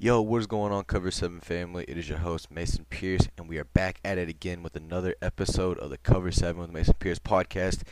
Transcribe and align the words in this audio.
Yo, 0.00 0.22
what 0.22 0.38
is 0.38 0.46
going 0.46 0.72
on, 0.72 0.84
Cover 0.84 1.10
7 1.10 1.40
family? 1.40 1.84
It 1.86 1.98
is 1.98 2.08
your 2.08 2.16
host, 2.18 2.50
Mason 2.50 2.86
Pierce, 2.88 3.28
and 3.36 3.46
we 3.46 3.58
are 3.58 3.64
back 3.64 4.00
at 4.02 4.16
it 4.16 4.30
again 4.30 4.62
with 4.62 4.74
another 4.74 5.14
episode 5.20 5.76
of 5.78 5.90
the 5.90 5.98
Cover 5.98 6.30
7 6.30 6.58
with 6.58 6.70
Mason 6.70 6.94
Pierce 6.98 7.18
podcast. 7.18 7.82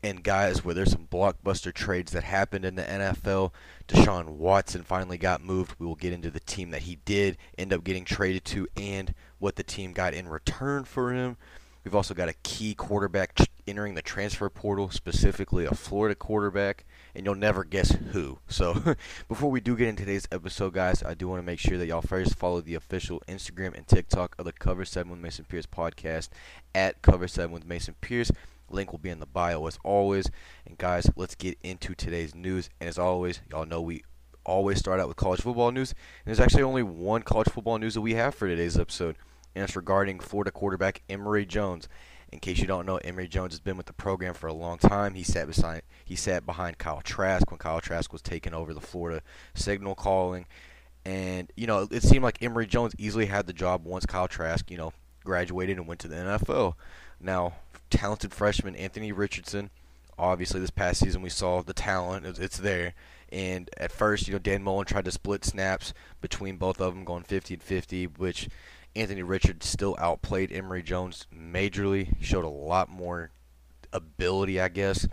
And, 0.00 0.22
guys, 0.22 0.64
where 0.64 0.74
there's 0.74 0.92
some 0.92 1.08
blockbuster 1.08 1.74
trades 1.74 2.12
that 2.12 2.22
happened 2.22 2.64
in 2.64 2.76
the 2.76 2.84
NFL, 2.84 3.52
Deshaun 3.88 4.36
Watson 4.36 4.84
finally 4.84 5.18
got 5.18 5.42
moved. 5.42 5.74
We 5.80 5.86
will 5.86 5.96
get 5.96 6.12
into 6.12 6.30
the 6.30 6.38
team 6.38 6.70
that 6.70 6.82
he 6.82 7.00
did 7.04 7.36
end 7.58 7.72
up 7.72 7.82
getting 7.82 8.04
traded 8.04 8.44
to 8.44 8.68
and 8.76 9.12
what 9.40 9.56
the 9.56 9.64
team 9.64 9.92
got 9.92 10.14
in 10.14 10.28
return 10.28 10.84
for 10.84 11.12
him. 11.12 11.36
We've 11.86 11.94
also 11.94 12.14
got 12.14 12.28
a 12.28 12.34
key 12.42 12.74
quarterback 12.74 13.38
entering 13.64 13.94
the 13.94 14.02
transfer 14.02 14.50
portal, 14.50 14.90
specifically 14.90 15.66
a 15.66 15.70
Florida 15.72 16.16
quarterback, 16.16 16.84
and 17.14 17.24
you'll 17.24 17.36
never 17.36 17.62
guess 17.62 17.92
who. 17.92 18.40
So, 18.48 18.96
before 19.28 19.52
we 19.52 19.60
do 19.60 19.76
get 19.76 19.86
into 19.86 20.02
today's 20.02 20.26
episode, 20.32 20.72
guys, 20.72 21.04
I 21.04 21.14
do 21.14 21.28
want 21.28 21.38
to 21.38 21.46
make 21.46 21.60
sure 21.60 21.78
that 21.78 21.86
y'all 21.86 22.02
first 22.02 22.34
follow 22.34 22.60
the 22.60 22.74
official 22.74 23.22
Instagram 23.28 23.76
and 23.76 23.86
TikTok 23.86 24.34
of 24.36 24.46
the 24.46 24.52
Cover 24.52 24.84
7 24.84 25.12
with 25.12 25.20
Mason 25.20 25.44
Pierce 25.44 25.66
podcast 25.66 26.30
at 26.74 27.02
Cover 27.02 27.28
7 27.28 27.52
with 27.52 27.64
Mason 27.64 27.94
Pierce. 28.00 28.32
Link 28.68 28.90
will 28.90 28.98
be 28.98 29.10
in 29.10 29.20
the 29.20 29.24
bio 29.24 29.64
as 29.68 29.78
always. 29.84 30.28
And, 30.66 30.76
guys, 30.78 31.08
let's 31.14 31.36
get 31.36 31.56
into 31.62 31.94
today's 31.94 32.34
news. 32.34 32.68
And 32.80 32.88
as 32.88 32.98
always, 32.98 33.42
y'all 33.48 33.64
know 33.64 33.80
we 33.80 34.02
always 34.44 34.80
start 34.80 34.98
out 34.98 35.06
with 35.06 35.16
college 35.16 35.42
football 35.42 35.70
news. 35.70 35.92
And 35.92 36.36
there's 36.36 36.44
actually 36.44 36.64
only 36.64 36.82
one 36.82 37.22
college 37.22 37.48
football 37.48 37.78
news 37.78 37.94
that 37.94 38.00
we 38.00 38.14
have 38.14 38.34
for 38.34 38.48
today's 38.48 38.76
episode 38.76 39.14
and 39.56 39.64
it's 39.64 39.74
regarding 39.74 40.20
Florida 40.20 40.50
quarterback 40.50 41.00
Emory 41.08 41.46
Jones. 41.46 41.88
In 42.30 42.40
case 42.40 42.58
you 42.58 42.66
don't 42.66 42.84
know, 42.84 42.98
Emory 42.98 43.26
Jones 43.26 43.54
has 43.54 43.60
been 43.60 43.78
with 43.78 43.86
the 43.86 43.94
program 43.94 44.34
for 44.34 44.48
a 44.48 44.52
long 44.52 44.76
time. 44.76 45.14
He 45.14 45.22
sat 45.22 45.46
beside 45.46 45.82
he 46.04 46.14
sat 46.14 46.44
behind 46.44 46.76
Kyle 46.76 47.00
Trask 47.00 47.50
when 47.50 47.56
Kyle 47.58 47.80
Trask 47.80 48.12
was 48.12 48.20
taking 48.20 48.52
over 48.52 48.74
the 48.74 48.82
Florida 48.82 49.22
signal 49.54 49.94
calling. 49.94 50.44
And, 51.06 51.50
you 51.56 51.66
know, 51.66 51.88
it 51.90 52.02
seemed 52.02 52.22
like 52.22 52.42
Emory 52.42 52.66
Jones 52.66 52.94
easily 52.98 53.26
had 53.26 53.46
the 53.46 53.54
job 53.54 53.86
once 53.86 54.04
Kyle 54.04 54.28
Trask, 54.28 54.70
you 54.70 54.76
know, 54.76 54.92
graduated 55.24 55.78
and 55.78 55.86
went 55.86 56.00
to 56.00 56.08
the 56.08 56.16
NFL. 56.16 56.74
Now, 57.18 57.54
talented 57.88 58.34
freshman 58.34 58.76
Anthony 58.76 59.10
Richardson, 59.10 59.70
obviously 60.18 60.60
this 60.60 60.70
past 60.70 61.00
season 61.00 61.22
we 61.22 61.30
saw 61.30 61.62
the 61.62 61.72
talent, 61.72 62.26
it's 62.38 62.58
there. 62.58 62.92
And 63.32 63.70
at 63.78 63.90
first, 63.90 64.26
you 64.26 64.34
know, 64.34 64.38
Dan 64.38 64.62
Mullen 64.62 64.84
tried 64.84 65.06
to 65.06 65.10
split 65.12 65.44
snaps 65.44 65.94
between 66.20 66.56
both 66.56 66.78
of 66.80 66.94
them, 66.94 67.04
going 67.04 67.22
50 67.22 67.54
and 67.54 67.62
50, 67.62 68.06
which 68.06 68.48
Anthony 68.96 69.22
Richards 69.22 69.66
still 69.66 69.94
outplayed 69.98 70.50
Emory 70.50 70.82
Jones 70.82 71.26
majorly. 71.32 72.14
Showed 72.20 72.44
a 72.44 72.48
lot 72.48 72.88
more 72.88 73.30
ability, 73.92 74.60
I 74.60 74.68
guess. 74.68 75.06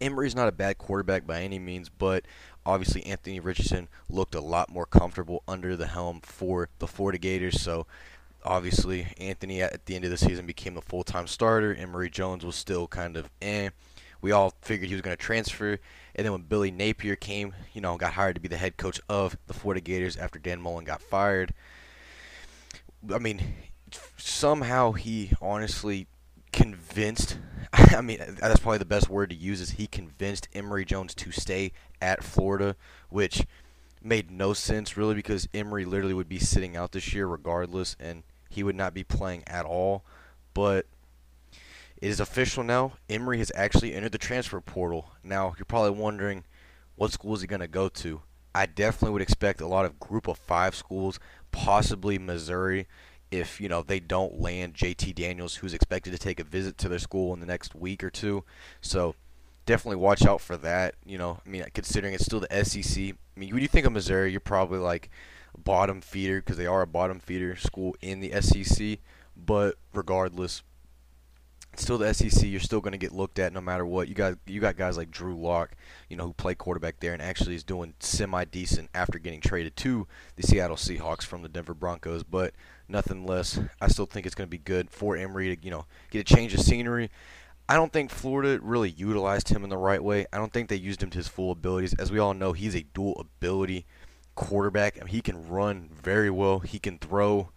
Emory's 0.00 0.34
not 0.34 0.48
a 0.48 0.52
bad 0.52 0.78
quarterback 0.78 1.26
by 1.26 1.42
any 1.42 1.58
means, 1.58 1.88
but 1.88 2.24
obviously 2.64 3.04
Anthony 3.04 3.40
Richardson 3.40 3.88
looked 4.08 4.34
a 4.34 4.40
lot 4.40 4.70
more 4.70 4.86
comfortable 4.86 5.42
under 5.46 5.76
the 5.76 5.88
helm 5.88 6.20
for 6.22 6.68
the 6.78 6.86
Florida 6.86 7.18
Gators. 7.18 7.60
So 7.60 7.86
obviously 8.44 9.08
Anthony 9.18 9.60
at 9.60 9.86
the 9.86 9.96
end 9.96 10.04
of 10.04 10.10
the 10.10 10.16
season 10.16 10.46
became 10.46 10.74
the 10.74 10.82
full-time 10.82 11.26
starter. 11.26 11.74
Emory 11.74 12.10
Jones 12.10 12.44
was 12.44 12.56
still 12.56 12.86
kind 12.86 13.16
of 13.16 13.28
eh. 13.40 13.70
We 14.20 14.30
all 14.30 14.54
figured 14.62 14.88
he 14.88 14.94
was 14.94 15.02
going 15.02 15.16
to 15.16 15.20
transfer, 15.20 15.80
and 16.14 16.24
then 16.24 16.30
when 16.30 16.42
Billy 16.42 16.70
Napier 16.70 17.16
came, 17.16 17.54
you 17.72 17.80
know, 17.80 17.96
got 17.96 18.12
hired 18.12 18.36
to 18.36 18.40
be 18.40 18.46
the 18.46 18.56
head 18.56 18.76
coach 18.76 19.00
of 19.08 19.36
the 19.48 19.52
Florida 19.52 19.80
Gators 19.80 20.16
after 20.16 20.38
Dan 20.38 20.60
Mullen 20.60 20.84
got 20.84 21.02
fired. 21.02 21.52
I 23.12 23.18
mean, 23.18 23.54
somehow 24.16 24.92
he 24.92 25.32
honestly 25.40 26.06
convinced. 26.52 27.38
I 27.72 28.00
mean, 28.00 28.18
that's 28.38 28.60
probably 28.60 28.78
the 28.78 28.84
best 28.84 29.08
word 29.08 29.30
to 29.30 29.36
use. 29.36 29.60
Is 29.60 29.72
he 29.72 29.86
convinced 29.86 30.48
Emory 30.54 30.84
Jones 30.84 31.14
to 31.16 31.32
stay 31.32 31.72
at 32.00 32.22
Florida, 32.22 32.76
which 33.08 33.46
made 34.02 34.30
no 34.30 34.52
sense 34.52 34.96
really 34.96 35.14
because 35.14 35.48
Emory 35.54 35.84
literally 35.84 36.14
would 36.14 36.28
be 36.28 36.38
sitting 36.38 36.76
out 36.76 36.92
this 36.92 37.14
year 37.14 37.26
regardless, 37.26 37.96
and 37.98 38.22
he 38.48 38.62
would 38.62 38.76
not 38.76 38.94
be 38.94 39.04
playing 39.04 39.42
at 39.46 39.64
all. 39.64 40.04
But 40.54 40.86
it 41.96 42.08
is 42.08 42.20
official 42.20 42.64
now. 42.64 42.94
Emory 43.08 43.38
has 43.38 43.52
actually 43.54 43.94
entered 43.94 44.12
the 44.12 44.18
transfer 44.18 44.60
portal. 44.60 45.12
Now 45.22 45.54
you're 45.56 45.64
probably 45.64 45.98
wondering, 45.98 46.44
what 46.96 47.12
school 47.12 47.34
is 47.34 47.40
he 47.40 47.46
going 47.46 47.60
to 47.60 47.68
go 47.68 47.88
to? 47.88 48.22
I 48.54 48.66
definitely 48.66 49.12
would 49.12 49.22
expect 49.22 49.60
a 49.60 49.66
lot 49.66 49.84
of 49.84 49.98
group 49.98 50.28
of 50.28 50.38
five 50.38 50.74
schools, 50.74 51.18
possibly 51.50 52.18
Missouri, 52.18 52.86
if 53.30 53.60
you 53.60 53.68
know 53.68 53.82
they 53.82 53.98
don't 53.98 54.40
land 54.40 54.74
JT 54.74 55.14
Daniels, 55.14 55.56
who's 55.56 55.74
expected 55.74 56.12
to 56.12 56.18
take 56.18 56.38
a 56.38 56.44
visit 56.44 56.76
to 56.78 56.88
their 56.88 56.98
school 56.98 57.32
in 57.32 57.40
the 57.40 57.46
next 57.46 57.74
week 57.74 58.04
or 58.04 58.10
two. 58.10 58.44
So 58.80 59.14
definitely 59.64 59.96
watch 59.96 60.24
out 60.24 60.40
for 60.40 60.56
that. 60.58 60.94
You 61.04 61.18
know, 61.18 61.40
I 61.44 61.48
mean, 61.48 61.64
considering 61.72 62.14
it's 62.14 62.26
still 62.26 62.40
the 62.40 62.64
SEC. 62.64 63.02
I 63.02 63.40
mean, 63.40 63.52
when 63.52 63.62
you 63.62 63.68
think 63.68 63.86
of 63.86 63.92
Missouri, 63.92 64.30
you're 64.30 64.40
probably 64.40 64.78
like 64.78 65.08
bottom 65.56 66.00
feeder 66.00 66.40
because 66.40 66.58
they 66.58 66.66
are 66.66 66.82
a 66.82 66.86
bottom 66.86 67.18
feeder 67.18 67.56
school 67.56 67.96
in 68.02 68.20
the 68.20 68.40
SEC. 68.42 68.98
But 69.34 69.76
regardless, 69.94 70.62
still 71.76 71.98
the 71.98 72.12
SEC. 72.12 72.44
You're 72.44 72.60
still 72.60 72.80
going 72.80 72.92
to 72.92 72.98
get 72.98 73.12
looked 73.12 73.38
at 73.38 73.52
no 73.52 73.60
matter 73.60 73.84
what. 73.84 74.08
You 74.08 74.14
got 74.14 74.38
you 74.46 74.60
got 74.60 74.76
guys 74.76 74.96
like 74.96 75.10
Drew 75.10 75.36
Lock, 75.36 75.72
you 76.08 76.16
know, 76.16 76.26
who 76.26 76.32
play 76.32 76.54
quarterback 76.54 77.00
there 77.00 77.12
and 77.12 77.22
actually 77.22 77.54
is 77.54 77.64
doing 77.64 77.94
semi 78.00 78.44
decent 78.44 78.90
after 78.94 79.18
getting 79.18 79.40
traded 79.40 79.76
to 79.76 80.06
the 80.36 80.42
Seattle 80.42 80.76
Seahawks 80.76 81.22
from 81.22 81.42
the 81.42 81.48
Denver 81.48 81.74
Broncos. 81.74 82.22
But 82.22 82.54
nothing 82.88 83.26
less, 83.26 83.58
I 83.80 83.88
still 83.88 84.06
think 84.06 84.26
it's 84.26 84.34
going 84.34 84.48
to 84.48 84.50
be 84.50 84.58
good 84.58 84.90
for 84.90 85.16
Emory 85.16 85.56
to 85.56 85.64
you 85.64 85.70
know 85.70 85.86
get 86.10 86.30
a 86.30 86.34
change 86.34 86.54
of 86.54 86.60
scenery. 86.60 87.10
I 87.68 87.76
don't 87.76 87.92
think 87.92 88.10
Florida 88.10 88.60
really 88.62 88.90
utilized 88.90 89.48
him 89.48 89.64
in 89.64 89.70
the 89.70 89.76
right 89.76 90.02
way. 90.02 90.26
I 90.32 90.36
don't 90.36 90.52
think 90.52 90.68
they 90.68 90.76
used 90.76 91.02
him 91.02 91.10
to 91.10 91.18
his 91.18 91.28
full 91.28 91.52
abilities. 91.52 91.94
As 91.94 92.10
we 92.12 92.18
all 92.18 92.34
know, 92.34 92.52
he's 92.52 92.74
a 92.74 92.82
dual 92.82 93.18
ability 93.18 93.86
quarterback. 94.34 94.98
I 94.98 95.04
mean, 95.04 95.14
he 95.14 95.22
can 95.22 95.48
run 95.48 95.88
very 95.90 96.30
well. 96.30 96.58
He 96.58 96.78
can 96.78 96.98
throw 96.98 97.50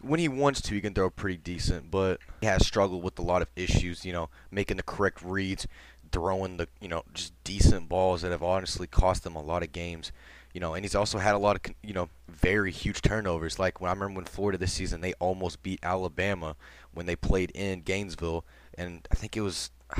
when 0.00 0.20
he 0.20 0.28
wants 0.28 0.60
to, 0.62 0.74
he 0.74 0.80
can 0.80 0.94
throw 0.94 1.10
pretty 1.10 1.36
decent, 1.36 1.90
but 1.90 2.20
he 2.40 2.46
has 2.46 2.66
struggled 2.66 3.02
with 3.02 3.18
a 3.18 3.22
lot 3.22 3.42
of 3.42 3.48
issues, 3.56 4.04
you 4.04 4.12
know, 4.12 4.28
making 4.50 4.76
the 4.76 4.82
correct 4.82 5.22
reads, 5.22 5.66
throwing 6.12 6.56
the, 6.56 6.68
you 6.80 6.88
know, 6.88 7.04
just 7.14 7.32
decent 7.44 7.88
balls 7.88 8.22
that 8.22 8.30
have 8.30 8.42
honestly 8.42 8.86
cost 8.86 9.24
them 9.24 9.36
a 9.36 9.42
lot 9.42 9.62
of 9.62 9.72
games. 9.72 10.12
You 10.52 10.60
know, 10.60 10.74
and 10.74 10.84
he's 10.84 10.96
also 10.96 11.18
had 11.18 11.36
a 11.36 11.38
lot 11.38 11.54
of, 11.56 11.74
you 11.82 11.94
know, 11.94 12.08
very 12.28 12.72
huge 12.72 13.02
turnovers. 13.02 13.60
Like 13.60 13.80
when 13.80 13.88
I 13.88 13.92
remember 13.92 14.16
when 14.16 14.24
Florida 14.24 14.58
this 14.58 14.72
season, 14.72 15.00
they 15.00 15.12
almost 15.14 15.62
beat 15.62 15.78
Alabama 15.82 16.56
when 16.92 17.06
they 17.06 17.14
played 17.14 17.52
in 17.54 17.82
Gainesville, 17.82 18.44
and 18.76 19.06
I 19.12 19.14
think 19.14 19.36
it 19.36 19.42
was, 19.42 19.70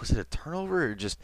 was 0.00 0.10
it 0.10 0.18
a 0.18 0.24
turnover 0.24 0.84
or 0.84 0.94
just 0.94 1.18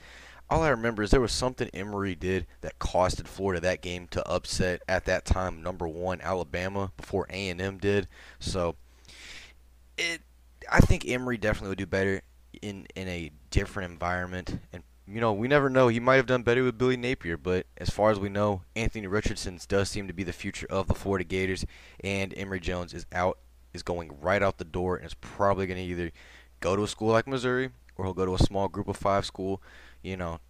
all 0.53 0.63
I 0.63 0.69
remember 0.69 1.03
is 1.03 1.11
there 1.11 1.21
was 1.21 1.33
something 1.33 1.71
Emory 1.73 2.15
did 2.15 2.47
that 2.61 2.79
costed 2.79 3.27
Florida 3.27 3.59
that 3.63 3.81
game 3.81 4.07
to 4.09 4.29
upset 4.29 4.83
at 4.87 5.07
that 5.07 5.25
time 5.25 5.63
number 5.63 5.89
one 5.89 6.21
Alabama 6.21 6.93
before 6.99 7.27
A 7.31 7.49
and 7.49 7.59
M 7.59 7.79
did. 7.79 8.07
So 8.39 8.77
it, 9.97 10.21
I 10.71 10.81
think 10.81 11.09
Emory 11.09 11.39
definitely 11.39 11.71
would 11.71 11.79
do 11.79 11.87
better 11.87 12.21
in 12.61 12.87
in 12.95 13.09
a 13.09 13.31
different 13.51 13.93
environment. 13.93 14.59
And 14.75 14.83
you 15.09 15.23
know, 15.23 15.33
we 15.33 15.49
never 15.49 15.71
know. 15.71 15.89
He 15.89 16.01
might 16.01 16.17
have 16.17 16.27
done 16.27 16.43
better 16.43 16.63
with 16.63 16.77
Billy 16.77 16.99
Napier, 16.99 17.39
but 17.39 17.65
as 17.79 17.89
far 17.89 18.11
as 18.11 18.21
we 18.21 18.29
know, 18.29 18.61
Anthony 18.77 19.07
Richardson 19.07 19.59
does 19.69 19.89
seem 19.89 20.07
to 20.07 20.13
be 20.13 20.23
the 20.23 20.35
future 20.35 20.67
of 20.69 20.87
the 20.87 20.95
Florida 20.95 21.25
Gators, 21.25 21.65
and 22.01 22.35
Emory 22.37 22.61
Jones 22.61 22.93
is 22.93 23.07
out, 23.11 23.39
is 23.73 23.83
going 23.83 24.21
right 24.21 24.43
out 24.43 24.59
the 24.59 24.65
door, 24.65 24.97
and 24.97 25.07
is 25.07 25.15
probably 25.15 25.67
going 25.67 25.79
to 25.79 25.83
either 25.83 26.13
go 26.61 26.77
to 26.77 26.83
a 26.83 26.89
school 26.89 27.09
like 27.09 27.27
Missouri 27.27 27.71
he'll 28.05 28.15
go 28.15 28.27
to 28.27 28.35
a 28.35 28.39
small 28.39 28.69
group 28.69 28.89
of 28.89 28.97
five 28.97 29.25
school 29.25 29.63
you 30.03 30.17
know, 30.17 30.41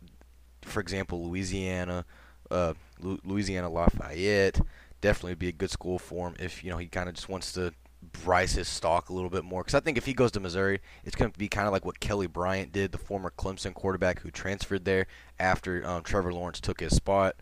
for 0.63 0.81
example, 0.81 1.27
Louisiana, 1.27 2.05
uh, 2.51 2.75
Louisiana 3.01 3.69
Lafayette 3.71 4.61
definitely 5.01 5.35
be 5.35 5.49
a 5.49 5.53
good 5.53 5.71
school 5.71 5.99
for 5.99 6.29
him 6.29 6.37
if 6.39 6.63
you 6.63 6.71
know 6.71 6.79
he 6.79 6.87
kind 6.87 7.09
of 7.09 7.15
just 7.17 7.29
wants 7.29 7.53
to 7.53 7.75
rise 8.25 8.53
his 8.53 8.69
stock 8.69 9.09
a 9.09 9.13
little 9.13 9.31
bit 9.31 9.45
more. 9.45 9.63
Because 9.63 9.75
I 9.75 9.81
think 9.81 9.99
if 9.99 10.07
he 10.07 10.15
goes 10.15 10.33
to 10.33 10.41
Missouri, 10.41 10.81
it's 11.05 11.15
going 11.15 11.31
to 11.31 11.39
be 11.39 11.49
kind 11.49 11.67
of 11.67 11.73
like 11.73 11.85
what 11.85 12.01
Kelly 12.01 12.27
Bryant 12.27 12.73
did, 12.73 12.93
the 12.93 12.99
former 12.99 13.33
Clemson 13.37 13.75
quarterback 13.75 14.21
who 14.21 14.31
transferred 14.31 14.85
there 14.85 15.07
after 15.39 15.87
um, 15.87 16.03
Trevor 16.03 16.33
Lawrence 16.33 16.61
took 16.61 16.81
his 16.81 16.97
spot. 16.97 17.37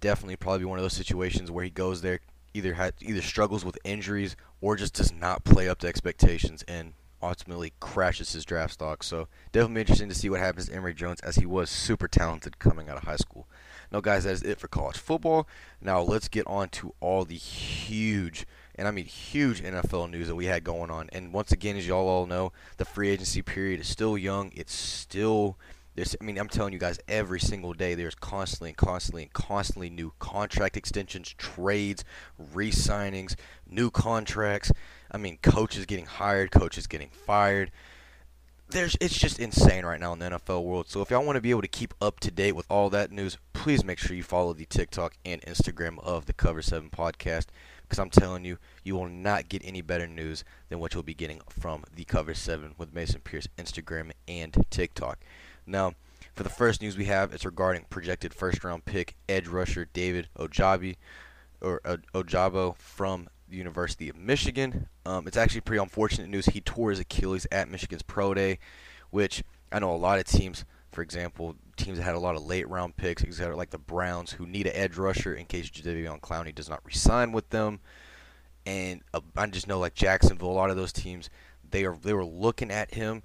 Definitely, 0.00 0.36
probably 0.36 0.64
one 0.64 0.78
of 0.78 0.84
those 0.84 0.92
situations 0.92 1.50
where 1.50 1.64
he 1.64 1.70
goes 1.70 2.02
there, 2.02 2.20
either 2.54 2.74
had 2.74 2.94
either 3.00 3.22
struggles 3.22 3.64
with 3.64 3.78
injuries 3.84 4.36
or 4.60 4.76
just 4.76 4.94
does 4.94 5.12
not 5.12 5.44
play 5.44 5.68
up 5.68 5.78
to 5.80 5.88
expectations, 5.88 6.64
and 6.66 6.94
ultimately 7.22 7.72
crashes 7.80 8.32
his 8.32 8.44
draft 8.44 8.74
stock. 8.74 9.02
So 9.02 9.28
definitely 9.52 9.82
interesting 9.82 10.08
to 10.08 10.14
see 10.14 10.30
what 10.30 10.40
happens 10.40 10.68
to 10.68 10.74
Emory 10.74 10.94
Jones 10.94 11.20
as 11.20 11.36
he 11.36 11.46
was 11.46 11.70
super 11.70 12.08
talented 12.08 12.58
coming 12.58 12.88
out 12.88 12.96
of 12.96 13.04
high 13.04 13.16
school. 13.16 13.46
Now, 13.90 14.00
guys, 14.00 14.24
that 14.24 14.32
is 14.32 14.42
it 14.42 14.58
for 14.58 14.68
college 14.68 14.98
football. 14.98 15.48
Now 15.80 16.00
let's 16.00 16.28
get 16.28 16.46
on 16.46 16.68
to 16.70 16.94
all 17.00 17.24
the 17.24 17.36
huge, 17.36 18.46
and 18.74 18.86
I 18.86 18.90
mean 18.90 19.06
huge 19.06 19.62
NFL 19.62 20.10
news 20.10 20.28
that 20.28 20.34
we 20.34 20.46
had 20.46 20.62
going 20.62 20.90
on. 20.90 21.08
And 21.12 21.32
once 21.32 21.52
again, 21.52 21.76
as 21.76 21.86
y'all 21.86 22.08
all 22.08 22.26
know, 22.26 22.52
the 22.76 22.84
free 22.84 23.08
agency 23.08 23.42
period 23.42 23.80
is 23.80 23.88
still 23.88 24.18
young. 24.18 24.52
It's 24.54 24.74
still 24.74 25.56
there's, 25.98 26.14
I 26.20 26.24
mean, 26.24 26.38
I'm 26.38 26.48
telling 26.48 26.72
you 26.72 26.78
guys, 26.78 27.00
every 27.08 27.40
single 27.40 27.72
day 27.72 27.96
there's 27.96 28.14
constantly 28.14 28.68
and 28.68 28.76
constantly 28.76 29.22
and 29.24 29.32
constantly 29.32 29.90
new 29.90 30.12
contract 30.20 30.76
extensions, 30.76 31.34
trades, 31.36 32.04
re-signings, 32.54 33.34
new 33.68 33.90
contracts. 33.90 34.70
I 35.10 35.16
mean, 35.16 35.38
coaches 35.42 35.86
getting 35.86 36.06
hired, 36.06 36.50
coaches 36.50 36.86
getting 36.86 37.10
fired. 37.10 37.70
there's 38.70 38.96
it's 39.00 39.16
just 39.16 39.38
insane 39.38 39.84
right 39.84 40.00
now 40.00 40.12
in 40.12 40.18
the 40.18 40.30
NFL 40.30 40.64
world. 40.64 40.88
So 40.88 41.00
if 41.00 41.10
y'all 41.10 41.24
want 41.24 41.36
to 41.36 41.40
be 41.40 41.50
able 41.50 41.62
to 41.62 41.68
keep 41.68 41.94
up 42.00 42.20
to 42.20 42.30
date 42.30 42.52
with 42.52 42.66
all 42.70 42.90
that 42.90 43.10
news, 43.10 43.38
please 43.52 43.84
make 43.84 43.98
sure 43.98 44.14
you 44.14 44.22
follow 44.22 44.52
the 44.52 44.66
TikTok 44.66 45.14
and 45.24 45.40
Instagram 45.42 45.98
of 46.04 46.26
the 46.26 46.32
Cover 46.32 46.60
7 46.60 46.90
podcast 46.90 47.46
because 47.82 47.98
I'm 47.98 48.10
telling 48.10 48.44
you, 48.44 48.58
you 48.84 48.94
will 48.94 49.08
not 49.08 49.48
get 49.48 49.62
any 49.64 49.80
better 49.80 50.06
news 50.06 50.44
than 50.68 50.78
what 50.78 50.92
you'll 50.92 51.02
be 51.02 51.14
getting 51.14 51.40
from 51.48 51.84
the 51.94 52.04
Cover 52.04 52.34
7 52.34 52.74
with 52.76 52.92
Mason 52.92 53.20
Pierce 53.22 53.48
Instagram 53.56 54.12
and 54.26 54.54
TikTok. 54.68 55.18
Now, 55.66 55.94
for 56.34 56.42
the 56.42 56.50
first 56.50 56.82
news 56.82 56.98
we 56.98 57.06
have, 57.06 57.32
it's 57.32 57.46
regarding 57.46 57.86
projected 57.88 58.34
first 58.34 58.62
round 58.62 58.84
pick 58.84 59.16
edge 59.28 59.48
rusher 59.48 59.86
David 59.86 60.28
Ojabi 60.38 60.96
or 61.60 61.80
Ojabo 62.14 62.76
from 62.76 63.28
the 63.50 63.56
University 63.56 64.08
of 64.08 64.16
Michigan. 64.16 64.88
Um, 65.06 65.26
it's 65.26 65.36
actually 65.36 65.62
pretty 65.62 65.82
unfortunate 65.82 66.28
news. 66.28 66.46
He 66.46 66.60
tore 66.60 66.90
his 66.90 67.00
Achilles 67.00 67.46
at 67.50 67.68
Michigan's 67.68 68.02
Pro 68.02 68.34
Day, 68.34 68.58
which 69.10 69.42
I 69.72 69.78
know 69.78 69.94
a 69.94 69.96
lot 69.96 70.18
of 70.18 70.24
teams, 70.24 70.64
for 70.92 71.02
example, 71.02 71.56
teams 71.76 71.98
that 71.98 72.04
had 72.04 72.14
a 72.14 72.20
lot 72.20 72.36
of 72.36 72.44
late 72.44 72.68
round 72.68 72.96
picks, 72.96 73.24
like 73.40 73.70
the 73.70 73.78
Browns, 73.78 74.32
who 74.32 74.46
need 74.46 74.66
an 74.66 74.74
edge 74.74 74.96
rusher 74.96 75.34
in 75.34 75.46
case 75.46 75.70
Jadeveon 75.70 76.20
Clowney 76.20 76.54
does 76.54 76.68
not 76.68 76.84
resign 76.84 77.32
with 77.32 77.48
them. 77.50 77.80
And 78.66 79.02
uh, 79.14 79.20
I 79.36 79.46
just 79.46 79.66
know 79.66 79.78
like 79.78 79.94
Jacksonville, 79.94 80.50
a 80.50 80.52
lot 80.52 80.70
of 80.70 80.76
those 80.76 80.92
teams, 80.92 81.30
they 81.70 81.84
are 81.84 81.96
they 81.96 82.12
were 82.12 82.24
looking 82.24 82.70
at 82.70 82.94
him, 82.94 83.22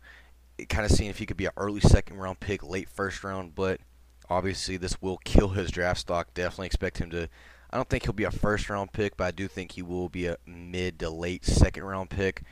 kind 0.69 0.85
of 0.85 0.91
seeing 0.91 1.09
if 1.09 1.17
he 1.17 1.25
could 1.25 1.37
be 1.37 1.45
an 1.45 1.51
early 1.57 1.81
second 1.81 2.17
round 2.17 2.39
pick, 2.39 2.63
late 2.63 2.89
first 2.89 3.23
round. 3.23 3.55
But 3.55 3.81
obviously, 4.29 4.77
this 4.77 5.01
will 5.01 5.17
kill 5.17 5.49
his 5.49 5.71
draft 5.71 5.99
stock. 5.99 6.33
Definitely 6.33 6.67
expect 6.67 6.99
him 6.99 7.09
to 7.09 7.27
I 7.73 7.77
don't 7.77 7.89
think 7.89 8.03
he'll 8.03 8.13
be 8.13 8.23
a 8.23 8.29
first 8.29 8.69
round 8.69 8.93
pick, 8.93 9.17
but 9.17 9.23
I 9.23 9.31
do 9.31 9.47
think 9.47 9.71
he 9.71 9.81
will 9.81 10.07
be 10.07 10.27
a 10.27 10.37
mid 10.45 10.99
to 10.99 11.09
late 11.09 11.43
second 11.43 11.83
round 11.83 12.11
pick. 12.11 12.43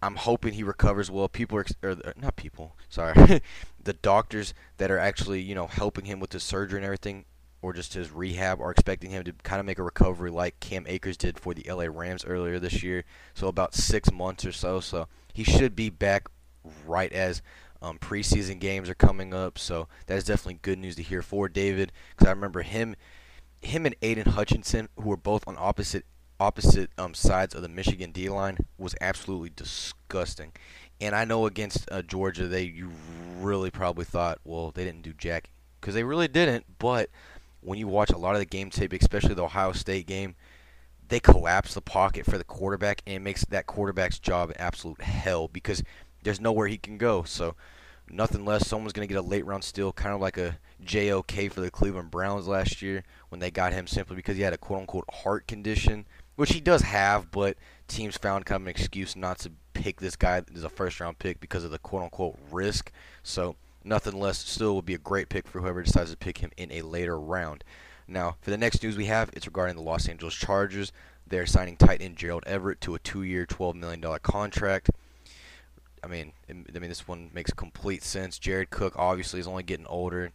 I'm 0.00 0.14
hoping 0.14 0.52
he 0.52 0.62
recovers 0.62 1.10
well. 1.10 1.28
People 1.28 1.58
are, 1.58 1.66
or 1.82 1.96
not 2.16 2.36
people, 2.36 2.76
sorry, 2.88 3.42
the 3.82 3.94
doctors 3.94 4.54
that 4.76 4.92
are 4.92 4.98
actually 4.98 5.42
you 5.42 5.56
know 5.56 5.66
helping 5.66 6.04
him 6.04 6.20
with 6.20 6.32
his 6.32 6.44
surgery 6.44 6.78
and 6.78 6.84
everything, 6.84 7.24
or 7.62 7.72
just 7.72 7.94
his 7.94 8.12
rehab, 8.12 8.60
are 8.60 8.70
expecting 8.70 9.10
him 9.10 9.24
to 9.24 9.32
kind 9.42 9.58
of 9.58 9.66
make 9.66 9.80
a 9.80 9.82
recovery 9.82 10.30
like 10.30 10.60
Cam 10.60 10.84
Akers 10.86 11.16
did 11.16 11.36
for 11.36 11.52
the 11.52 11.68
LA 11.68 11.86
Rams 11.90 12.24
earlier 12.24 12.60
this 12.60 12.80
year. 12.80 13.02
So 13.34 13.48
about 13.48 13.74
six 13.74 14.12
months 14.12 14.44
or 14.46 14.52
so. 14.52 14.78
So 14.78 15.08
he 15.32 15.42
should 15.42 15.74
be 15.74 15.90
back 15.90 16.28
right 16.86 17.12
as 17.12 17.42
um, 17.82 17.98
preseason 17.98 18.60
games 18.60 18.88
are 18.88 18.94
coming 18.94 19.34
up. 19.34 19.58
So 19.58 19.88
that 20.06 20.16
is 20.16 20.24
definitely 20.24 20.60
good 20.62 20.78
news 20.78 20.94
to 20.94 21.02
hear 21.02 21.22
for 21.22 21.48
David 21.48 21.90
because 22.10 22.28
I 22.28 22.30
remember 22.30 22.62
him 22.62 22.94
him 23.64 23.86
and 23.86 23.96
Aidan 24.02 24.32
Hutchinson, 24.32 24.88
who 24.96 25.08
were 25.08 25.16
both 25.16 25.46
on 25.46 25.56
opposite 25.58 26.04
opposite 26.40 26.90
um, 26.98 27.14
sides 27.14 27.54
of 27.54 27.62
the 27.62 27.68
Michigan 27.68 28.10
D 28.10 28.28
line, 28.28 28.58
was 28.76 28.94
absolutely 29.00 29.50
disgusting. 29.54 30.52
And 31.00 31.14
I 31.14 31.24
know 31.24 31.46
against 31.46 31.88
uh, 31.90 32.02
Georgia, 32.02 32.48
they 32.48 32.62
you 32.62 32.90
really 33.38 33.70
probably 33.70 34.04
thought, 34.04 34.38
well, 34.44 34.70
they 34.70 34.84
didn't 34.84 35.02
do 35.02 35.12
jack 35.12 35.50
because 35.80 35.94
they 35.94 36.04
really 36.04 36.28
didn't. 36.28 36.64
But 36.78 37.10
when 37.60 37.78
you 37.78 37.88
watch 37.88 38.10
a 38.10 38.18
lot 38.18 38.34
of 38.34 38.40
the 38.40 38.46
game 38.46 38.70
tape, 38.70 38.92
especially 38.92 39.34
the 39.34 39.44
Ohio 39.44 39.72
State 39.72 40.06
game, 40.06 40.34
they 41.08 41.20
collapse 41.20 41.74
the 41.74 41.80
pocket 41.80 42.24
for 42.26 42.38
the 42.38 42.44
quarterback, 42.44 43.02
and 43.06 43.16
it 43.16 43.20
makes 43.20 43.44
that 43.46 43.66
quarterback's 43.66 44.18
job 44.18 44.50
an 44.50 44.56
absolute 44.58 45.02
hell 45.02 45.48
because 45.48 45.82
there's 46.22 46.40
nowhere 46.40 46.66
he 46.66 46.78
can 46.78 46.98
go. 46.98 47.22
So 47.22 47.54
nothing 48.10 48.44
less. 48.44 48.66
Someone's 48.66 48.92
going 48.92 49.06
to 49.06 49.12
get 49.12 49.22
a 49.22 49.26
late 49.26 49.44
round 49.44 49.64
steal, 49.64 49.92
kind 49.92 50.14
of 50.14 50.20
like 50.20 50.38
a 50.38 50.58
JOK 50.84 51.50
for 51.50 51.60
the 51.60 51.70
Cleveland 51.70 52.10
Browns 52.10 52.46
last 52.46 52.82
year 52.82 53.02
when 53.28 53.40
they 53.40 53.50
got 53.50 53.72
him 53.72 53.86
simply 53.86 54.16
because 54.16 54.36
he 54.36 54.42
had 54.42 54.52
a 54.52 54.58
quote 54.58 54.80
unquote 54.80 55.04
heart 55.12 55.46
condition, 55.46 56.06
which 56.36 56.52
he 56.52 56.60
does 56.60 56.82
have, 56.82 57.30
but 57.30 57.56
teams 57.88 58.16
found 58.16 58.46
kind 58.46 58.62
of 58.62 58.66
an 58.66 58.70
excuse 58.70 59.16
not 59.16 59.38
to 59.40 59.52
pick 59.72 60.00
this 60.00 60.16
guy 60.16 60.42
as 60.54 60.64
a 60.64 60.68
first 60.68 61.00
round 61.00 61.18
pick 61.18 61.40
because 61.40 61.64
of 61.64 61.70
the 61.70 61.78
quote 61.78 62.02
unquote 62.02 62.38
risk. 62.50 62.92
So 63.22 63.56
nothing 63.84 64.18
less 64.18 64.38
still 64.38 64.76
would 64.76 64.86
be 64.86 64.94
a 64.94 64.98
great 64.98 65.28
pick 65.28 65.46
for 65.46 65.60
whoever 65.60 65.82
decides 65.82 66.10
to 66.10 66.16
pick 66.16 66.38
him 66.38 66.50
in 66.56 66.72
a 66.72 66.82
later 66.82 67.18
round. 67.18 67.64
Now, 68.06 68.36
for 68.40 68.50
the 68.50 68.58
next 68.58 68.82
news 68.82 68.96
we 68.96 69.06
have, 69.06 69.30
it's 69.32 69.46
regarding 69.46 69.76
the 69.76 69.82
Los 69.82 70.08
Angeles 70.08 70.34
Chargers. 70.34 70.92
They're 71.26 71.46
signing 71.46 71.76
tight 71.76 72.02
end 72.02 72.16
Gerald 72.16 72.44
Everett 72.46 72.80
to 72.82 72.94
a 72.94 72.98
two-year, 72.98 73.46
$12 73.46 73.74
million 73.74 74.02
contract. 74.22 74.90
I 76.02 76.06
mean, 76.06 76.32
I 76.50 76.52
mean, 76.52 76.88
this 76.90 77.08
one 77.08 77.30
makes 77.32 77.50
complete 77.54 78.02
sense. 78.02 78.38
Jared 78.38 78.68
Cook 78.68 78.92
obviously 78.96 79.40
is 79.40 79.46
only 79.46 79.62
getting 79.62 79.86
older. 79.86 80.32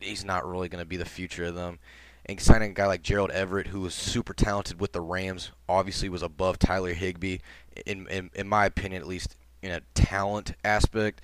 He's 0.00 0.24
not 0.24 0.46
really 0.46 0.68
going 0.68 0.82
to 0.82 0.88
be 0.88 0.96
the 0.96 1.04
future 1.04 1.44
of 1.44 1.54
them. 1.54 1.78
And 2.26 2.40
signing 2.40 2.72
a 2.72 2.74
guy 2.74 2.86
like 2.86 3.02
Gerald 3.02 3.30
Everett, 3.30 3.68
who 3.68 3.82
was 3.82 3.94
super 3.94 4.34
talented 4.34 4.80
with 4.80 4.92
the 4.92 5.00
Rams, 5.00 5.52
obviously 5.68 6.08
was 6.08 6.22
above 6.22 6.58
Tyler 6.58 6.92
Higbee, 6.92 7.38
in, 7.86 8.08
in, 8.08 8.30
in 8.34 8.48
my 8.48 8.66
opinion, 8.66 9.00
at 9.00 9.08
least 9.08 9.36
in 9.62 9.70
a 9.70 9.80
talent 9.94 10.54
aspect. 10.64 11.20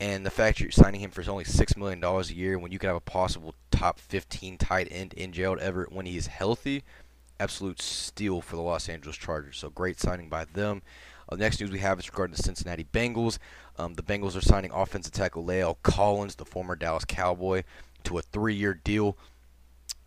And 0.00 0.24
the 0.24 0.30
fact 0.30 0.60
you're 0.60 0.70
signing 0.70 1.02
him 1.02 1.10
for 1.10 1.22
only 1.30 1.44
$6 1.44 1.76
million 1.76 2.02
a 2.02 2.22
year 2.32 2.58
when 2.58 2.72
you 2.72 2.78
could 2.78 2.86
have 2.86 2.96
a 2.96 3.00
possible 3.00 3.54
top 3.70 3.98
15 3.98 4.58
tight 4.58 4.88
end 4.90 5.12
in 5.12 5.32
Gerald 5.32 5.58
Everett 5.58 5.92
when 5.92 6.06
he 6.06 6.16
is 6.16 6.26
healthy, 6.26 6.82
absolute 7.38 7.80
steal 7.80 8.40
for 8.40 8.56
the 8.56 8.62
Los 8.62 8.88
Angeles 8.88 9.16
Chargers. 9.16 9.58
So 9.58 9.70
great 9.70 10.00
signing 10.00 10.28
by 10.28 10.46
them. 10.46 10.82
Uh, 11.28 11.36
the 11.36 11.42
next 11.42 11.60
news 11.60 11.70
we 11.70 11.78
have 11.80 11.98
is 11.98 12.08
regarding 12.08 12.34
the 12.34 12.42
Cincinnati 12.42 12.86
Bengals. 12.92 13.38
Um, 13.78 13.94
the 13.94 14.02
Bengals 14.02 14.36
are 14.36 14.40
signing 14.40 14.70
offensive 14.72 15.12
tackle 15.12 15.44
La'el 15.44 15.76
Collins, 15.82 16.34
the 16.34 16.44
former 16.44 16.76
Dallas 16.76 17.04
Cowboy, 17.04 17.62
to 18.04 18.18
a 18.18 18.22
three-year 18.22 18.74
deal. 18.74 19.16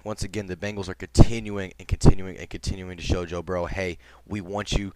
Once 0.04 0.24
again, 0.24 0.48
the 0.48 0.56
Bengals 0.56 0.90
are 0.90 0.94
continuing 0.94 1.74
and 1.80 1.88
continuing 1.88 2.38
and 2.38 2.50
continuing 2.50 2.98
to 2.98 3.04
show 3.04 3.26
Joe 3.26 3.42
Burrow, 3.42 3.66
hey, 3.66 3.98
we 4.28 4.42
want 4.42 4.74
you 4.74 4.94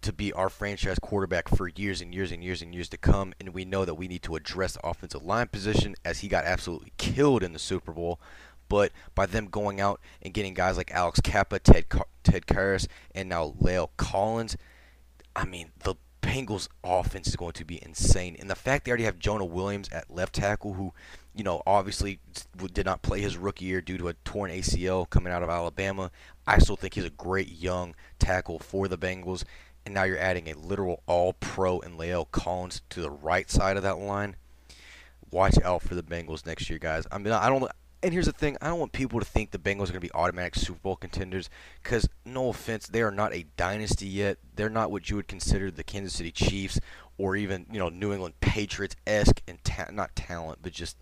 to 0.00 0.12
be 0.12 0.32
our 0.32 0.48
franchise 0.48 0.98
quarterback 1.00 1.48
for 1.48 1.68
years 1.68 2.00
and 2.00 2.14
years 2.14 2.30
and 2.30 2.42
years 2.42 2.62
and 2.62 2.74
years 2.74 2.88
to 2.88 2.96
come. 2.96 3.32
And 3.40 3.50
we 3.50 3.64
know 3.64 3.84
that 3.84 3.94
we 3.94 4.08
need 4.08 4.22
to 4.24 4.36
address 4.36 4.74
the 4.74 4.86
offensive 4.86 5.24
line 5.24 5.48
position 5.48 5.94
as 6.04 6.20
he 6.20 6.28
got 6.28 6.44
absolutely 6.44 6.92
killed 6.98 7.42
in 7.42 7.52
the 7.52 7.58
Super 7.58 7.92
Bowl. 7.92 8.20
But 8.68 8.92
by 9.14 9.26
them 9.26 9.46
going 9.46 9.80
out 9.80 10.00
and 10.22 10.34
getting 10.34 10.54
guys 10.54 10.76
like 10.76 10.90
Alex 10.92 11.20
Cappa, 11.20 11.58
Ted 11.58 11.86
Ted 12.22 12.46
Karras, 12.46 12.86
and 13.14 13.28
now 13.28 13.54
La'el 13.60 13.88
Collins, 13.96 14.56
I 15.34 15.44
mean, 15.46 15.70
the 15.82 15.94
Bengals 16.20 16.68
offense 16.84 17.28
is 17.28 17.36
going 17.36 17.52
to 17.52 17.64
be 17.64 17.82
insane. 17.82 18.36
And 18.38 18.50
the 18.50 18.54
fact 18.54 18.84
they 18.84 18.90
already 18.90 19.04
have 19.04 19.18
Jonah 19.18 19.46
Williams 19.46 19.88
at 19.90 20.10
left 20.10 20.34
tackle, 20.34 20.74
who, 20.74 20.92
you 21.38 21.44
know, 21.44 21.62
obviously 21.66 22.18
did 22.74 22.84
not 22.84 23.00
play 23.00 23.20
his 23.20 23.36
rookie 23.36 23.64
year 23.64 23.80
due 23.80 23.96
to 23.96 24.08
a 24.08 24.14
torn 24.24 24.50
ACL 24.50 25.08
coming 25.08 25.32
out 25.32 25.44
of 25.44 25.48
Alabama, 25.48 26.10
I 26.48 26.58
still 26.58 26.74
think 26.74 26.94
he's 26.94 27.04
a 27.04 27.10
great 27.10 27.48
young 27.48 27.94
tackle 28.18 28.58
for 28.58 28.88
the 28.88 28.98
Bengals. 28.98 29.44
And 29.86 29.94
now 29.94 30.02
you're 30.02 30.18
adding 30.18 30.48
a 30.48 30.54
literal 30.54 31.02
all 31.06 31.34
pro 31.34 31.78
and 31.78 31.96
La'el 31.96 32.28
Collins 32.30 32.82
to 32.90 33.00
the 33.00 33.10
right 33.10 33.48
side 33.48 33.76
of 33.76 33.84
that 33.84 33.98
line. 33.98 34.34
Watch 35.30 35.58
out 35.62 35.82
for 35.82 35.94
the 35.94 36.02
Bengals 36.02 36.44
next 36.44 36.68
year, 36.68 36.80
guys. 36.80 37.06
I 37.12 37.18
mean, 37.18 37.32
I 37.32 37.48
don't 37.48 37.70
and 38.02 38.12
here's 38.12 38.26
the 38.26 38.32
thing: 38.32 38.56
I 38.60 38.68
don't 38.68 38.78
want 38.78 38.92
people 38.92 39.18
to 39.18 39.26
think 39.26 39.50
the 39.50 39.58
Bengals 39.58 39.84
are 39.84 39.92
going 39.92 39.94
to 39.94 40.00
be 40.00 40.12
automatic 40.12 40.54
Super 40.54 40.78
Bowl 40.78 40.96
contenders. 40.96 41.50
Because 41.82 42.08
no 42.24 42.48
offense, 42.48 42.86
they 42.86 43.02
are 43.02 43.10
not 43.10 43.34
a 43.34 43.46
dynasty 43.56 44.06
yet. 44.06 44.38
They're 44.54 44.68
not 44.68 44.90
what 44.90 45.10
you 45.10 45.16
would 45.16 45.28
consider 45.28 45.70
the 45.70 45.82
Kansas 45.82 46.14
City 46.14 46.30
Chiefs 46.30 46.80
or 47.16 47.34
even 47.34 47.66
you 47.70 47.78
know 47.78 47.88
New 47.88 48.12
England 48.12 48.40
Patriots 48.40 48.96
esque 49.06 49.42
and 49.48 49.62
ta- 49.64 49.90
not 49.92 50.14
talent, 50.14 50.60
but 50.62 50.72
just 50.72 50.96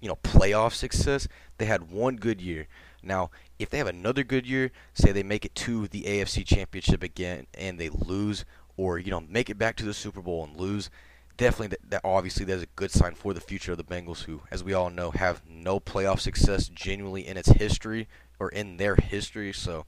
you 0.00 0.08
know 0.08 0.16
playoff 0.16 0.72
success. 0.72 1.28
They 1.58 1.66
had 1.66 1.90
one 1.90 2.16
good 2.16 2.40
year. 2.40 2.68
Now, 3.02 3.30
if 3.58 3.70
they 3.70 3.78
have 3.78 3.86
another 3.86 4.24
good 4.24 4.46
year, 4.46 4.72
say 4.94 5.12
they 5.12 5.22
make 5.22 5.44
it 5.44 5.54
to 5.56 5.86
the 5.88 6.02
AFC 6.02 6.44
Championship 6.44 7.02
again 7.02 7.46
and 7.54 7.78
they 7.78 7.88
lose, 7.88 8.44
or 8.76 8.98
you 8.98 9.10
know 9.10 9.20
make 9.20 9.48
it 9.48 9.58
back 9.58 9.76
to 9.76 9.84
the 9.84 9.94
Super 9.94 10.20
Bowl 10.20 10.44
and 10.44 10.56
lose, 10.56 10.90
definitely 11.36 11.68
that, 11.68 11.90
that 11.90 12.00
obviously 12.04 12.44
that's 12.44 12.62
a 12.62 12.68
good 12.76 12.90
sign 12.90 13.14
for 13.14 13.32
the 13.34 13.40
future 13.40 13.72
of 13.72 13.78
the 13.78 13.84
Bengals, 13.84 14.24
who, 14.24 14.42
as 14.50 14.64
we 14.64 14.74
all 14.74 14.90
know, 14.90 15.10
have 15.12 15.42
no 15.48 15.80
playoff 15.80 16.20
success 16.20 16.68
genuinely 16.68 17.26
in 17.26 17.36
its 17.36 17.50
history 17.50 18.08
or 18.38 18.48
in 18.50 18.76
their 18.76 18.96
history. 18.96 19.52
So 19.52 19.86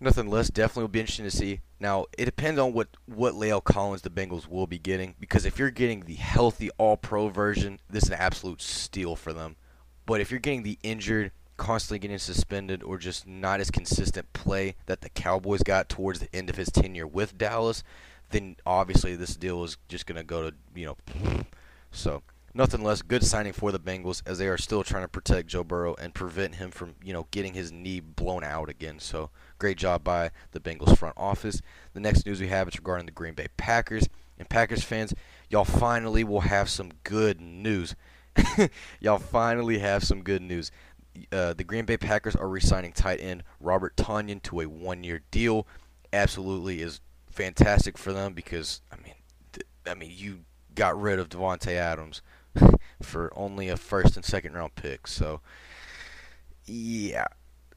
nothing 0.00 0.28
less. 0.28 0.48
Definitely 0.48 0.82
will 0.82 0.88
be 0.88 1.00
interesting 1.00 1.24
to 1.24 1.30
see. 1.30 1.60
Now 1.78 2.06
it 2.16 2.24
depends 2.24 2.58
on 2.58 2.72
what 2.72 2.88
what 3.06 3.34
La'el 3.34 3.62
Collins 3.62 4.02
the 4.02 4.10
Bengals 4.10 4.48
will 4.48 4.66
be 4.66 4.78
getting 4.78 5.14
because 5.20 5.44
if 5.44 5.58
you're 5.58 5.70
getting 5.70 6.00
the 6.00 6.14
healthy 6.14 6.70
All 6.78 6.96
Pro 6.96 7.28
version, 7.28 7.80
this 7.90 8.04
is 8.04 8.10
an 8.10 8.16
absolute 8.18 8.62
steal 8.62 9.16
for 9.16 9.32
them. 9.32 9.56
But 10.06 10.20
if 10.20 10.30
you're 10.30 10.40
getting 10.40 10.62
the 10.62 10.78
injured, 10.82 11.32
constantly 11.56 11.98
getting 11.98 12.18
suspended, 12.18 12.82
or 12.82 12.96
just 12.96 13.26
not 13.26 13.60
as 13.60 13.70
consistent 13.70 14.32
play 14.32 14.76
that 14.86 15.00
the 15.00 15.08
Cowboys 15.08 15.62
got 15.62 15.88
towards 15.88 16.20
the 16.20 16.34
end 16.34 16.48
of 16.48 16.56
his 16.56 16.70
tenure 16.70 17.06
with 17.06 17.36
Dallas, 17.36 17.82
then 18.30 18.56
obviously 18.64 19.16
this 19.16 19.36
deal 19.36 19.64
is 19.64 19.76
just 19.88 20.06
going 20.06 20.16
to 20.16 20.24
go 20.24 20.50
to, 20.50 20.56
you 20.74 20.86
know, 20.86 20.96
so 21.90 22.22
nothing 22.56 22.82
less 22.82 23.02
good 23.02 23.24
signing 23.24 23.52
for 23.52 23.70
the 23.70 23.78
Bengals 23.78 24.22
as 24.26 24.38
they 24.38 24.48
are 24.48 24.56
still 24.56 24.82
trying 24.82 25.04
to 25.04 25.08
protect 25.08 25.48
Joe 25.48 25.62
Burrow 25.62 25.94
and 25.96 26.14
prevent 26.14 26.56
him 26.56 26.70
from, 26.70 26.94
you 27.04 27.12
know, 27.12 27.26
getting 27.30 27.54
his 27.54 27.70
knee 27.70 28.00
blown 28.00 28.42
out 28.42 28.68
again. 28.68 28.98
So 28.98 29.30
great 29.58 29.76
job 29.76 30.02
by 30.02 30.30
the 30.52 30.60
Bengals 30.60 30.96
front 30.96 31.14
office. 31.16 31.60
The 31.92 32.00
next 32.00 32.24
news 32.26 32.40
we 32.40 32.48
have 32.48 32.68
is 32.68 32.76
regarding 32.76 33.06
the 33.06 33.12
Green 33.12 33.34
Bay 33.34 33.48
Packers. 33.56 34.08
And 34.38 34.48
Packers 34.48 34.82
fans, 34.82 35.14
y'all 35.50 35.64
finally 35.64 36.24
will 36.24 36.40
have 36.40 36.68
some 36.68 36.92
good 37.04 37.40
news. 37.40 37.94
y'all 39.00 39.18
finally 39.18 39.78
have 39.78 40.02
some 40.02 40.22
good 40.22 40.42
news. 40.42 40.70
Uh, 41.32 41.54
the 41.54 41.64
Green 41.64 41.84
Bay 41.84 41.96
Packers 41.96 42.36
are 42.36 42.48
re-signing 42.48 42.92
tight 42.92 43.20
end 43.20 43.42
Robert 43.60 43.96
Tonyan 43.96 44.42
to 44.42 44.60
a 44.60 44.66
one-year 44.66 45.22
deal. 45.30 45.66
Absolutely 46.12 46.80
is 46.80 47.00
fantastic 47.30 47.98
for 47.98 48.12
them 48.12 48.34
because 48.34 48.80
I 48.92 48.96
mean, 48.96 49.14
th- 49.52 49.66
I 49.86 49.94
mean 49.94 50.12
you 50.14 50.40
got 50.74 51.00
rid 51.00 51.18
of 51.18 51.30
Davante 51.30 51.72
Adams 51.72 52.20
for 53.02 53.32
only 53.36 53.68
a 53.68 53.76
first 53.76 54.16
and 54.16 54.24
second 54.24 54.54
round 54.54 54.74
pick. 54.74 55.06
So, 55.06 55.40
yeah, 56.64 57.26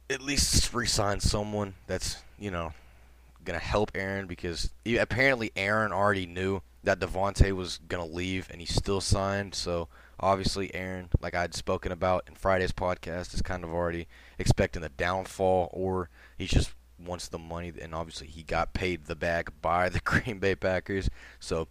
at 0.09 0.21
least 0.21 0.73
resign 0.73 1.19
someone 1.19 1.75
that's 1.87 2.17
you 2.37 2.51
know 2.51 2.73
gonna 3.43 3.59
help 3.59 3.91
Aaron 3.95 4.27
because 4.27 4.69
he, 4.83 4.97
apparently 4.97 5.51
Aaron 5.55 5.91
already 5.91 6.25
knew 6.25 6.61
that 6.83 6.99
Davante 6.99 7.51
was 7.51 7.79
gonna 7.87 8.05
leave 8.05 8.47
and 8.51 8.61
he 8.61 8.67
still 8.67 9.01
signed. 9.01 9.55
So 9.55 9.87
obviously 10.19 10.73
Aaron, 10.73 11.09
like 11.21 11.35
I'd 11.35 11.53
spoken 11.53 11.91
about 11.91 12.25
in 12.27 12.35
Friday's 12.35 12.71
podcast, 12.71 13.33
is 13.33 13.41
kind 13.41 13.63
of 13.63 13.71
already 13.71 14.07
expecting 14.37 14.81
the 14.81 14.89
downfall, 14.89 15.69
or 15.73 16.09
he 16.37 16.45
just 16.45 16.73
wants 17.03 17.27
the 17.27 17.39
money. 17.39 17.71
And 17.81 17.93
obviously 17.93 18.27
he 18.27 18.43
got 18.43 18.73
paid 18.73 19.05
the 19.05 19.15
bag 19.15 19.51
by 19.61 19.89
the 19.89 19.99
Green 20.03 20.39
Bay 20.39 20.55
Packers. 20.55 21.09
So 21.39 21.67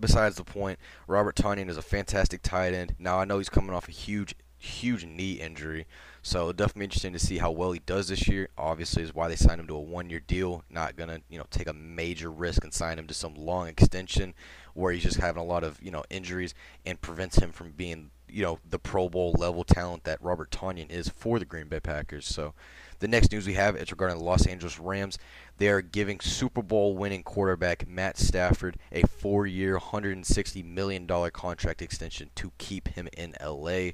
besides 0.00 0.36
the 0.36 0.44
point, 0.44 0.78
Robert 1.06 1.36
Tonyan 1.36 1.68
is 1.68 1.76
a 1.76 1.82
fantastic 1.82 2.42
tight 2.42 2.74
end. 2.74 2.94
Now 2.98 3.18
I 3.18 3.24
know 3.24 3.38
he's 3.38 3.48
coming 3.48 3.74
off 3.74 3.88
a 3.88 3.92
huge, 3.92 4.34
huge 4.58 5.04
knee 5.04 5.34
injury, 5.34 5.86
so 6.22 6.52
definitely 6.52 6.84
interesting 6.84 7.12
to 7.12 7.18
see 7.18 7.38
how 7.38 7.50
well 7.50 7.72
he 7.72 7.80
does 7.80 8.08
this 8.08 8.26
year. 8.26 8.48
Obviously, 8.58 9.02
is 9.02 9.14
why 9.14 9.28
they 9.28 9.36
signed 9.36 9.60
him 9.60 9.66
to 9.68 9.76
a 9.76 9.80
one-year 9.80 10.20
deal. 10.20 10.64
Not 10.68 10.96
gonna, 10.96 11.20
you 11.28 11.38
know, 11.38 11.46
take 11.50 11.68
a 11.68 11.72
major 11.72 12.30
risk 12.30 12.64
and 12.64 12.74
sign 12.74 12.98
him 12.98 13.06
to 13.06 13.14
some 13.14 13.34
long 13.34 13.68
extension 13.68 14.34
where 14.74 14.92
he's 14.92 15.04
just 15.04 15.18
having 15.18 15.40
a 15.40 15.46
lot 15.46 15.64
of, 15.64 15.80
you 15.82 15.90
know, 15.90 16.04
injuries 16.10 16.54
and 16.84 17.00
prevents 17.00 17.38
him 17.38 17.52
from 17.52 17.70
being, 17.72 18.10
you 18.28 18.42
know, 18.42 18.58
the 18.68 18.78
Pro 18.78 19.08
Bowl 19.08 19.34
level 19.38 19.64
talent 19.64 20.04
that 20.04 20.22
Robert 20.22 20.50
Tonyan 20.50 20.90
is 20.90 21.08
for 21.08 21.38
the 21.38 21.44
Green 21.44 21.68
Bay 21.68 21.80
Packers. 21.80 22.26
So. 22.26 22.54
The 22.98 23.08
next 23.08 23.30
news 23.30 23.46
we 23.46 23.54
have 23.54 23.76
is 23.76 23.90
regarding 23.90 24.18
the 24.18 24.24
Los 24.24 24.46
Angeles 24.46 24.78
Rams. 24.78 25.18
They 25.58 25.68
are 25.68 25.82
giving 25.82 26.20
Super 26.20 26.62
Bowl 26.62 26.96
winning 26.96 27.22
quarterback 27.22 27.86
Matt 27.86 28.16
Stafford 28.16 28.78
a 28.90 29.02
four 29.06 29.46
year, 29.46 29.78
$160 29.78 30.64
million 30.64 31.06
contract 31.06 31.82
extension 31.82 32.30
to 32.36 32.52
keep 32.56 32.88
him 32.88 33.08
in 33.16 33.34
LA. 33.44 33.90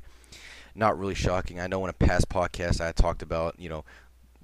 Not 0.75 0.99
really 0.99 1.15
shocking. 1.15 1.59
I 1.59 1.67
know 1.67 1.85
in 1.85 1.91
a 1.91 1.95
past 1.95 2.29
podcast 2.29 2.81
I 2.81 2.93
talked 2.93 3.23
about, 3.23 3.59
you 3.59 3.69
know, 3.69 3.85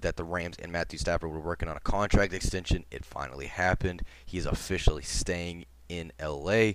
that 0.01 0.17
the 0.17 0.25
Rams 0.25 0.57
and 0.61 0.73
Matthew 0.73 0.99
Stafford 0.99 1.31
were 1.31 1.41
working 1.41 1.69
on 1.69 1.77
a 1.77 1.81
contract 1.81 2.33
extension. 2.33 2.85
It 2.91 3.05
finally 3.05 3.47
happened. 3.47 4.03
He 4.27 4.39
is 4.39 4.47
officially 4.47 5.03
staying 5.03 5.67
in 5.89 6.13
LA. 6.21 6.73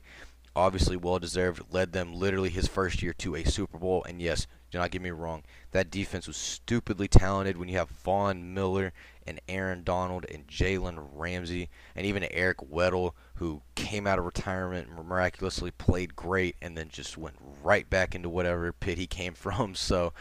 Obviously, 0.56 0.96
well 0.96 1.20
deserved. 1.20 1.64
Led 1.72 1.94
them 1.94 2.14
literally 2.14 2.50
his 2.50 2.68
first 2.68 3.02
year 3.02 3.14
to 3.14 3.36
a 3.36 3.44
Super 3.44 3.78
Bowl. 3.78 4.04
And 4.08 4.22
yes, 4.22 4.46
do 4.70 4.78
not 4.78 4.92
get 4.92 5.02
me 5.02 5.12
wrong. 5.12 5.44
That 5.72 5.90
defense 5.90 6.28
was 6.28 6.38
stupidly 6.38 7.08
talented 7.08 7.58
when 7.58 7.70
you 7.70 7.78
have 7.78 7.90
Von 7.90 8.54
Miller 8.54 8.94
and 9.26 9.40
Aaron 9.48 9.84
Donald 9.84 10.26
and 10.32 10.48
Jalen 10.48 11.10
Ramsey 11.14 11.70
and 11.96 12.06
even 12.06 12.28
Eric 12.32 12.58
Weddle, 12.58 13.14
who 13.36 13.62
came 13.76 14.06
out 14.06 14.20
of 14.20 14.26
retirement 14.26 14.90
and 14.90 15.08
miraculously 15.08 15.72
played 15.72 16.16
great 16.16 16.56
and 16.62 16.78
then 16.78 16.90
just 16.90 17.18
went 17.18 17.36
right 17.64 17.90
back 17.90 18.14
into 18.16 18.30
whatever 18.30 18.72
pit 18.74 18.98
he 18.98 19.08
came 19.08 19.34
from. 19.36 19.76
So, 19.76 20.14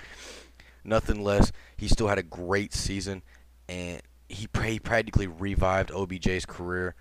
nothing 0.85 1.23
less. 1.23 1.53
He 1.77 1.89
still 1.89 2.09
had 2.09 2.19
a 2.19 2.23
great 2.23 2.73
season 2.73 3.23
and 3.69 4.03
he, 4.29 4.49
he 4.65 4.79
practically 4.79 5.27
revived 5.27 5.91
OBJ's 5.91 6.47
career. 6.47 6.95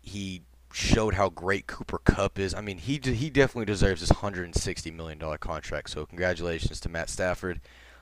He 0.00 0.42
showed 0.72 1.14
how 1.14 1.28
great 1.28 1.66
Cooper 1.66 1.98
Kupp 1.98 2.38
is. 2.38 2.54
I 2.54 2.60
mean, 2.60 2.78
he 2.78 2.98
he 3.02 3.30
definitely 3.30 3.66
deserves 3.66 4.00
this 4.00 4.10
160 4.10 4.90
million 4.90 5.18
dollar 5.18 5.38
contract. 5.38 5.90
So 5.90 6.06
congratulations 6.06 6.80
to 6.80 6.88
Matt 6.88 7.10
Stafford. 7.10 7.60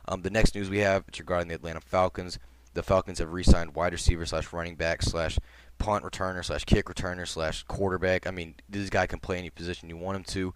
Um, 0.09 0.23
the 0.23 0.31
next 0.31 0.55
news 0.55 0.71
we 0.71 0.79
have 0.79 1.05
is 1.13 1.19
regarding 1.19 1.49
the 1.49 1.55
Atlanta 1.55 1.81
Falcons. 1.81 2.39
The 2.75 2.83
Falcons 2.83 3.19
have 3.19 3.33
re-signed 3.33 3.75
wide 3.75 3.93
receiver 3.93 4.25
slash 4.25 4.53
running 4.53 4.77
back 4.77 5.03
slash 5.03 5.39
punt 5.79 6.05
returner 6.05 6.45
slash 6.45 6.65
kick 6.65 6.87
returner 6.87 7.27
slash 7.27 7.65
quarterback. 7.65 8.27
I 8.27 8.31
mean, 8.31 8.55
this 8.69 8.91
guy 8.91 9.07
can 9.07 9.19
play 9.19 9.39
any 9.39 9.51
position 9.51 9.89
you 9.89 9.97
want 9.97 10.17
him 10.17 10.25
to. 10.25 10.55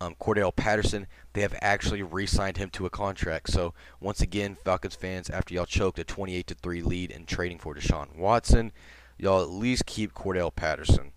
Um, 0.00 0.16
Cordarrelle 0.20 0.54
Patterson, 0.54 1.06
they 1.32 1.40
have 1.40 1.56
actually 1.62 2.02
re-signed 2.02 2.56
him 2.58 2.68
to 2.70 2.84
a 2.84 2.90
contract. 2.90 3.50
So 3.50 3.72
once 4.00 4.20
again, 4.20 4.56
Falcons 4.62 4.96
fans, 4.96 5.30
after 5.30 5.54
y'all 5.54 5.64
choked 5.64 5.98
a 5.98 6.04
28 6.04 6.46
to 6.48 6.54
three 6.54 6.82
lead 6.82 7.10
in 7.10 7.24
trading 7.24 7.58
for 7.58 7.74
Deshaun 7.74 8.16
Watson, 8.16 8.72
y'all 9.16 9.42
at 9.42 9.48
least 9.48 9.86
keep 9.86 10.12
Cordell 10.12 10.54
Patterson. 10.54 11.12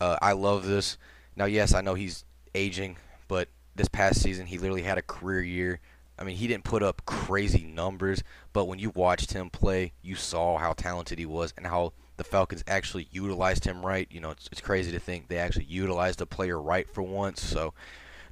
Uh, 0.00 0.16
I 0.22 0.32
love 0.32 0.66
this. 0.66 0.96
Now, 1.36 1.44
yes, 1.44 1.74
I 1.74 1.80
know 1.80 1.94
he's 1.94 2.24
aging, 2.54 2.96
but 3.28 3.48
this 3.76 3.88
past 3.88 4.20
season 4.20 4.46
he 4.46 4.58
literally 4.58 4.82
had 4.82 4.98
a 4.98 5.02
career 5.02 5.42
year. 5.42 5.80
I 6.18 6.24
mean, 6.24 6.36
he 6.36 6.46
didn't 6.46 6.64
put 6.64 6.82
up 6.82 7.02
crazy 7.06 7.64
numbers, 7.64 8.22
but 8.52 8.66
when 8.66 8.78
you 8.78 8.90
watched 8.90 9.32
him 9.32 9.48
play, 9.48 9.92
you 10.02 10.16
saw 10.16 10.58
how 10.58 10.74
talented 10.74 11.18
he 11.18 11.24
was 11.24 11.54
and 11.56 11.66
how 11.66 11.94
the 12.18 12.24
Falcons 12.24 12.62
actually 12.66 13.08
utilized 13.10 13.64
him 13.64 13.84
right. 13.84 14.06
You 14.10 14.20
know, 14.20 14.30
it's, 14.30 14.48
it's 14.52 14.60
crazy 14.60 14.92
to 14.92 14.98
think 14.98 15.28
they 15.28 15.38
actually 15.38 15.64
utilized 15.64 16.20
a 16.20 16.26
player 16.26 16.60
right 16.60 16.86
for 16.92 17.02
once. 17.02 17.42
So, 17.42 17.72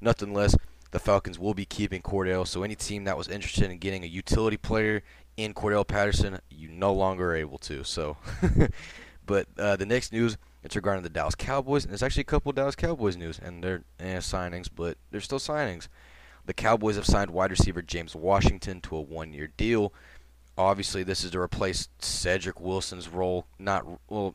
nothing 0.02 0.34
less. 0.34 0.54
The 0.90 0.98
Falcons 0.98 1.38
will 1.38 1.54
be 1.54 1.64
keeping 1.64 2.02
Cordell. 2.02 2.46
So, 2.46 2.62
any 2.62 2.74
team 2.74 3.04
that 3.04 3.16
was 3.16 3.28
interested 3.28 3.70
in 3.70 3.78
getting 3.78 4.04
a 4.04 4.08
utility 4.08 4.58
player 4.58 5.02
in 5.38 5.54
Cordell 5.54 5.86
Patterson, 5.86 6.40
you 6.50 6.68
no 6.68 6.92
longer 6.92 7.30
are 7.30 7.36
able 7.36 7.58
to. 7.58 7.84
So, 7.84 8.18
but 9.26 9.46
uh, 9.58 9.76
the 9.76 9.86
next 9.86 10.12
news 10.12 10.36
it's 10.62 10.76
regarding 10.76 11.02
the 11.02 11.08
Dallas 11.08 11.34
Cowboys, 11.34 11.84
and 11.84 11.92
there's 11.92 12.02
actually 12.02 12.22
a 12.22 12.24
couple 12.24 12.52
Dallas 12.52 12.74
Cowboys 12.74 13.16
news, 13.16 13.38
and 13.38 13.62
they're 13.62 13.84
eh, 14.00 14.18
signings, 14.18 14.68
but 14.74 14.98
they're 15.10 15.20
still 15.20 15.38
signings. 15.38 15.88
The 16.46 16.54
Cowboys 16.54 16.96
have 16.96 17.06
signed 17.06 17.30
wide 17.30 17.50
receiver 17.50 17.82
James 17.82 18.16
Washington 18.16 18.80
to 18.82 18.96
a 18.96 19.00
one-year 19.00 19.50
deal. 19.56 19.92
Obviously, 20.56 21.02
this 21.02 21.22
is 21.22 21.30
to 21.32 21.40
replace 21.40 21.88
Cedric 22.00 22.60
Wilson's 22.60 23.08
role. 23.08 23.46
Not 23.58 23.86
well. 24.08 24.34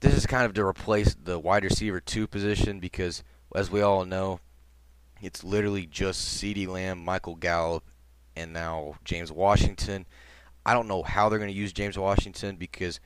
This 0.00 0.14
is 0.14 0.26
kind 0.26 0.44
of 0.44 0.52
to 0.54 0.64
replace 0.64 1.14
the 1.14 1.38
wide 1.38 1.64
receiver 1.64 2.00
two 2.00 2.26
position 2.26 2.78
because, 2.78 3.24
as 3.54 3.70
we 3.70 3.80
all 3.80 4.04
know, 4.04 4.40
it's 5.20 5.44
literally 5.44 5.86
just 5.86 6.42
CeeDee 6.42 6.68
Lamb, 6.68 7.04
Michael 7.04 7.36
Gallup, 7.36 7.84
and 8.36 8.52
now 8.52 8.96
James 9.04 9.32
Washington. 9.32 10.06
I 10.66 10.74
don't 10.74 10.88
know 10.88 11.02
how 11.02 11.28
they're 11.28 11.38
going 11.38 11.50
to 11.50 11.56
use 11.56 11.72
James 11.72 11.98
Washington 11.98 12.56
because 12.56 13.00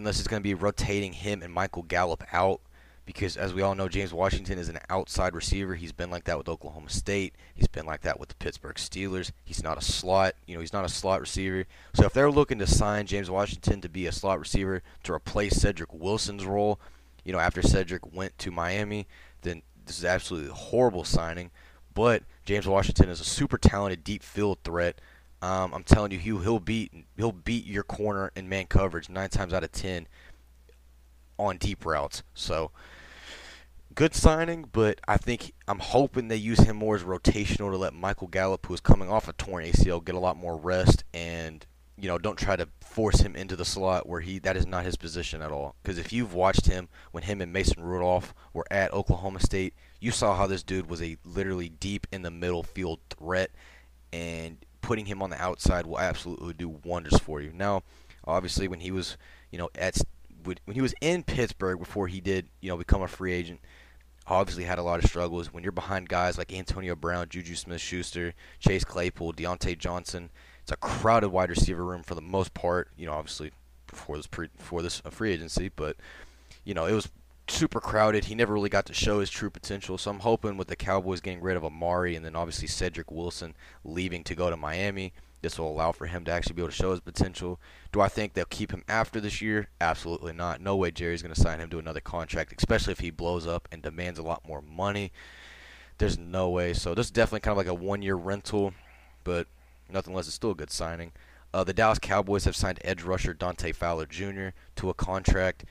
unless 0.00 0.18
it's 0.18 0.28
going 0.28 0.40
to 0.40 0.48
be 0.48 0.54
rotating 0.54 1.12
him 1.12 1.42
and 1.42 1.52
Michael 1.52 1.82
Gallup 1.82 2.24
out. 2.32 2.60
Because 3.06 3.36
as 3.36 3.52
we 3.52 3.62
all 3.62 3.74
know, 3.74 3.88
James 3.88 4.12
Washington 4.12 4.58
is 4.58 4.68
an 4.68 4.78
outside 4.88 5.34
receiver. 5.34 5.74
He's 5.74 5.90
been 5.90 6.10
like 6.10 6.24
that 6.24 6.38
with 6.38 6.48
Oklahoma 6.48 6.90
State. 6.90 7.34
He's 7.54 7.66
been 7.66 7.86
like 7.86 8.02
that 8.02 8.20
with 8.20 8.28
the 8.28 8.36
Pittsburgh 8.36 8.76
Steelers. 8.76 9.32
He's 9.44 9.64
not 9.64 9.78
a 9.78 9.80
slot, 9.80 10.34
you 10.46 10.54
know, 10.54 10.60
he's 10.60 10.72
not 10.72 10.84
a 10.84 10.88
slot 10.88 11.20
receiver. 11.20 11.64
So 11.92 12.04
if 12.04 12.12
they're 12.12 12.30
looking 12.30 12.60
to 12.60 12.68
sign 12.68 13.06
James 13.06 13.28
Washington 13.28 13.80
to 13.80 13.88
be 13.88 14.06
a 14.06 14.12
slot 14.12 14.38
receiver 14.38 14.82
to 15.02 15.12
replace 15.12 15.56
Cedric 15.56 15.92
Wilson's 15.92 16.44
role, 16.44 16.78
you 17.24 17.32
know, 17.32 17.40
after 17.40 17.62
Cedric 17.62 18.14
went 18.14 18.38
to 18.38 18.52
Miami, 18.52 19.08
then 19.42 19.62
this 19.86 19.98
is 19.98 20.04
absolutely 20.04 20.50
horrible 20.52 21.04
signing. 21.04 21.50
But 21.94 22.22
James 22.44 22.68
Washington 22.68 23.08
is 23.08 23.20
a 23.20 23.24
super 23.24 23.58
talented 23.58 24.04
deep 24.04 24.22
field 24.22 24.58
threat 24.62 25.00
um, 25.42 25.72
I'm 25.72 25.84
telling 25.84 26.12
you, 26.12 26.18
he 26.18 26.30
he'll 26.30 26.60
beat 26.60 26.92
he'll 27.16 27.32
beat 27.32 27.66
your 27.66 27.82
corner 27.82 28.30
in 28.36 28.48
man 28.48 28.66
coverage 28.66 29.08
nine 29.08 29.30
times 29.30 29.52
out 29.52 29.64
of 29.64 29.72
ten 29.72 30.06
on 31.38 31.56
deep 31.56 31.86
routes. 31.86 32.22
So 32.34 32.70
good 33.94 34.14
signing, 34.14 34.68
but 34.70 35.00
I 35.08 35.16
think 35.16 35.52
I'm 35.66 35.78
hoping 35.78 36.28
they 36.28 36.36
use 36.36 36.60
him 36.60 36.76
more 36.76 36.94
as 36.94 37.02
rotational 37.02 37.70
to 37.70 37.78
let 37.78 37.94
Michael 37.94 38.28
Gallup, 38.28 38.66
who 38.66 38.74
is 38.74 38.80
coming 38.80 39.10
off 39.10 39.28
a 39.28 39.32
torn 39.32 39.64
ACL, 39.64 40.04
get 40.04 40.14
a 40.14 40.20
lot 40.20 40.36
more 40.36 40.56
rest 40.56 41.04
and 41.14 41.66
you 41.96 42.08
know 42.08 42.18
don't 42.18 42.38
try 42.38 42.56
to 42.56 42.68
force 42.80 43.20
him 43.20 43.36
into 43.36 43.56
the 43.56 43.64
slot 43.64 44.08
where 44.08 44.20
he 44.20 44.38
that 44.38 44.56
is 44.56 44.66
not 44.66 44.84
his 44.84 44.96
position 44.96 45.40
at 45.40 45.50
all. 45.50 45.74
Because 45.82 45.96
if 45.96 46.12
you've 46.12 46.34
watched 46.34 46.66
him 46.66 46.88
when 47.12 47.22
him 47.22 47.40
and 47.40 47.50
Mason 47.50 47.82
Rudolph 47.82 48.34
were 48.52 48.66
at 48.70 48.92
Oklahoma 48.92 49.40
State, 49.40 49.72
you 50.00 50.10
saw 50.10 50.36
how 50.36 50.46
this 50.46 50.62
dude 50.62 50.90
was 50.90 51.00
a 51.00 51.16
literally 51.24 51.70
deep 51.70 52.06
in 52.12 52.20
the 52.20 52.30
middle 52.30 52.62
field 52.62 53.00
threat 53.08 53.50
and 54.12 54.58
putting 54.90 55.06
him 55.06 55.22
on 55.22 55.30
the 55.30 55.40
outside 55.40 55.86
will 55.86 56.00
absolutely 56.00 56.52
do 56.52 56.68
wonders 56.82 57.16
for 57.20 57.40
you. 57.40 57.52
Now, 57.54 57.84
obviously, 58.24 58.66
when 58.66 58.80
he 58.80 58.90
was, 58.90 59.16
you 59.52 59.56
know, 59.56 59.70
at 59.76 60.00
when 60.42 60.56
he 60.72 60.80
was 60.80 60.96
in 61.00 61.22
Pittsburgh 61.22 61.78
before 61.78 62.08
he 62.08 62.20
did, 62.20 62.48
you 62.60 62.68
know, 62.68 62.76
become 62.76 63.00
a 63.00 63.06
free 63.06 63.32
agent, 63.32 63.60
obviously 64.26 64.64
had 64.64 64.80
a 64.80 64.82
lot 64.82 64.98
of 64.98 65.08
struggles. 65.08 65.52
When 65.52 65.62
you're 65.62 65.70
behind 65.70 66.08
guys 66.08 66.36
like 66.36 66.52
Antonio 66.52 66.96
Brown, 66.96 67.28
Juju 67.28 67.54
Smith-Schuster, 67.54 68.34
Chase 68.58 68.82
Claypool, 68.82 69.34
Diontae 69.34 69.78
Johnson, 69.78 70.30
it's 70.60 70.72
a 70.72 70.76
crowded 70.76 71.28
wide 71.28 71.50
receiver 71.50 71.84
room 71.84 72.02
for 72.02 72.16
the 72.16 72.20
most 72.20 72.52
part. 72.52 72.88
You 72.96 73.06
know, 73.06 73.12
obviously 73.12 73.52
before 73.86 74.16
this 74.16 74.26
pre, 74.26 74.48
before 74.56 74.82
this 74.82 75.02
uh, 75.04 75.10
free 75.10 75.30
agency, 75.30 75.70
but 75.76 75.98
you 76.64 76.74
know, 76.74 76.86
it 76.86 76.94
was 76.94 77.08
super 77.50 77.80
crowded. 77.80 78.26
He 78.26 78.34
never 78.34 78.54
really 78.54 78.68
got 78.68 78.86
to 78.86 78.94
show 78.94 79.20
his 79.20 79.30
true 79.30 79.50
potential. 79.50 79.98
So 79.98 80.10
I'm 80.10 80.20
hoping 80.20 80.56
with 80.56 80.68
the 80.68 80.76
Cowboys 80.76 81.20
getting 81.20 81.40
rid 81.40 81.56
of 81.56 81.64
Amari 81.64 82.16
and 82.16 82.24
then 82.24 82.36
obviously 82.36 82.68
Cedric 82.68 83.10
Wilson 83.10 83.54
leaving 83.84 84.24
to 84.24 84.34
go 84.34 84.50
to 84.50 84.56
Miami, 84.56 85.12
this 85.42 85.58
will 85.58 85.70
allow 85.70 85.92
for 85.92 86.06
him 86.06 86.24
to 86.24 86.30
actually 86.30 86.54
be 86.54 86.62
able 86.62 86.70
to 86.70 86.74
show 86.74 86.90
his 86.90 87.00
potential. 87.00 87.58
Do 87.92 88.00
I 88.00 88.08
think 88.08 88.34
they'll 88.34 88.44
keep 88.44 88.72
him 88.72 88.84
after 88.88 89.20
this 89.20 89.40
year? 89.40 89.68
Absolutely 89.80 90.32
not. 90.32 90.60
No 90.60 90.76
way 90.76 90.90
Jerry's 90.90 91.22
going 91.22 91.34
to 91.34 91.40
sign 91.40 91.60
him 91.60 91.70
to 91.70 91.78
another 91.78 92.00
contract, 92.00 92.54
especially 92.56 92.92
if 92.92 93.00
he 93.00 93.10
blows 93.10 93.46
up 93.46 93.66
and 93.72 93.82
demands 93.82 94.18
a 94.18 94.22
lot 94.22 94.46
more 94.46 94.60
money. 94.60 95.12
There's 95.98 96.18
no 96.18 96.50
way. 96.50 96.74
So 96.74 96.94
this 96.94 97.06
is 97.06 97.12
definitely 97.12 97.40
kind 97.40 97.52
of 97.52 97.58
like 97.58 97.66
a 97.66 97.74
one-year 97.74 98.16
rental, 98.16 98.74
but 99.24 99.46
nothing 99.90 100.14
less. 100.14 100.26
It's 100.26 100.34
still 100.34 100.50
a 100.50 100.54
good 100.54 100.70
signing. 100.70 101.12
Uh, 101.52 101.64
the 101.64 101.72
Dallas 101.72 101.98
Cowboys 101.98 102.44
have 102.44 102.54
signed 102.54 102.78
edge 102.84 103.02
rusher 103.02 103.34
Dante 103.34 103.72
Fowler 103.72 104.06
Jr. 104.06 104.48
to 104.76 104.90
a 104.90 104.94
contract. 104.94 105.64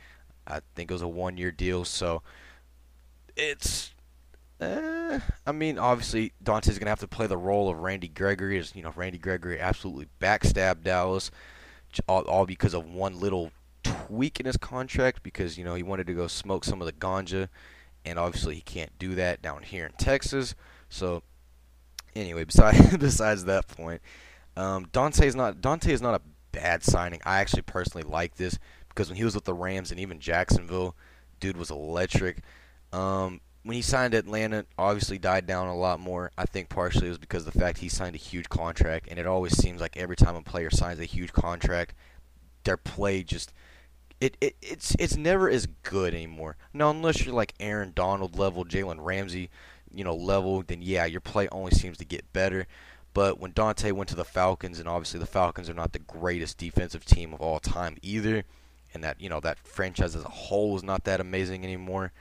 I 0.50 0.62
think 0.76 0.92
it 0.92 0.94
was 0.94 1.02
a 1.02 1.08
one 1.08 1.38
year 1.38 1.52
deal. 1.52 1.86
So 1.86 2.22
it's 3.36 3.94
uh, 4.60 5.20
I 5.46 5.52
mean, 5.52 5.78
obviously 5.78 6.34
Dante's 6.44 6.78
gonna 6.78 6.92
have 6.92 7.00
to 7.00 7.08
play 7.08 7.28
the 7.28 7.38
role 7.38 7.70
of 7.70 7.80
Randy 7.80 8.10
Gregory, 8.10 8.58
as 8.58 8.76
you 8.76 8.84
know, 8.84 8.94
Randy 8.96 9.18
Gregory 9.18 9.60
absolutely 9.60 10.08
backstabbed 10.20 10.84
Dallas, 10.84 11.32
all, 12.08 12.24
all 12.24 12.46
because 12.46 12.74
of 12.74 12.86
one 12.86 13.20
little 13.20 13.52
tweak 13.84 14.40
in 14.40 14.46
his 14.46 14.58
contract, 14.58 15.24
because 15.24 15.58
you 15.58 15.64
know 15.64 15.76
he 15.76 15.84
wanted 15.84 16.08
to 16.08 16.14
go 16.14 16.28
smoke 16.28 16.66
some 16.66 16.82
of 16.82 16.86
the 16.86 16.94
ganja, 16.94 17.48
and 18.04 18.20
obviously 18.20 18.56
he 18.56 18.62
can't 18.62 18.98
do 19.00 19.16
that 19.16 19.42
down 19.42 19.64
here 19.64 19.86
in 19.86 19.94
Texas. 19.94 20.56
So, 20.90 21.24
anyway, 22.16 22.44
besides 22.46 22.98
besides 22.98 23.46
that 23.46 23.68
point, 23.68 24.02
um, 24.58 24.90
Dante 24.92 25.26
is 25.26 25.36
not 25.36 25.62
Dante 25.62 25.94
is 25.94 26.02
not 26.02 26.16
a 26.16 26.22
bad 26.52 26.84
signing. 26.84 27.22
I 27.24 27.40
actually 27.40 27.62
personally 27.62 28.04
like 28.04 28.36
this 28.36 28.60
because 28.90 29.10
when 29.10 29.18
he 29.18 29.24
was 29.24 29.36
with 29.36 29.46
the 29.46 29.54
Rams 29.54 29.92
and 29.92 30.00
even 30.00 30.20
Jacksonville, 30.20 30.96
dude 31.40 31.58
was 31.58 31.72
electric. 31.72 32.40
Um, 32.92 33.42
when 33.64 33.76
he 33.76 33.82
signed 33.82 34.14
Atlanta, 34.14 34.66
obviously 34.78 35.18
died 35.18 35.46
down 35.46 35.68
a 35.68 35.76
lot 35.76 36.00
more. 36.00 36.32
I 36.38 36.46
think 36.46 36.70
partially 36.70 37.08
it 37.08 37.12
was 37.12 37.18
because 37.18 37.46
of 37.46 37.54
the 37.54 37.60
fact 37.60 37.80
he 37.80 37.90
signed 37.90 38.16
a 38.16 38.20
huge 38.20 38.50
contract, 38.50 39.08
and 39.10 39.20
it 39.20 39.28
always 39.28 39.58
seems 39.58 39.82
like 39.82 39.98
every 39.98 40.16
time 40.16 40.36
a 40.36 40.42
player 40.42 40.70
signs 40.70 41.00
a 41.00 41.06
huge 41.06 41.34
contract, 41.34 41.94
their 42.64 42.78
play 42.78 43.24
just 43.24 43.54
it, 44.22 44.36
it 44.42 44.56
it's 44.62 44.96
it's 45.00 45.16
never 45.16 45.50
as 45.50 45.68
good 45.84 46.14
anymore. 46.14 46.58
Now, 46.74 46.90
unless 46.90 47.24
you're 47.24 47.34
like 47.34 47.54
Aaron 47.60 47.94
Donald 47.96 48.38
level, 48.38 48.66
Jalen 48.66 48.98
Ramsey, 49.00 49.50
you 49.94 50.04
know 50.04 50.16
level, 50.16 50.64
then 50.66 50.82
yeah, 50.82 51.06
your 51.06 51.22
play 51.22 51.48
only 51.50 51.72
seems 51.72 51.98
to 51.98 52.06
get 52.06 52.32
better. 52.34 52.68
But 53.14 53.40
when 53.40 53.54
Dante 53.54 53.92
went 53.92 54.10
to 54.10 54.16
the 54.16 54.26
Falcons, 54.26 54.80
and 54.80 54.88
obviously 54.88 55.20
the 55.20 55.26
Falcons 55.26 55.70
are 55.70 55.74
not 55.74 55.94
the 55.94 56.00
greatest 56.00 56.58
defensive 56.58 57.06
team 57.06 57.34
of 57.34 57.42
all 57.42 57.60
time 57.60 57.98
either, 58.02 58.44
and 58.94 59.04
that 59.04 59.20
you 59.22 59.30
know 59.30 59.40
that 59.40 59.60
franchise 59.60 60.16
as 60.16 60.24
a 60.24 60.30
whole 60.30 60.76
is 60.76 60.84
not 60.84 61.04
that 61.04 61.20
amazing 61.20 61.64
anymore 61.64 62.12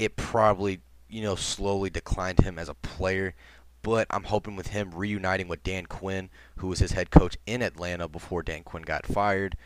it 0.00 0.16
probably, 0.16 0.80
you 1.10 1.22
know, 1.22 1.34
slowly 1.34 1.90
declined 1.90 2.40
him 2.40 2.58
as 2.58 2.70
a 2.70 2.74
player. 2.74 3.34
But 3.82 4.06
I'm 4.08 4.24
hoping 4.24 4.56
with 4.56 4.68
him 4.68 4.92
reuniting 4.94 5.46
with 5.46 5.62
Dan 5.62 5.84
Quinn, 5.84 6.30
who 6.56 6.68
was 6.68 6.78
his 6.78 6.92
head 6.92 7.10
coach 7.10 7.36
in 7.46 7.60
Atlanta 7.60 8.08
before 8.08 8.42
Dan 8.42 8.62
Quinn 8.62 8.82
got 8.82 9.06
fired. 9.06 9.56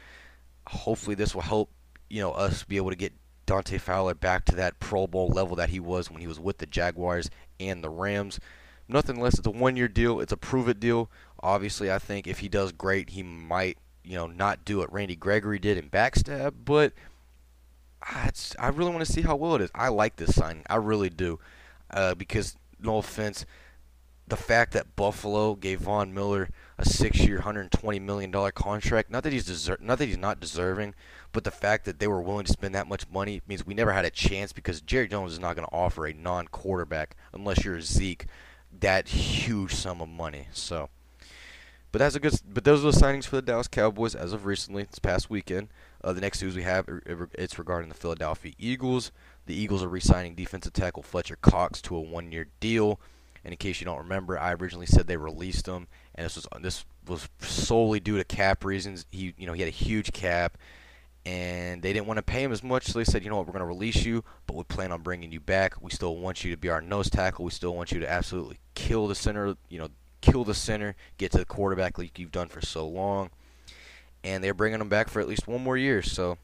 Hopefully, 0.67 1.14
this 1.14 1.35
will 1.35 1.43
help, 1.43 1.71
you 2.11 2.21
know, 2.21 2.33
us 2.33 2.64
be 2.64 2.76
able 2.76 2.91
to 2.91 2.97
get 2.97 3.12
Dante 3.47 3.79
Fowler 3.79 4.14
back 4.14 4.45
to 4.47 4.57
that 4.57 4.81
Pro 4.81 5.07
Bowl 5.07 5.29
level 5.29 5.55
that 5.55 5.71
he 5.71 5.79
was 5.79 6.11
when 6.11 6.21
he 6.21 6.26
was 6.26 6.41
with 6.41 6.59
the 6.59 6.67
Jaguars 6.67 7.31
and 7.61 7.83
the 7.83 7.91
Rams. 7.91 8.41
Nothing 8.88 9.21
less. 9.21 9.38
It's 9.38 9.47
a 9.47 9.53
one-year 9.53 9.88
deal. 9.88 10.19
It's 10.19 10.33
a 10.33 10.37
prove-it 10.37 10.81
deal. 10.81 11.11
Obviously, 11.41 11.93
I 11.93 11.99
think 11.99 12.26
if 12.26 12.41
he 12.41 12.49
does 12.49 12.73
great, 12.73 13.11
he 13.11 13.23
might, 13.23 13.79
you 14.04 14.16
know, 14.16 14.26
not 14.26 14.64
do 14.64 14.78
what 14.78 14.92
Randy 14.92 15.16
Gregory 15.16 15.58
did 15.58 15.78
in 15.78 15.88
backstab, 15.88 16.52
but 16.64 16.92
I, 18.02 18.30
I 18.58 18.68
really 18.68 18.90
want 18.90 19.04
to 19.04 19.11
see 19.12 19.23
how 19.23 19.37
well 19.37 19.54
it 19.54 19.62
is. 19.62 19.70
I 19.75 19.88
like 19.88 20.16
this 20.16 20.34
signing. 20.34 20.64
I 20.68 20.76
really 20.76 21.11
do. 21.11 21.38
Uh, 21.90 22.14
because, 22.14 22.56
no 22.80 22.99
offense, 22.99 23.46
the 24.26 24.37
fact 24.37 24.73
that 24.73 24.96
Buffalo 24.96 25.54
gave 25.54 25.80
Von 25.80 26.12
Miller 26.12 26.49
a 26.78 26.84
six-year, 26.84 27.40
$120 27.40 28.00
million 28.00 28.32
contract, 28.52 29.11
not 29.11 29.23
that 29.23 29.32
he's 29.32 29.49
deser- 29.49 29.80
not 29.80 29.99
that 29.99 30.06
he's 30.06 30.18
not 30.18 30.40
deserving, 30.40 30.94
but 31.32 31.44
the 31.44 31.50
fact 31.50 31.84
that 31.84 31.99
they 31.99 32.06
were 32.06 32.23
willing 32.23 32.46
to 32.46 32.52
spend 32.52 32.75
that 32.75 32.88
much 32.88 33.08
money 33.11 33.42
means 33.46 33.66
we 33.66 33.75
never 33.75 33.92
had 33.92 34.04
a 34.04 34.11
chance 34.11 34.52
because 34.52 34.80
Jerry 34.80 35.08
Jones 35.08 35.32
is 35.32 35.38
not 35.38 35.56
going 35.56 35.66
to 35.66 35.75
offer 35.75 36.06
a 36.06 36.14
non-quarterback 36.14 37.16
unless 37.32 37.64
you're 37.64 37.80
Zeke 37.80 38.26
that 38.80 39.08
huge 39.08 39.75
sum 39.75 40.00
of 40.00 40.08
money. 40.08 40.49
So, 40.52 40.88
but 41.94 42.00
that's 42.00 42.16
a 42.16 42.20
good. 42.20 42.34
But 42.52 42.64
those 42.64 42.84
are 42.84 42.90
the 42.90 42.98
signings 42.98 43.24
for 43.24 43.36
the 43.36 43.42
Dallas 43.42 43.68
Cowboys 43.68 44.16
as 44.16 44.32
of 44.32 44.46
recently, 44.46 44.82
this 44.82 44.98
past 44.98 45.30
weekend. 45.30 45.68
Uh, 46.02 46.12
the 46.12 46.20
next 46.20 46.42
news 46.42 46.56
we 46.56 46.64
have 46.64 46.88
er, 46.88 47.00
er, 47.08 47.28
it's 47.34 47.56
regarding 47.56 47.88
the 47.88 47.94
Philadelphia 47.94 48.52
Eagles. 48.58 49.12
The 49.46 49.54
Eagles 49.54 49.80
are 49.80 49.88
re-signing 49.88 50.34
defensive 50.34 50.72
tackle 50.72 51.04
Fletcher 51.04 51.37
Cox 51.37 51.80
to 51.83 51.94
a 51.94 52.00
one-year 52.00 52.48
deal. 52.59 52.98
And 53.44 53.52
in 53.52 53.59
case 53.59 53.78
you 53.80 53.85
don't 53.85 53.98
remember, 53.98 54.37
I 54.37 54.54
originally 54.54 54.87
said 54.87 55.07
they 55.07 55.16
released 55.16 55.68
him, 55.68 55.87
and 56.16 56.24
this 56.24 56.35
was 56.35 56.48
uh, 56.50 56.59
this 56.59 56.85
was 57.07 57.28
solely 57.38 58.00
due 58.00 58.16
to 58.16 58.24
cap 58.24 58.64
reasons. 58.64 59.07
He 59.12 59.33
you 59.38 59.46
know 59.46 59.52
he 59.52 59.61
had 59.61 59.68
a 59.68 59.70
huge 59.70 60.12
cap, 60.12 60.59
and 61.24 61.80
they 61.80 61.92
didn't 61.92 62.09
want 62.09 62.18
to 62.18 62.24
pay 62.24 62.42
him 62.42 62.50
as 62.50 62.64
much, 62.64 62.87
so 62.87 62.98
they 62.98 63.04
said, 63.04 63.22
you 63.22 63.30
know 63.30 63.37
what, 63.37 63.46
we're 63.46 63.52
going 63.52 63.61
to 63.61 63.66
release 63.66 64.04
you, 64.04 64.24
but 64.48 64.57
we 64.57 64.64
plan 64.64 64.90
on 64.90 65.02
bringing 65.02 65.30
you 65.30 65.38
back. 65.38 65.80
We 65.80 65.92
still 65.92 66.16
want 66.16 66.44
you 66.44 66.50
to 66.50 66.57
be 66.57 66.70
our 66.70 66.80
nose 66.80 67.09
tackle. 67.09 67.44
We 67.44 67.52
still 67.52 67.76
want 67.76 67.92
you 67.92 68.00
to 68.00 68.11
absolutely 68.11 68.59
kill 68.74 69.07
the 69.07 69.14
center. 69.14 69.54
You 69.68 69.78
know, 69.78 69.88
kill 70.24 70.44
the 70.44 70.54
center, 70.54 70.96
get 71.18 71.32
to 71.32 71.38
the 71.38 71.44
quarterback 71.44 71.98
like 71.98 72.18
you've 72.18 72.32
done 72.32 72.48
for 72.48 72.60
so 72.60 72.87
long 72.87 73.30
and 74.24 74.42
they're 74.42 74.54
bringing 74.54 74.80
him 74.80 74.88
back 74.88 75.08
for 75.08 75.20
at 75.20 75.28
least 75.28 75.46
one 75.46 75.62
more 75.62 75.76
year. 75.76 76.02
So 76.02 76.38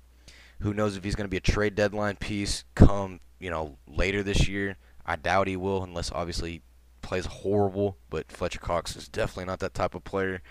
who 0.60 0.74
knows 0.74 0.96
if 0.96 1.02
he's 1.02 1.16
going 1.16 1.24
to 1.24 1.30
be 1.30 1.38
a 1.38 1.40
trade 1.40 1.74
deadline 1.74 2.16
piece 2.16 2.64
come 2.74 3.20
you 3.40 3.50
know 3.50 3.78
later 3.88 4.22
this 4.22 4.46
year. 4.46 4.76
I 5.04 5.16
doubt 5.16 5.48
he 5.48 5.56
will, 5.56 5.82
unless 5.82 6.12
obviously 6.12 6.50
he 6.52 6.62
plays 7.02 7.26
horrible. 7.26 7.96
But 8.10 8.30
Fletcher 8.30 8.60
Cox 8.60 8.94
is 8.94 9.08
definitely 9.08 9.46
not 9.46 9.58
that 9.60 9.74
type 9.74 9.94
of 9.94 10.04
player. 10.04 10.42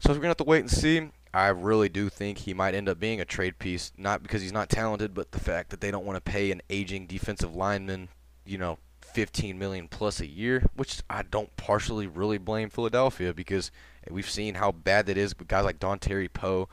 So 0.00 0.10
we're 0.10 0.16
gonna 0.16 0.28
have 0.28 0.36
to 0.38 0.44
wait 0.44 0.60
and 0.60 0.70
see. 0.70 1.10
I 1.32 1.48
really 1.48 1.88
do 1.88 2.08
think 2.08 2.38
he 2.38 2.54
might 2.54 2.74
end 2.74 2.88
up 2.88 2.98
being 2.98 3.20
a 3.20 3.24
trade 3.24 3.58
piece, 3.58 3.92
not 3.96 4.22
because 4.22 4.42
he's 4.42 4.52
not 4.52 4.70
talented, 4.70 5.14
but 5.14 5.30
the 5.30 5.40
fact 5.40 5.70
that 5.70 5.80
they 5.80 5.90
don't 5.90 6.04
want 6.04 6.16
to 6.16 6.32
pay 6.32 6.50
an 6.50 6.62
aging 6.70 7.06
defensive 7.06 7.54
lineman, 7.54 8.08
you 8.46 8.56
know, 8.56 8.78
15 9.12 9.58
million 9.58 9.88
plus 9.88 10.20
a 10.20 10.26
year, 10.26 10.66
which 10.74 11.02
I 11.08 11.22
don't 11.22 11.54
partially 11.56 12.06
really 12.06 12.38
blame 12.38 12.70
Philadelphia 12.70 13.32
because 13.32 13.70
we've 14.10 14.28
seen 14.28 14.54
how 14.54 14.72
bad 14.72 15.06
that 15.06 15.16
is 15.16 15.36
with 15.38 15.48
guys 15.48 15.64
like 15.64 15.78
Dontari 15.78 16.32
Poe 16.32 16.68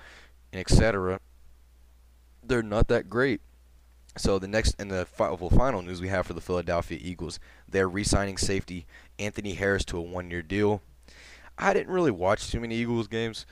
and 0.51 0.59
etc. 0.59 1.19
They're 2.43 2.63
not 2.63 2.87
that 2.89 3.09
great. 3.09 3.41
So 4.17 4.39
the 4.39 4.47
next 4.47 4.75
and 4.79 4.89
the 4.89 5.05
final 5.05 5.81
news 5.81 5.99
we 5.99 6.07
have 6.07 6.25
for 6.25 6.33
the 6.33 6.41
Philadelphia 6.41 6.99
Eagles, 7.01 7.39
they're 7.67 7.89
re-signing 7.89 8.37
safety 8.37 8.85
Anthony 9.19 9.53
Harris 9.53 9.83
to 9.85 9.97
a 9.97 10.01
one-year 10.01 10.41
deal. 10.41 10.81
I 11.57 11.73
didn't 11.73 11.93
really 11.93 12.11
watch 12.11 12.49
too 12.49 12.59
many 12.59 12.75
Eagles 12.75 13.07
games. 13.07 13.45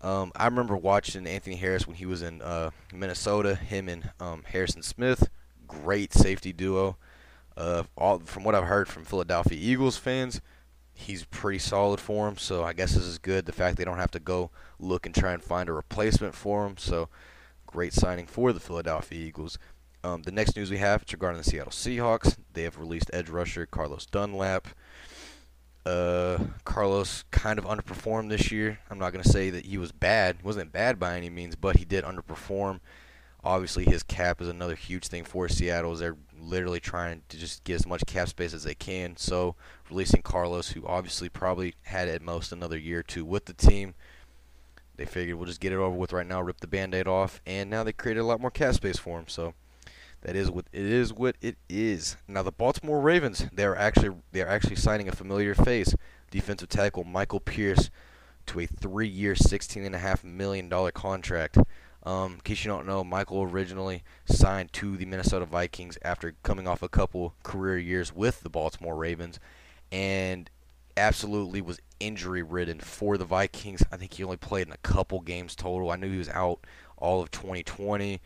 Um, 0.00 0.32
I 0.36 0.44
remember 0.44 0.76
watching 0.76 1.26
Anthony 1.26 1.56
Harris 1.56 1.86
when 1.86 1.96
he 1.96 2.06
was 2.06 2.22
in 2.22 2.42
uh, 2.42 2.70
Minnesota. 2.92 3.54
Him 3.56 3.88
and 3.88 4.10
um, 4.20 4.44
Harrison 4.46 4.82
Smith, 4.82 5.30
great 5.66 6.12
safety 6.12 6.52
duo. 6.52 6.96
Uh, 7.56 7.84
all 7.96 8.18
from 8.20 8.44
what 8.44 8.54
I've 8.54 8.64
heard 8.64 8.88
from 8.88 9.04
Philadelphia 9.04 9.58
Eagles 9.60 9.96
fans, 9.96 10.40
he's 10.92 11.24
pretty 11.24 11.58
solid 11.58 12.00
for 12.00 12.28
him. 12.28 12.36
So 12.36 12.64
I 12.64 12.72
guess 12.72 12.94
this 12.94 13.04
is 13.04 13.18
good. 13.18 13.46
The 13.46 13.52
fact 13.52 13.76
they 13.76 13.84
don't 13.84 13.98
have 13.98 14.10
to 14.12 14.20
go 14.20 14.50
look 14.78 15.06
and 15.06 15.14
try 15.14 15.32
and 15.32 15.42
find 15.42 15.68
a 15.68 15.72
replacement 15.72 16.34
for 16.34 16.66
him. 16.66 16.76
So 16.76 17.08
great 17.66 17.92
signing 17.92 18.26
for 18.26 18.52
the 18.52 18.60
Philadelphia 18.60 19.18
Eagles. 19.18 19.58
Um, 20.02 20.22
the 20.22 20.32
next 20.32 20.56
news 20.56 20.70
we 20.70 20.78
have 20.78 21.02
is 21.02 21.12
regarding 21.12 21.38
the 21.38 21.48
Seattle 21.48 21.72
Seahawks. 21.72 22.36
They 22.52 22.62
have 22.64 22.78
released 22.78 23.10
edge 23.12 23.30
rusher 23.30 23.66
Carlos 23.66 24.06
Dunlap. 24.06 24.68
Uh, 25.86 26.38
Carlos 26.64 27.24
kind 27.30 27.58
of 27.58 27.64
underperformed 27.64 28.30
this 28.30 28.50
year. 28.50 28.78
I'm 28.90 28.98
not 28.98 29.12
going 29.12 29.22
to 29.22 29.28
say 29.28 29.50
that 29.50 29.66
he 29.66 29.78
was 29.78 29.92
bad. 29.92 30.36
He 30.40 30.46
wasn't 30.46 30.72
bad 30.72 30.98
by 30.98 31.16
any 31.16 31.30
means, 31.30 31.56
but 31.56 31.76
he 31.76 31.84
did 31.84 32.04
underperform. 32.04 32.80
Obviously, 33.42 33.84
his 33.84 34.02
cap 34.02 34.40
is 34.40 34.48
another 34.48 34.74
huge 34.74 35.08
thing 35.08 35.24
for 35.24 35.48
Seattle. 35.48 35.92
As 35.92 35.98
they're 36.00 36.16
literally 36.44 36.80
trying 36.80 37.22
to 37.28 37.36
just 37.36 37.64
get 37.64 37.74
as 37.74 37.86
much 37.86 38.06
cap 38.06 38.28
space 38.28 38.54
as 38.54 38.64
they 38.64 38.74
can. 38.74 39.16
So, 39.16 39.54
releasing 39.88 40.22
Carlos, 40.22 40.70
who 40.70 40.86
obviously 40.86 41.28
probably 41.28 41.74
had 41.84 42.08
at 42.08 42.22
most 42.22 42.52
another 42.52 42.78
year 42.78 43.00
or 43.00 43.02
two 43.02 43.24
with 43.24 43.46
the 43.46 43.52
team, 43.52 43.94
they 44.96 45.04
figured 45.04 45.36
we'll 45.36 45.46
just 45.46 45.60
get 45.60 45.72
it 45.72 45.76
over 45.76 45.96
with 45.96 46.12
right 46.12 46.26
now, 46.26 46.40
rip 46.40 46.60
the 46.60 46.66
band-aid 46.66 47.08
off, 47.08 47.40
and 47.46 47.68
now 47.68 47.82
they 47.82 47.92
created 47.92 48.20
a 48.20 48.24
lot 48.24 48.40
more 48.40 48.50
cap 48.50 48.74
space 48.74 48.98
for 48.98 49.18
him. 49.18 49.26
So, 49.28 49.54
that 50.22 50.36
is 50.36 50.50
what 50.50 50.66
it 50.72 50.84
is. 50.84 51.12
What 51.12 51.36
it 51.42 51.56
is. 51.68 52.16
Now, 52.26 52.42
the 52.42 52.52
Baltimore 52.52 53.00
Ravens, 53.00 53.46
they 53.52 53.64
are 53.64 53.76
actually 53.76 54.16
they 54.32 54.40
are 54.40 54.48
actually 54.48 54.76
signing 54.76 55.08
a 55.08 55.12
familiar 55.12 55.54
face, 55.54 55.94
defensive 56.30 56.70
tackle 56.70 57.04
Michael 57.04 57.40
Pierce, 57.40 57.90
to 58.46 58.60
a 58.60 58.66
three-year, 58.66 59.34
sixteen 59.34 59.84
and 59.84 59.94
a 59.94 59.98
half 59.98 60.24
million 60.24 60.68
dollar 60.68 60.92
contract. 60.92 61.58
Um, 62.04 62.34
in 62.34 62.40
case 62.40 62.64
you 62.64 62.70
don't 62.70 62.86
know, 62.86 63.02
Michael 63.02 63.42
originally 63.42 64.02
signed 64.26 64.72
to 64.74 64.96
the 64.96 65.06
Minnesota 65.06 65.46
Vikings 65.46 65.96
after 66.02 66.34
coming 66.42 66.68
off 66.68 66.82
a 66.82 66.88
couple 66.88 67.34
career 67.42 67.78
years 67.78 68.14
with 68.14 68.42
the 68.42 68.50
Baltimore 68.50 68.94
Ravens, 68.94 69.40
and 69.90 70.50
absolutely 70.96 71.62
was 71.62 71.80
injury 72.00 72.42
ridden 72.42 72.80
for 72.80 73.16
the 73.16 73.24
Vikings. 73.24 73.82
I 73.90 73.96
think 73.96 74.14
he 74.14 74.24
only 74.24 74.36
played 74.36 74.66
in 74.66 74.72
a 74.72 74.78
couple 74.78 75.20
games 75.20 75.54
total. 75.54 75.90
I 75.90 75.96
knew 75.96 76.10
he 76.10 76.18
was 76.18 76.28
out 76.28 76.60
all 76.96 77.22
of 77.22 77.30
2020 77.30 78.20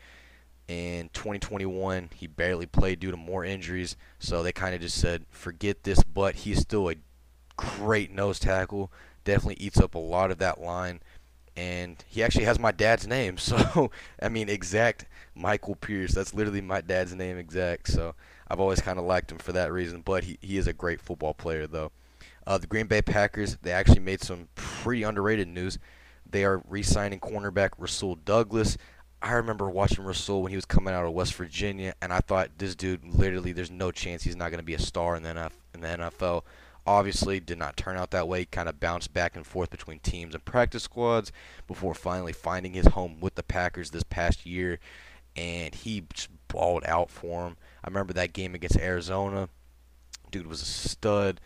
and 0.67 1.11
2021 1.13 2.09
he 2.15 2.27
barely 2.27 2.67
played 2.67 2.99
due 2.99 3.11
to 3.11 3.17
more 3.17 3.43
injuries. 3.43 3.97
So 4.19 4.43
they 4.43 4.51
kind 4.51 4.75
of 4.75 4.81
just 4.81 4.97
said, 4.97 5.25
forget 5.31 5.83
this. 5.83 6.03
But 6.03 6.35
he's 6.35 6.59
still 6.59 6.89
a 6.89 6.95
great 7.57 8.11
nose 8.11 8.39
tackle. 8.39 8.91
Definitely 9.23 9.63
eats 9.63 9.79
up 9.79 9.95
a 9.95 9.99
lot 9.99 10.31
of 10.31 10.37
that 10.37 10.61
line 10.61 11.01
and 11.59 12.05
he 12.07 12.23
actually 12.23 12.45
has 12.45 12.57
my 12.57 12.71
dad's 12.71 13.05
name. 13.05 13.37
So 13.49 13.91
I 14.21 14.29
mean, 14.29 14.47
exact 14.47 15.05
Michael 15.35 15.75
Pierce. 15.75 16.13
That's 16.13 16.33
literally 16.33 16.61
my 16.61 16.81
dad's 16.81 17.15
name, 17.15 17.37
exact. 17.37 17.87
So 17.87 18.13
I've 18.47 18.59
always 18.59 18.79
kind 18.79 18.99
of 18.99 19.05
liked 19.05 19.31
him 19.31 19.39
for 19.39 19.51
that 19.53 19.71
reason. 19.71 20.01
But 20.01 20.23
he 20.23 20.37
he 20.41 20.57
is 20.57 20.67
a 20.67 20.73
great 20.73 21.01
football 21.01 21.33
player, 21.33 21.65
though. 21.67 21.91
Uh, 22.45 22.57
the 22.57 22.67
Green 22.67 22.85
Bay 22.87 23.01
Packers 23.01 23.57
they 23.61 23.71
actually 23.71 23.99
made 23.99 24.21
some 24.21 24.47
pretty 24.55 25.03
underrated 25.03 25.47
news. 25.47 25.79
They 26.29 26.45
are 26.45 26.61
re-signing 26.69 27.19
cornerback 27.19 27.71
Rasul 27.79 28.15
Douglas. 28.15 28.77
I 29.21 29.33
remember 29.33 29.69
watching 29.69 30.05
Rasul 30.05 30.43
when 30.43 30.51
he 30.51 30.55
was 30.55 30.65
coming 30.65 30.93
out 30.93 31.05
of 31.05 31.11
West 31.11 31.33
Virginia, 31.33 31.93
and 32.01 32.13
I 32.13 32.19
thought 32.19 32.51
this 32.57 32.75
dude 32.75 33.03
literally, 33.03 33.51
there's 33.51 33.71
no 33.71 33.91
chance 33.91 34.23
he's 34.23 34.35
not 34.35 34.49
going 34.51 34.59
to 34.59 34.63
be 34.65 34.75
a 34.75 34.79
star 34.79 35.15
in 35.15 35.23
the, 35.23 35.29
NF, 35.29 35.51
in 35.73 35.81
the 35.81 35.87
NFL. 35.87 36.43
Obviously, 36.91 37.39
did 37.39 37.59
not 37.59 37.77
turn 37.77 37.97
out 37.97 38.09
that 38.09 38.27
way. 38.27 38.45
Kind 38.45 38.67
of 38.67 38.79
bounced 38.79 39.13
back 39.13 39.35
and 39.35 39.45
forth 39.45 39.69
between 39.69 39.99
teams 39.99 40.33
and 40.33 40.43
practice 40.43 40.81
squads 40.81 41.31
before 41.67 41.93
finally 41.93 42.33
finding 42.33 42.73
his 42.73 42.87
home 42.87 43.19
with 43.19 43.35
the 43.35 43.43
Packers 43.43 43.91
this 43.91 44.01
past 44.01 44.43
year, 44.43 44.79
and 45.35 45.75
he 45.75 46.03
just 46.11 46.29
balled 46.47 46.83
out 46.85 47.11
for 47.11 47.45
him. 47.45 47.57
I 47.83 47.89
remember 47.89 48.13
that 48.13 48.33
game 48.33 48.55
against 48.55 48.79
Arizona. 48.79 49.49
Dude 50.31 50.47
was 50.47 50.63
a 50.63 50.65
stud, 50.65 51.39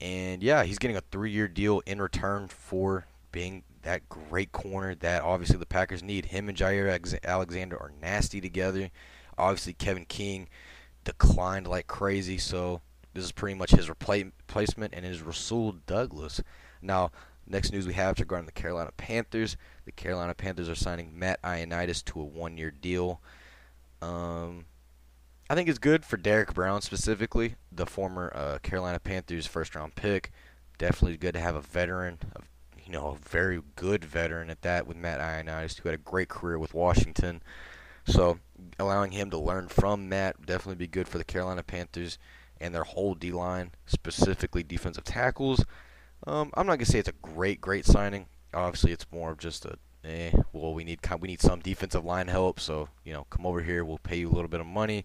and 0.00 0.42
yeah, 0.42 0.64
he's 0.64 0.80
getting 0.80 0.96
a 0.96 1.02
three-year 1.12 1.46
deal 1.46 1.80
in 1.86 2.02
return 2.02 2.48
for 2.48 3.06
being 3.30 3.62
that 3.82 4.08
great 4.08 4.50
corner 4.50 4.96
that 4.96 5.22
obviously 5.22 5.58
the 5.58 5.64
Packers 5.64 6.02
need. 6.02 6.26
Him 6.26 6.48
and 6.48 6.58
Jaire 6.58 7.20
Alexander 7.22 7.80
are 7.80 7.92
nasty 8.02 8.40
together. 8.40 8.90
Obviously, 9.38 9.74
Kevin 9.74 10.06
King 10.06 10.48
declined 11.04 11.68
like 11.68 11.86
crazy, 11.86 12.36
so 12.36 12.80
this 13.14 13.24
is 13.24 13.32
pretty 13.32 13.54
much 13.54 13.70
his 13.70 13.88
replacement 13.88 14.94
and 14.94 15.04
his 15.04 15.22
Rasul 15.22 15.72
Douglas. 15.86 16.42
Now, 16.82 17.10
next 17.46 17.72
news 17.72 17.86
we 17.86 17.94
have 17.94 18.18
regarding 18.18 18.46
the 18.46 18.52
Carolina 18.52 18.90
Panthers. 18.96 19.56
The 19.84 19.92
Carolina 19.92 20.34
Panthers 20.34 20.68
are 20.68 20.74
signing 20.74 21.18
Matt 21.18 21.42
Ioannidis 21.42 22.04
to 22.06 22.20
a 22.20 22.24
one-year 22.24 22.70
deal. 22.70 23.20
Um, 24.00 24.66
I 25.50 25.54
think 25.54 25.68
it's 25.68 25.78
good 25.78 26.04
for 26.04 26.16
Derrick 26.16 26.54
Brown 26.54 26.82
specifically, 26.82 27.56
the 27.72 27.86
former 27.86 28.32
uh, 28.34 28.58
Carolina 28.58 29.00
Panthers 29.00 29.46
first-round 29.46 29.94
pick. 29.94 30.30
Definitely 30.76 31.16
good 31.16 31.34
to 31.34 31.40
have 31.40 31.56
a 31.56 31.60
veteran, 31.60 32.18
a 32.36 32.42
you 32.88 32.94
know, 32.94 33.08
a 33.08 33.28
very 33.28 33.60
good 33.76 34.02
veteran 34.02 34.48
at 34.48 34.62
that 34.62 34.86
with 34.86 34.96
Matt 34.96 35.20
Ioannidis, 35.20 35.78
who 35.78 35.90
had 35.90 35.98
a 35.98 36.02
great 36.02 36.30
career 36.30 36.58
with 36.58 36.72
Washington. 36.72 37.42
So 38.06 38.38
allowing 38.78 39.12
him 39.12 39.28
to 39.30 39.38
learn 39.38 39.68
from 39.68 40.08
Matt 40.08 40.46
definitely 40.46 40.76
be 40.76 40.86
good 40.86 41.06
for 41.06 41.18
the 41.18 41.24
Carolina 41.24 41.62
Panthers 41.62 42.18
and 42.60 42.74
their 42.74 42.84
whole 42.84 43.14
D 43.14 43.32
line, 43.32 43.72
specifically 43.86 44.62
defensive 44.62 45.04
tackles. 45.04 45.64
Um, 46.26 46.50
I'm 46.54 46.66
not 46.66 46.76
gonna 46.76 46.86
say 46.86 46.98
it's 46.98 47.08
a 47.08 47.12
great, 47.12 47.60
great 47.60 47.84
signing. 47.84 48.26
Obviously, 48.52 48.92
it's 48.92 49.06
more 49.12 49.30
of 49.30 49.38
just 49.38 49.64
a 49.64 49.78
eh. 50.04 50.32
Well, 50.52 50.74
we 50.74 50.84
need 50.84 51.00
we 51.20 51.28
need 51.28 51.40
some 51.40 51.60
defensive 51.60 52.04
line 52.04 52.28
help, 52.28 52.60
so 52.60 52.88
you 53.04 53.12
know, 53.12 53.26
come 53.30 53.46
over 53.46 53.62
here. 53.62 53.84
We'll 53.84 53.98
pay 53.98 54.18
you 54.18 54.28
a 54.28 54.32
little 54.32 54.48
bit 54.48 54.60
of 54.60 54.66
money, 54.66 55.04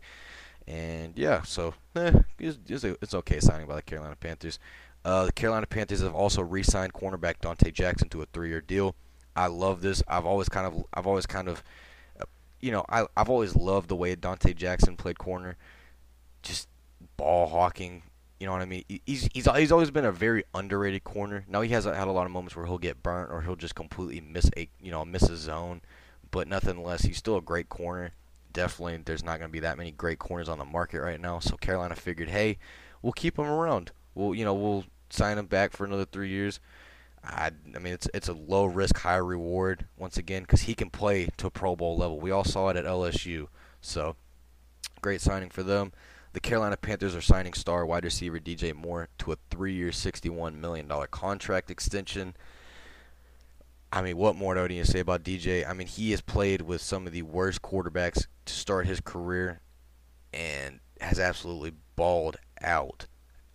and 0.67 1.17
yeah, 1.17 1.43
so 1.43 1.73
eh, 1.95 2.11
it's, 2.39 2.57
it's, 2.67 2.83
a, 2.83 2.91
it's 3.01 3.13
okay 3.13 3.39
signing 3.39 3.67
by 3.67 3.75
the 3.75 3.81
Carolina 3.81 4.15
Panthers. 4.15 4.59
Uh, 5.05 5.25
the 5.25 5.31
Carolina 5.33 5.65
Panthers 5.65 6.01
have 6.01 6.15
also 6.15 6.41
re-signed 6.41 6.93
cornerback 6.93 7.35
Donte 7.41 7.73
Jackson 7.73 8.07
to 8.09 8.21
a 8.21 8.25
three-year 8.27 8.61
deal. 8.61 8.95
I 9.35 9.47
love 9.47 9.81
this. 9.81 10.01
I've 10.07 10.25
always 10.25 10.47
kind 10.47 10.65
of, 10.65 10.85
I've 10.93 11.07
always 11.07 11.25
kind 11.25 11.49
of, 11.49 11.61
uh, 12.21 12.25
you 12.61 12.71
know, 12.71 12.85
I, 12.87 13.05
I've 13.17 13.29
always 13.29 13.55
loved 13.55 13.89
the 13.89 13.95
way 13.97 14.15
Donte 14.15 14.55
Jackson 14.55 14.95
played 14.95 15.19
corner, 15.19 15.57
just 16.41 16.69
ball 17.17 17.47
hawking. 17.47 18.03
You 18.39 18.47
know 18.47 18.53
what 18.53 18.61
I 18.61 18.65
mean? 18.65 18.83
He's 19.05 19.29
he's 19.33 19.49
he's 19.55 19.71
always 19.71 19.91
been 19.91 20.05
a 20.05 20.11
very 20.11 20.43
underrated 20.53 21.03
corner. 21.03 21.45
Now 21.47 21.61
he 21.61 21.69
hasn't 21.69 21.95
had 21.95 22.07
a 22.07 22.11
lot 22.11 22.25
of 22.25 22.31
moments 22.31 22.55
where 22.55 22.65
he'll 22.65 22.77
get 22.77 23.01
burnt 23.01 23.31
or 23.31 23.41
he'll 23.41 23.55
just 23.55 23.75
completely 23.75 24.21
miss 24.21 24.49
a 24.57 24.67
you 24.81 24.91
know 24.91 25.05
miss 25.05 25.29
a 25.29 25.37
zone, 25.37 25.81
but 26.31 26.47
nothing 26.47 26.83
less. 26.83 27.03
He's 27.03 27.17
still 27.17 27.37
a 27.37 27.41
great 27.41 27.69
corner. 27.69 28.11
Definitely, 28.51 28.97
there's 29.05 29.23
not 29.23 29.39
going 29.39 29.49
to 29.49 29.53
be 29.53 29.61
that 29.61 29.77
many 29.77 29.91
great 29.91 30.19
corners 30.19 30.49
on 30.49 30.59
the 30.59 30.65
market 30.65 31.01
right 31.01 31.19
now. 31.19 31.39
So 31.39 31.55
Carolina 31.57 31.95
figured, 31.95 32.29
hey, 32.29 32.57
we'll 33.01 33.13
keep 33.13 33.39
him 33.39 33.45
around. 33.45 33.91
We'll 34.13 34.35
you 34.35 34.45
know 34.45 34.53
we'll 34.53 34.85
sign 35.09 35.37
him 35.37 35.45
back 35.45 35.71
for 35.71 35.85
another 35.85 36.05
three 36.05 36.29
years. 36.29 36.59
I, 37.23 37.51
I 37.75 37.79
mean, 37.79 37.93
it's 37.93 38.09
it's 38.13 38.27
a 38.27 38.33
low 38.33 38.65
risk, 38.65 38.97
high 38.97 39.15
reward 39.15 39.85
once 39.97 40.17
again 40.17 40.43
because 40.43 40.61
he 40.61 40.75
can 40.75 40.89
play 40.89 41.29
to 41.37 41.47
a 41.47 41.51
Pro 41.51 41.75
Bowl 41.75 41.97
level. 41.97 42.19
We 42.19 42.31
all 42.31 42.43
saw 42.43 42.69
it 42.69 42.77
at 42.77 42.85
LSU, 42.85 43.47
so 43.81 44.15
great 45.01 45.21
signing 45.21 45.49
for 45.49 45.63
them. 45.63 45.93
The 46.33 46.39
Carolina 46.39 46.77
Panthers 46.77 47.15
are 47.15 47.21
signing 47.21 47.53
star 47.53 47.85
wide 47.85 48.03
receiver 48.03 48.39
DJ 48.39 48.73
Moore 48.73 49.07
to 49.19 49.31
a 49.31 49.37
three-year, 49.51 49.91
$61 49.91 50.55
million 50.55 50.91
contract 51.11 51.69
extension. 51.69 52.35
I 53.91 54.01
mean, 54.01 54.17
what 54.17 54.35
more 54.35 54.55
do 54.55 54.67
to 54.67 54.85
say 54.85 54.99
about 54.99 55.23
DJ? 55.23 55.67
I 55.67 55.73
mean, 55.73 55.85
he 55.85 56.09
has 56.09 56.21
played 56.21 56.61
with 56.61 56.81
some 56.81 57.05
of 57.05 57.13
the 57.13 57.21
worst 57.21 57.61
quarterbacks 57.61 58.25
to 58.45 58.53
start 58.53 58.87
his 58.87 58.99
career 58.99 59.61
and 60.33 60.79
has 60.99 61.19
absolutely 61.19 61.73
balled 61.95 62.37
out. 62.59 63.05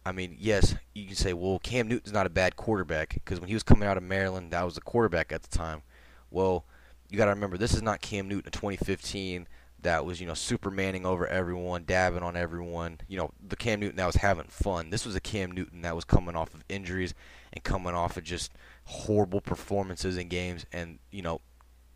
I 0.06 0.12
mean, 0.12 0.36
yes, 0.38 0.76
you 0.94 1.06
can 1.06 1.16
say, 1.16 1.32
well, 1.32 1.58
Cam 1.58 1.88
Newton's 1.88 2.12
not 2.12 2.26
a 2.26 2.30
bad 2.30 2.54
quarterback 2.54 3.14
because 3.14 3.40
when 3.40 3.48
he 3.48 3.54
was 3.54 3.64
coming 3.64 3.88
out 3.88 3.96
of 3.96 4.04
Maryland, 4.04 4.52
that 4.52 4.64
was 4.64 4.76
the 4.76 4.80
quarterback 4.80 5.32
at 5.32 5.42
the 5.42 5.58
time. 5.58 5.82
Well, 6.30 6.64
you 7.10 7.18
got 7.18 7.24
to 7.24 7.32
remember, 7.32 7.58
this 7.58 7.74
is 7.74 7.82
not 7.82 8.00
Cam 8.00 8.28
Newton 8.28 8.46
in 8.46 8.52
2015 8.52 9.48
that 9.82 10.04
was, 10.04 10.20
you 10.20 10.26
know, 10.26 10.32
supermaning 10.32 11.04
over 11.04 11.26
everyone, 11.26 11.84
dabbing 11.84 12.22
on 12.22 12.36
everyone. 12.36 12.98
You 13.08 13.18
know, 13.18 13.30
the 13.46 13.56
Cam 13.56 13.80
Newton 13.80 13.96
that 13.96 14.06
was 14.06 14.16
having 14.16 14.46
fun. 14.48 14.90
This 14.90 15.06
was 15.06 15.14
a 15.14 15.20
Cam 15.20 15.52
Newton 15.52 15.82
that 15.82 15.94
was 15.94 16.04
coming 16.04 16.36
off 16.36 16.54
of 16.54 16.64
injuries 16.68 17.14
and 17.52 17.62
coming 17.62 17.94
off 17.94 18.16
of 18.16 18.24
just 18.24 18.52
horrible 18.84 19.40
performances 19.40 20.16
in 20.16 20.28
games 20.28 20.66
and, 20.72 20.98
you 21.10 21.22
know, 21.22 21.40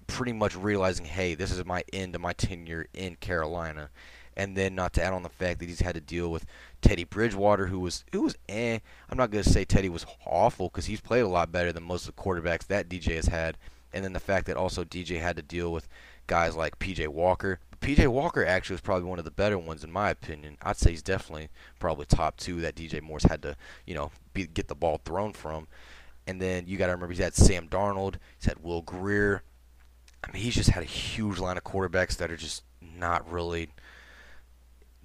pretty 0.06 0.32
much 0.32 0.54
realizing, 0.56 1.06
hey, 1.06 1.34
this 1.34 1.50
is 1.50 1.64
my 1.64 1.82
end 1.92 2.14
of 2.14 2.20
my 2.20 2.32
tenure 2.32 2.86
in 2.94 3.16
Carolina 3.16 3.90
and 4.36 4.56
then 4.56 4.74
not 4.74 4.92
to 4.94 5.02
add 5.02 5.12
on 5.12 5.22
the 5.22 5.28
fact 5.28 5.60
that 5.60 5.68
he's 5.68 5.80
had 5.80 5.94
to 5.94 6.00
deal 6.00 6.30
with 6.30 6.46
Teddy 6.80 7.04
Bridgewater, 7.04 7.66
who 7.66 7.80
was 7.80 8.04
who 8.12 8.22
was 8.22 8.36
eh. 8.48 8.78
I'm 9.10 9.18
not 9.18 9.30
gonna 9.30 9.44
say 9.44 9.64
Teddy 9.64 9.88
was 9.88 10.06
awful 10.26 10.68
because 10.68 10.86
he's 10.86 11.00
played 11.00 11.20
a 11.20 11.28
lot 11.28 11.52
better 11.52 11.72
than 11.72 11.82
most 11.82 12.08
of 12.08 12.14
the 12.14 12.22
quarterbacks 12.22 12.66
that 12.66 12.88
DJ 12.88 13.16
has 13.16 13.26
had, 13.26 13.58
and 13.92 14.04
then 14.04 14.12
the 14.12 14.20
fact 14.20 14.46
that 14.46 14.56
also 14.56 14.84
DJ 14.84 15.20
had 15.20 15.36
to 15.36 15.42
deal 15.42 15.72
with 15.72 15.88
guys 16.26 16.56
like 16.56 16.78
PJ 16.78 17.08
Walker. 17.08 17.60
PJ 17.82 18.06
Walker 18.06 18.46
actually 18.46 18.74
was 18.74 18.80
probably 18.80 19.08
one 19.08 19.18
of 19.18 19.24
the 19.24 19.30
better 19.30 19.58
ones 19.58 19.82
in 19.82 19.90
my 19.90 20.10
opinion. 20.10 20.56
I'd 20.62 20.76
say 20.76 20.90
he's 20.90 21.02
definitely 21.02 21.48
probably 21.78 22.06
top 22.06 22.36
two 22.36 22.60
that 22.60 22.76
DJ 22.76 23.02
Moore's 23.02 23.24
had 23.24 23.42
to 23.42 23.56
you 23.86 23.94
know 23.94 24.10
be, 24.32 24.46
get 24.46 24.68
the 24.68 24.74
ball 24.74 25.00
thrown 25.04 25.32
from. 25.32 25.66
And 26.26 26.40
then 26.40 26.66
you 26.68 26.78
got 26.78 26.86
to 26.86 26.92
remember 26.92 27.12
he's 27.12 27.22
had 27.22 27.34
Sam 27.34 27.68
Darnold, 27.68 28.14
he's 28.38 28.46
had 28.46 28.62
Will 28.62 28.82
Grier. 28.82 29.42
I 30.24 30.30
mean, 30.30 30.42
he's 30.42 30.54
just 30.54 30.70
had 30.70 30.84
a 30.84 30.86
huge 30.86 31.38
line 31.38 31.56
of 31.56 31.64
quarterbacks 31.64 32.16
that 32.18 32.30
are 32.30 32.36
just 32.36 32.62
not 32.80 33.28
really 33.30 33.70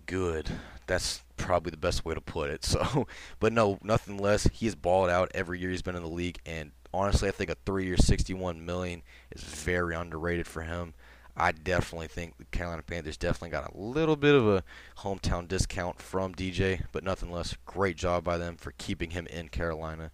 good. 0.06 0.50
That's 0.86 1.24
probably 1.36 1.72
the 1.72 1.78
best 1.78 2.06
way 2.06 2.14
to 2.14 2.22
put 2.22 2.50
it. 2.50 2.64
So, 2.78 3.08
but 3.40 3.52
no, 3.52 3.80
nothing 3.82 4.18
less. 4.18 4.48
He's 4.54 4.76
balled 4.76 5.10
out 5.10 5.32
every 5.34 5.60
year 5.60 5.72
he's 5.72 5.82
been 5.82 5.96
in 5.96 6.04
the 6.04 6.10
league, 6.10 6.40
and 6.46 6.72
honestly, 6.94 7.28
I 7.28 7.32
think 7.32 7.50
a 7.50 7.56
three-year, 7.66 7.98
61 7.98 8.66
million 8.66 9.02
is 9.32 9.44
very 9.44 9.96
underrated 9.96 10.48
for 10.48 10.62
him. 10.62 10.94
I 11.38 11.52
definitely 11.52 12.08
think 12.08 12.38
the 12.38 12.46
Carolina 12.46 12.82
Panthers 12.82 13.16
definitely 13.16 13.52
got 13.52 13.72
a 13.72 13.78
little 13.78 14.16
bit 14.16 14.34
of 14.34 14.48
a 14.48 14.64
hometown 15.00 15.48
discount 15.48 16.02
from 16.02 16.34
DJ, 16.34 16.82
but 16.92 17.04
nothing 17.04 17.32
less. 17.32 17.56
Great 17.66 17.96
job 17.96 18.24
by 18.24 18.40
them 18.40 18.58
for 18.58 18.74
keeping 18.80 19.12
him 19.12 19.28
in 19.28 19.50
Carolina. 19.50 20.10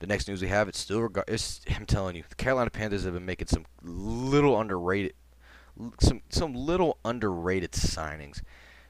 The 0.00 0.06
next 0.06 0.28
news 0.28 0.42
we 0.42 0.48
have, 0.48 0.68
it's 0.68 0.78
still 0.78 1.00
regard. 1.00 1.24
It's, 1.26 1.62
I'm 1.74 1.86
telling 1.86 2.16
you, 2.16 2.24
the 2.28 2.34
Carolina 2.34 2.70
Panthers 2.70 3.04
have 3.04 3.14
been 3.14 3.24
making 3.24 3.48
some 3.48 3.64
little 3.82 4.60
underrated, 4.60 5.14
some 6.00 6.20
some 6.28 6.54
little 6.54 6.98
underrated 7.04 7.72
signings. 7.72 8.42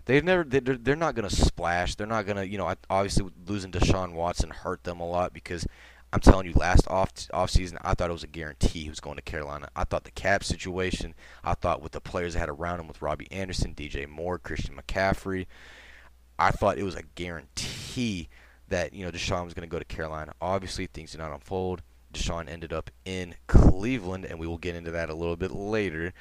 They've 0.04 0.24
never. 0.24 0.42
They're, 0.42 0.60
they're 0.60 0.96
not 0.96 1.14
going 1.14 1.28
to 1.28 1.34
splash. 1.34 1.94
They're 1.94 2.06
not 2.06 2.26
going 2.26 2.36
to. 2.36 2.48
You 2.48 2.58
know, 2.58 2.74
obviously 2.90 3.30
losing 3.46 3.70
Deshaun 3.70 4.14
Watson 4.14 4.50
hurt 4.50 4.84
them 4.84 5.00
a 5.00 5.08
lot 5.08 5.32
because 5.32 5.66
I'm 6.12 6.20
telling 6.20 6.46
you, 6.46 6.54
last 6.54 6.88
off 6.88 7.10
off 7.32 7.50
season, 7.50 7.78
I 7.82 7.94
thought 7.94 8.08
it 8.08 8.14
was 8.14 8.24
a 8.24 8.28
guarantee 8.28 8.84
he 8.84 8.88
was 8.88 9.00
going 9.00 9.16
to 9.16 9.22
Carolina. 9.22 9.68
I 9.76 9.84
thought 9.84 10.04
the 10.04 10.10
cap 10.10 10.42
situation. 10.42 11.14
I 11.44 11.54
thought 11.54 11.82
with 11.82 11.92
the 11.92 12.00
players 12.00 12.34
they 12.34 12.40
had 12.40 12.48
around 12.48 12.80
him, 12.80 12.88
with 12.88 13.02
Robbie 13.02 13.30
Anderson, 13.30 13.74
DJ 13.74 14.08
Moore, 14.08 14.38
Christian 14.38 14.74
McCaffrey, 14.74 15.46
I 16.38 16.50
thought 16.50 16.78
it 16.78 16.84
was 16.84 16.94
a 16.94 17.02
guarantee 17.14 18.28
that 18.68 18.94
you 18.94 19.04
know 19.04 19.10
Deshaun 19.10 19.44
was 19.44 19.54
going 19.54 19.68
to 19.68 19.72
go 19.72 19.78
to 19.78 19.84
Carolina. 19.84 20.32
Obviously, 20.40 20.86
things 20.86 21.12
did 21.12 21.18
not 21.18 21.32
unfold. 21.32 21.82
Deshaun 22.12 22.48
ended 22.48 22.72
up 22.72 22.90
in 23.04 23.34
Cleveland, 23.46 24.24
and 24.24 24.38
we 24.38 24.46
will 24.46 24.58
get 24.58 24.74
into 24.74 24.90
that 24.92 25.10
a 25.10 25.14
little 25.14 25.36
bit 25.36 25.50
later. 25.50 26.14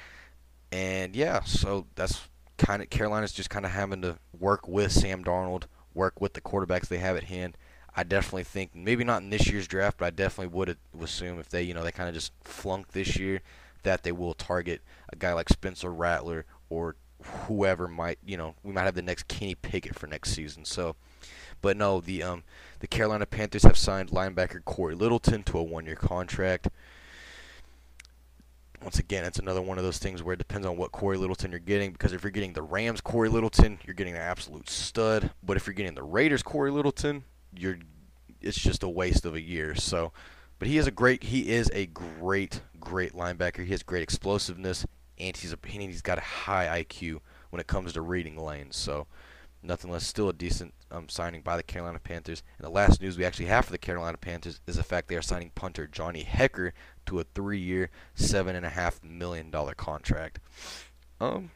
And 0.70 1.16
yeah, 1.16 1.40
so 1.44 1.86
that's 1.94 2.28
kind 2.58 2.82
of 2.82 2.90
Carolina's 2.90 3.32
just 3.32 3.48
kind 3.48 3.64
of 3.64 3.72
having 3.72 4.02
to 4.02 4.18
work 4.38 4.68
with 4.68 4.92
Sam 4.92 5.24
Darnold, 5.24 5.64
work 5.94 6.20
with 6.20 6.34
the 6.34 6.40
quarterbacks 6.40 6.88
they 6.88 6.98
have 6.98 7.16
at 7.16 7.24
hand. 7.24 7.56
I 7.98 8.04
definitely 8.04 8.44
think 8.44 8.76
maybe 8.76 9.02
not 9.02 9.22
in 9.22 9.30
this 9.30 9.48
year's 9.50 9.66
draft, 9.66 9.98
but 9.98 10.04
I 10.04 10.10
definitely 10.10 10.56
would 10.56 10.76
assume 11.02 11.40
if 11.40 11.48
they 11.48 11.62
you 11.62 11.74
know 11.74 11.82
they 11.82 11.90
kind 11.90 12.08
of 12.08 12.14
just 12.14 12.32
flunk 12.44 12.92
this 12.92 13.16
year 13.16 13.40
that 13.82 14.04
they 14.04 14.12
will 14.12 14.34
target 14.34 14.82
a 15.12 15.16
guy 15.16 15.32
like 15.32 15.48
Spencer 15.48 15.92
Rattler 15.92 16.46
or 16.70 16.94
whoever 17.24 17.88
might 17.88 18.18
you 18.24 18.36
know 18.36 18.54
we 18.62 18.72
might 18.72 18.84
have 18.84 18.94
the 18.94 19.02
next 19.02 19.26
Kenny 19.26 19.56
Pickett 19.56 19.96
for 19.96 20.06
next 20.06 20.30
season. 20.30 20.64
So, 20.64 20.94
but 21.60 21.76
no, 21.76 22.00
the 22.00 22.22
um 22.22 22.44
the 22.78 22.86
Carolina 22.86 23.26
Panthers 23.26 23.64
have 23.64 23.76
signed 23.76 24.10
linebacker 24.10 24.64
Cory 24.64 24.94
Littleton 24.94 25.42
to 25.42 25.58
a 25.58 25.62
one-year 25.64 25.96
contract 25.96 26.68
once 28.80 29.00
again, 29.00 29.24
it's 29.24 29.40
another 29.40 29.60
one 29.60 29.76
of 29.76 29.82
those 29.82 29.98
things 29.98 30.22
where 30.22 30.34
it 30.34 30.38
depends 30.38 30.64
on 30.64 30.76
what 30.76 30.92
Cory 30.92 31.16
Littleton 31.16 31.50
you're 31.50 31.58
getting. 31.58 31.90
Because 31.90 32.12
if 32.12 32.22
you're 32.22 32.30
getting 32.30 32.52
the 32.52 32.62
Rams 32.62 33.00
Cory 33.00 33.28
Littleton, 33.28 33.80
you're 33.84 33.94
getting 33.94 34.14
an 34.14 34.22
absolute 34.22 34.70
stud. 34.70 35.32
But 35.42 35.56
if 35.56 35.66
you're 35.66 35.74
getting 35.74 35.96
the 35.96 36.04
Raiders 36.04 36.44
Cory 36.44 36.70
Littleton, 36.70 37.24
you're 37.58 37.78
it's 38.40 38.58
just 38.58 38.82
a 38.82 38.88
waste 38.88 39.24
of 39.24 39.34
a 39.34 39.40
year. 39.40 39.74
So, 39.74 40.12
but 40.58 40.68
he 40.68 40.78
is 40.78 40.86
a 40.86 40.92
great 40.92 41.24
he 41.24 41.50
is 41.50 41.70
a 41.72 41.86
great 41.86 42.62
great 42.80 43.12
linebacker. 43.12 43.64
He 43.64 43.72
has 43.72 43.82
great 43.82 44.02
explosiveness 44.02 44.86
and 45.18 45.36
he's 45.36 45.52
a, 45.52 45.58
he's 45.66 46.02
got 46.02 46.18
a 46.18 46.22
high 46.22 46.82
IQ 46.82 47.20
when 47.50 47.60
it 47.60 47.66
comes 47.66 47.92
to 47.92 48.00
reading 48.00 48.36
lanes. 48.36 48.76
So 48.76 49.06
nothing 49.62 49.90
less, 49.90 50.06
still 50.06 50.28
a 50.28 50.32
decent 50.32 50.74
um, 50.90 51.08
signing 51.08 51.42
by 51.42 51.56
the 51.56 51.62
Carolina 51.62 51.98
Panthers. 51.98 52.42
And 52.56 52.64
the 52.64 52.70
last 52.70 53.00
news 53.00 53.18
we 53.18 53.24
actually 53.24 53.46
have 53.46 53.64
for 53.64 53.72
the 53.72 53.78
Carolina 53.78 54.16
Panthers 54.16 54.60
is 54.66 54.76
the 54.76 54.82
fact 54.82 55.08
they 55.08 55.16
are 55.16 55.22
signing 55.22 55.50
punter 55.54 55.86
Johnny 55.86 56.24
Hekker 56.24 56.72
to 57.06 57.20
a 57.20 57.24
three-year, 57.24 57.90
seven 58.14 58.54
and 58.54 58.64
a 58.64 58.70
half 58.70 59.02
million 59.02 59.50
dollar 59.50 59.74
contract. 59.74 60.38
Um, 61.20 61.50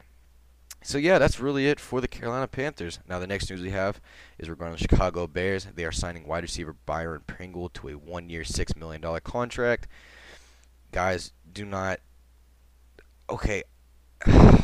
so 0.83 0.97
yeah, 0.97 1.17
that's 1.17 1.39
really 1.39 1.67
it 1.67 1.79
for 1.79 2.01
the 2.01 2.07
Carolina 2.07 2.47
Panthers. 2.47 2.99
Now 3.07 3.19
the 3.19 3.27
next 3.27 3.49
news 3.49 3.61
we 3.61 3.71
have 3.71 4.01
is 4.37 4.49
regarding 4.49 4.77
the 4.77 4.81
Chicago 4.81 5.27
Bears. 5.27 5.67
They 5.73 5.85
are 5.85 5.91
signing 5.91 6.27
wide 6.27 6.43
receiver 6.43 6.75
Byron 6.85 7.21
Pringle 7.25 7.69
to 7.69 7.89
a 7.89 7.93
one-year, 7.93 8.43
six 8.43 8.75
million 8.75 9.01
dollar 9.01 9.19
contract. 9.19 9.87
Guys, 10.91 11.31
do 11.51 11.65
not. 11.65 11.99
Okay. 13.29 13.63
the 14.25 14.63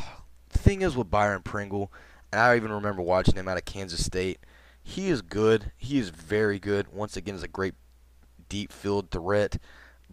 thing 0.49 0.82
is 0.82 0.95
with 0.95 1.10
Byron 1.10 1.41
Pringle, 1.41 1.91
and 2.32 2.41
I 2.41 2.55
even 2.55 2.71
remember 2.71 3.01
watching 3.01 3.36
him 3.36 3.47
out 3.47 3.58
of 3.58 3.65
Kansas 3.65 4.05
State. 4.05 4.39
He 4.84 5.08
is 5.08 5.21
good. 5.21 5.71
He 5.77 5.99
is 5.99 6.10
very 6.10 6.60
good. 6.60 6.88
Once 6.91 7.15
again, 7.15 7.36
is 7.36 7.43
a 7.43 7.47
great 7.47 7.75
deep 8.49 8.71
field 8.71 9.12
threat. 9.12 9.58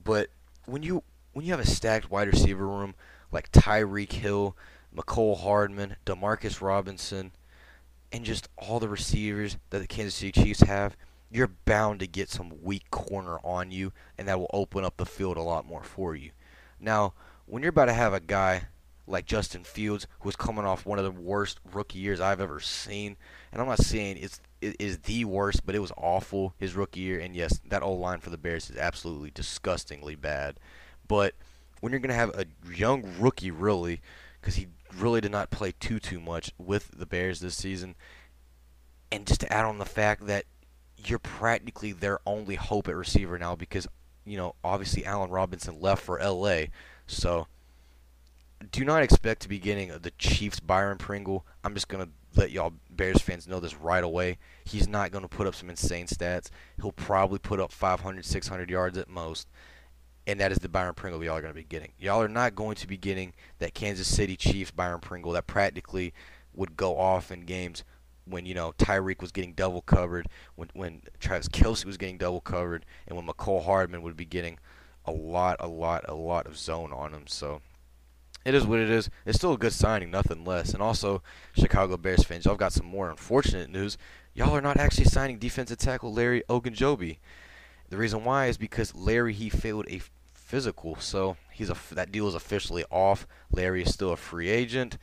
But 0.03 0.31
when 0.67 0.83
you 0.83 1.03
when 1.33 1.45
you 1.45 1.53
have 1.53 1.61
a 1.61 1.67
stacked 1.67 2.11
wide 2.11 2.29
receiver 2.29 2.67
room 2.67 2.95
like 3.33 3.51
Tyreek 3.53 4.13
Hill, 4.13 4.57
Mecole 4.97 5.41
Hardman, 5.41 5.97
Demarcus 6.07 6.61
Robinson, 6.61 7.33
and 8.13 8.25
just 8.25 8.49
all 8.57 8.81
the 8.81 8.89
receivers 8.89 9.59
that 9.71 9.81
the 9.81 9.87
Kansas 9.87 10.15
City 10.15 10.33
Chiefs 10.33 10.61
have, 10.61 10.97
you're 11.31 11.51
bound 11.65 12.01
to 12.01 12.07
get 12.07 12.31
some 12.31 12.63
weak 12.63 12.91
corner 12.91 13.39
on 13.45 13.71
you, 13.71 13.93
and 14.17 14.27
that 14.29 14.39
will 14.39 14.51
open 14.53 14.85
up 14.85 14.97
the 14.97 15.07
field 15.07 15.37
a 15.37 15.43
lot 15.43 15.67
more 15.67 15.83
for 15.83 16.15
you. 16.15 16.31
Now, 16.81 17.15
when 17.47 17.63
you're 17.63 17.71
about 17.71 17.87
to 17.87 17.93
have 17.93 18.15
a 18.15 18.21
guy 18.21 18.69
like 19.07 19.27
Justin 19.27 19.65
Fields, 19.65 20.07
who's 20.21 20.37
coming 20.37 20.65
off 20.65 20.87
one 20.87 20.99
of 20.99 21.05
the 21.05 21.21
worst 21.21 21.61
rookie 21.73 21.99
years 21.99 22.21
I've 22.21 22.41
ever 22.41 22.61
seen, 22.61 23.17
and 23.53 23.61
I'm 23.61 23.69
not 23.69 23.83
saying 23.83 24.19
it's 24.19 24.41
it 24.61 24.77
is 24.79 24.99
the 25.01 25.25
worst, 25.25 25.67
but 25.67 25.75
it 25.75 25.81
was 25.81 25.93
awful 25.97 26.55
his 26.59 26.75
rookie 26.75 27.01
year. 27.01 27.21
And 27.21 27.37
yes, 27.37 27.61
that 27.69 27.83
old 27.83 28.01
line 28.01 28.21
for 28.21 28.31
the 28.31 28.39
Bears 28.39 28.71
is 28.71 28.77
absolutely 28.77 29.31
disgustingly 29.31 30.15
bad. 30.15 30.59
But 31.07 31.35
when 31.81 31.93
you're 31.93 32.01
going 32.01 32.09
to 32.09 32.15
have 32.15 32.31
a 32.31 32.47
young 32.75 33.05
rookie, 33.19 33.51
really, 33.51 34.01
because 34.41 34.57
he 34.57 34.69
really 34.95 35.21
did 35.21 35.33
not 35.33 35.51
play 35.51 35.73
too 35.79 35.99
too 35.99 36.21
much 36.21 36.53
with 36.59 36.91
the 36.97 37.07
Bears 37.07 37.41
this 37.41 37.57
season, 37.57 37.95
and 39.11 39.27
just 39.27 39.41
to 39.41 39.53
add 39.53 39.65
on 39.65 39.79
the 39.79 39.85
fact 39.85 40.27
that 40.27 40.45
you're 40.97 41.19
practically 41.19 41.93
their 41.93 42.19
only 42.27 42.57
hope 42.57 42.89
at 42.89 42.97
receiver 42.97 43.39
now 43.39 43.55
because 43.55 43.87
you 44.25 44.37
know 44.37 44.55
obviously 44.65 45.05
Allen 45.05 45.31
Robinson 45.31 45.81
left 45.81 46.03
for 46.03 46.19
L.A. 46.19 46.71
So 47.07 47.47
do 48.73 48.85
not 48.85 49.03
expect 49.03 49.43
to 49.43 49.49
be 49.49 49.59
getting 49.59 49.89
the 49.89 50.13
Chiefs 50.19 50.61
Byron 50.61 50.99
Pringle. 50.99 51.45
I'm 51.63 51.75
just 51.75 51.89
gonna 51.89 52.09
let 52.35 52.51
y'all 52.51 52.73
Bears 52.91 53.21
fans 53.21 53.47
know 53.47 53.61
this 53.61 53.77
right 53.77 54.03
away. 54.03 54.39
He's 54.65 54.89
not 54.89 55.13
gonna 55.13 55.29
put 55.29 55.47
up 55.47 55.55
some 55.55 55.71
insane 55.71 56.07
stats. 56.07 56.51
He'll 56.77 56.93
probably 56.93 57.39
put 57.39 57.61
up 57.61 57.73
500, 57.73 58.25
600 58.25 58.71
yards 58.71 58.99
at 58.99 59.09
most 59.09 59.49
and 60.27 60.41
that 60.41 60.53
is 60.53 60.59
the 60.59 60.69
Byron 60.69 60.95
Pringle 60.95 61.23
y'all 61.23 61.37
are 61.37 61.41
going 61.41 61.53
to 61.53 61.59
be 61.59 61.65
getting. 61.65 61.93
Y'all 61.99 62.23
are 62.23 62.29
not 62.29 62.55
going 62.55 62.77
to 62.77 62.87
be 62.87 62.97
getting 62.97 63.33
that 63.59 63.75
Kansas 63.75 64.09
City 64.09 64.37
Chiefs 64.37 64.71
Byron 64.71 65.01
Pringle 65.01 65.33
that 65.33 65.47
practically 65.47 66.13
would 66.55 66.77
go 66.77 66.99
off 66.99 67.31
in 67.31 67.43
games 67.43 67.85
when 68.25 68.45
you 68.45 68.55
know 68.55 68.73
Tyreek 68.79 69.21
was 69.21 69.33
getting 69.33 69.53
double 69.53 69.83
covered, 69.83 70.29
when 70.57 70.69
when 70.75 71.03
Travis 71.21 71.49
Kelce 71.49 71.85
was 71.85 71.97
getting 71.97 72.19
double 72.19 72.41
covered, 72.41 72.85
and 73.07 73.17
when 73.17 73.27
Mecole 73.27 73.65
Hardman 73.65 74.03
would 74.03 74.17
be 74.17 74.25
getting 74.25 74.59
a 75.05 75.13
lot, 75.13 75.57
a 75.61 75.69
lot, 75.69 76.05
a 76.09 76.15
lot 76.15 76.47
of 76.47 76.59
zone 76.59 76.93
on 76.93 77.15
him. 77.15 77.27
So 77.27 77.63
it 78.45 78.55
is 78.55 78.67
what 78.67 78.81
it 78.81 78.91
is. 78.91 79.09
It's 79.25 79.39
still 79.39 79.53
a 79.53 79.59
good 79.59 79.73
signing, 79.73 80.11
nothing 80.11 80.45
less. 80.45 80.73
And 80.73 80.83
also, 80.83 81.23
Chicago 81.57 81.97
Bears 81.97 82.25
fans, 82.25 82.45
y'all 82.45 82.57
got 82.57 82.73
some 82.73 82.87
more 82.87 83.11
unfortunate 83.11 83.71
news. 83.71 83.97
Y'all 84.35 84.57
are 84.57 84.61
not 84.61 84.77
actually 84.77 85.05
signing 85.05 85.39
defensive 85.39 85.79
tackle 85.79 86.13
Larry 86.13 86.43
Ogunjobi. 86.49 87.19
The 87.89 87.97
reason 87.97 88.25
why 88.25 88.47
is 88.47 88.59
because 88.59 88.95
Larry 88.95 89.33
he 89.33 89.49
failed 89.49 89.87
a 89.89 90.01
physical. 90.47 90.97
So 90.97 91.37
he's 91.53 91.71
a 91.71 91.77
that 91.93 92.13
deal 92.13 92.29
is 92.29 92.35
officially 92.35 92.85
off. 92.91 93.27
Larry 93.53 93.83
is 93.83 93.93
still 93.93 94.13
a 94.13 94.17
free 94.17 94.49
agent, 94.49 94.97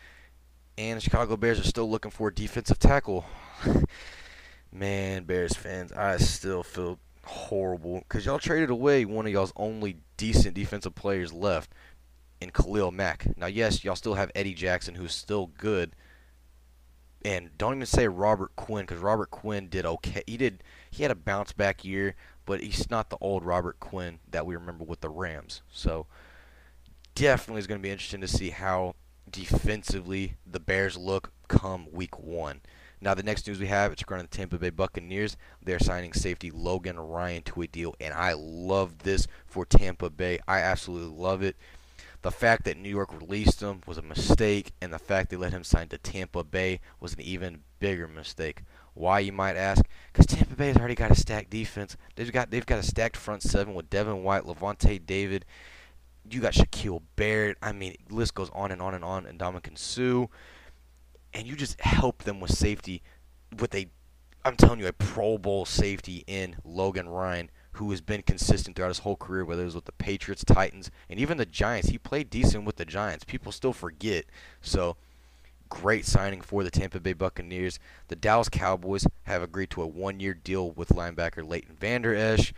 and 0.78 0.98
the 0.98 1.02
Chicago 1.02 1.38
Bears 1.38 1.60
are 1.60 1.64
still 1.64 1.90
looking 1.90 2.12
for 2.12 2.30
a 2.30 2.34
defensive 2.34 2.80
tackle. 2.80 3.26
Man, 4.72 5.26
Bears 5.26 5.56
fans, 5.56 5.92
I 5.92 6.18
still 6.18 6.64
feel 6.64 6.98
horrible 7.26 8.00
because 8.00 8.26
y'all 8.26 8.40
traded 8.40 8.70
away 8.70 9.06
one 9.06 9.26
of 9.26 9.32
y'all's 9.32 9.54
only 9.56 9.98
decent 10.18 10.56
defensive 10.56 10.96
players 10.96 11.32
left 11.32 11.72
in 12.42 12.50
Khalil 12.50 12.92
Mack. 12.92 13.38
Now, 13.38 13.48
yes, 13.48 13.84
y'all 13.84 13.96
still 13.96 14.16
have 14.16 14.32
Eddie 14.34 14.54
Jackson, 14.54 14.96
who's 14.96 15.14
still 15.14 15.52
good. 15.58 15.96
And 17.26 17.58
don't 17.58 17.76
even 17.76 17.86
say 17.86 18.08
Robert 18.08 18.56
Quinn, 18.56 18.84
because 18.84 19.02
Robert 19.02 19.32
Quinn 19.32 19.70
did 19.70 19.86
okay. 19.86 20.24
He 20.28 20.36
did. 20.36 20.62
He 20.92 21.04
had 21.04 21.12
a 21.12 21.16
bounce 21.16 21.54
back 21.54 21.86
year, 21.86 22.16
but 22.46 22.62
he's 22.62 22.90
not 22.90 23.10
the 23.10 23.18
old 23.22 23.44
Robert 23.44 23.80
Quinn 23.80 24.20
that 24.30 24.46
we 24.46 24.56
remember 24.56 24.84
with 24.84 25.02
the 25.02 25.10
Rams. 25.10 25.62
So 25.72 26.08
definitely 27.16 27.60
is 27.60 27.68
going 27.68 27.80
to 27.80 27.84
be 27.84 27.92
interesting 27.92 28.22
to 28.22 28.28
see 28.28 28.50
how 28.50 28.96
defensively 29.30 30.36
the 30.46 30.60
Bears 30.60 30.98
look 30.98 31.32
come 31.48 31.88
week 31.92 32.20
one. 32.20 32.62
Now 33.02 33.14
the 33.14 33.24
next 33.24 33.48
news 33.48 33.60
we 33.60 33.68
have 33.68 33.92
it's 33.92 34.02
regarding 34.02 34.28
the 34.30 34.38
Tampa 34.38 34.58
Bay 34.58 34.70
Buccaneers. 34.70 35.36
They're 35.62 35.80
signing 35.80 36.14
safety 36.14 36.52
Logan 36.52 37.00
Ryan 37.00 37.44
to 37.44 37.62
a 37.62 37.68
deal, 37.68 37.96
and 38.00 38.14
I 38.14 38.34
love 38.34 39.00
this 39.00 39.28
for 39.46 39.66
Tampa 39.66 40.10
Bay. 40.10 40.40
I 40.48 40.60
absolutely 40.60 41.18
love 41.18 41.42
it. 41.44 41.58
The 42.22 42.32
fact 42.32 42.64
that 42.64 42.78
New 42.78 42.90
York 42.90 43.12
released 43.20 43.62
him 43.62 43.82
was 43.86 43.98
a 43.98 44.02
mistake, 44.02 44.72
and 44.82 44.94
the 44.94 45.00
fact 45.00 45.30
they 45.30 45.36
let 45.36 45.52
him 45.52 45.66
sign 45.66 45.90
to 45.90 45.98
Tampa 45.98 46.46
Bay 46.46 46.80
was 47.02 47.14
an 47.14 47.20
even 47.20 47.64
bigger 47.80 48.08
mistake. 48.08 48.64
Why 48.94 49.20
you 49.20 49.32
might 49.32 49.56
ask? 49.56 49.84
Because 50.12 50.26
Tampa 50.26 50.56
Bay 50.56 50.68
has 50.68 50.78
already 50.78 50.96
got 50.96 51.12
a 51.12 51.16
stacked 51.16 51.50
defense. 51.50 51.98
They've 52.16 52.32
got 52.32 52.52
they've 52.52 52.66
got 52.66 52.80
a 52.80 52.84
stacked 52.84 53.18
front 53.18 53.42
seven 53.42 53.74
with 53.74 53.90
Devin 53.90 54.24
White, 54.24 54.44
Lavonte 54.44 55.06
David. 55.06 55.46
You 56.30 56.40
got 56.42 56.54
Shaquille 56.54 57.02
Barrett. 57.16 57.58
I 57.62 57.72
mean, 57.74 57.96
list 58.10 58.36
goes 58.36 58.50
on 58.54 58.72
and 58.72 58.82
on 58.82 58.94
and 58.94 59.04
on. 59.04 59.26
And 59.26 59.40
Ndamukong 59.40 59.78
Suh, 59.78 60.28
and 61.34 61.48
you 61.48 61.56
just 61.56 61.80
help 61.82 62.24
them 62.24 62.40
with 62.40 62.52
safety 62.52 63.02
with 63.60 63.74
a, 63.76 63.88
I'm 64.46 64.56
telling 64.56 64.80
you, 64.80 64.88
a 64.88 64.94
Pro 64.94 65.38
Bowl 65.38 65.66
safety 65.66 66.24
in 66.28 66.56
Logan 66.64 67.10
Ryan, 67.10 67.50
who 67.74 67.90
has 67.92 68.02
been 68.02 68.22
consistent 68.22 68.76
throughout 68.76 68.90
his 68.90 69.00
whole 69.00 69.16
career, 69.16 69.44
whether 69.44 69.64
it 69.64 69.66
was 69.66 69.76
with 69.76 69.86
the 69.86 69.92
Patriots, 69.94 70.44
Titans, 70.44 70.92
and 71.10 71.20
even 71.20 71.38
the 71.38 71.46
Giants. 71.46 71.90
He 71.90 71.98
played 71.98 72.30
decent 72.30 72.66
with 72.66 72.78
the 72.78 72.86
Giants. 72.86 73.24
People 73.24 73.52
still 73.52 73.74
forget. 73.74 74.26
So 74.62 74.98
great 75.74 76.06
signing 76.06 76.40
for 76.40 76.64
the 76.64 76.70
Tampa 76.70 77.00
Bay 77.00 77.14
Buccaneers. 77.14 77.80
The 78.08 78.16
Dallas 78.16 78.48
Cowboys 78.48 79.08
have 79.24 79.42
agreed 79.42 79.72
to 79.72 79.82
a 79.82 79.88
one-year 79.88 80.36
deal 80.36 80.70
with 80.70 80.90
linebacker 80.90 81.44
Leighton 81.44 81.76
Vander 81.76 82.14
Esch. 82.14 82.54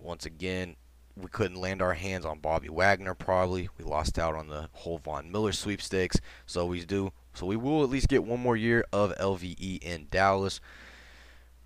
Once 0.00 0.26
again, 0.26 0.74
we 1.16 1.28
couldn't 1.28 1.60
land 1.60 1.80
our 1.80 1.94
hands 1.94 2.24
on 2.24 2.40
Bobby 2.40 2.68
Wagner. 2.68 3.14
Probably 3.14 3.68
we 3.78 3.84
lost 3.84 4.18
out 4.18 4.34
on 4.34 4.48
the 4.48 4.68
whole 4.72 4.98
Von 4.98 5.30
Miller 5.30 5.52
sweepstakes. 5.52 6.16
So 6.46 6.66
we 6.66 6.84
do. 6.84 7.12
So 7.32 7.46
we 7.46 7.56
will 7.56 7.84
at 7.84 7.90
least 7.90 8.08
get 8.08 8.24
one 8.24 8.40
more 8.40 8.56
year 8.56 8.84
of 8.92 9.16
LVE 9.16 9.80
in 9.80 10.08
Dallas. 10.10 10.60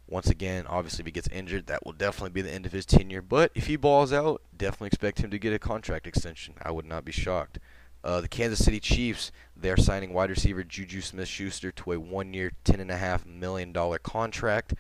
Once 0.07 0.29
again, 0.29 0.67
obviously, 0.67 1.03
if 1.03 1.07
he 1.07 1.13
gets 1.13 1.29
injured, 1.29 1.67
that 1.69 1.87
will 1.87 1.93
definitely 1.93 2.31
be 2.31 2.43
the 2.43 2.53
end 2.53 2.67
of 2.67 2.73
his 2.73 2.85
tenure. 2.85 3.23
But 3.23 3.51
if 3.55 3.67
he 3.67 3.77
balls 3.77 4.13
out, 4.13 4.43
definitely 4.57 4.89
expect 4.89 5.21
him 5.21 5.31
to 5.31 5.39
get 5.39 5.55
a 5.55 5.59
contract 5.59 6.07
extension. 6.07 6.55
I 6.63 6.71
would 6.71 6.87
not 6.87 7.07
be 7.07 7.13
shocked. 7.13 7.59
Uh, 8.05 8.21
the 8.21 8.29
Kansas 8.29 8.65
City 8.65 8.81
Chiefs, 8.81 9.33
they're 9.57 9.77
signing 9.77 10.13
wide 10.13 10.31
receiver 10.31 10.63
Juju 10.63 11.01
Smith 11.01 11.29
Schuster 11.29 11.73
to 11.73 11.93
a 11.93 12.01
one 12.01 12.33
year, 12.33 12.53
$10.5 12.65 13.27
million 13.27 13.73
contract. 14.03 14.75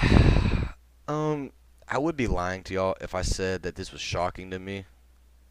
um, 1.08 1.50
I 1.88 1.98
would 1.98 2.16
be 2.16 2.26
lying 2.26 2.62
to 2.64 2.74
y'all 2.74 2.96
if 3.00 3.14
I 3.14 3.22
said 3.22 3.62
that 3.62 3.74
this 3.74 3.92
was 3.92 4.00
shocking 4.00 4.50
to 4.50 4.58
me 4.58 4.86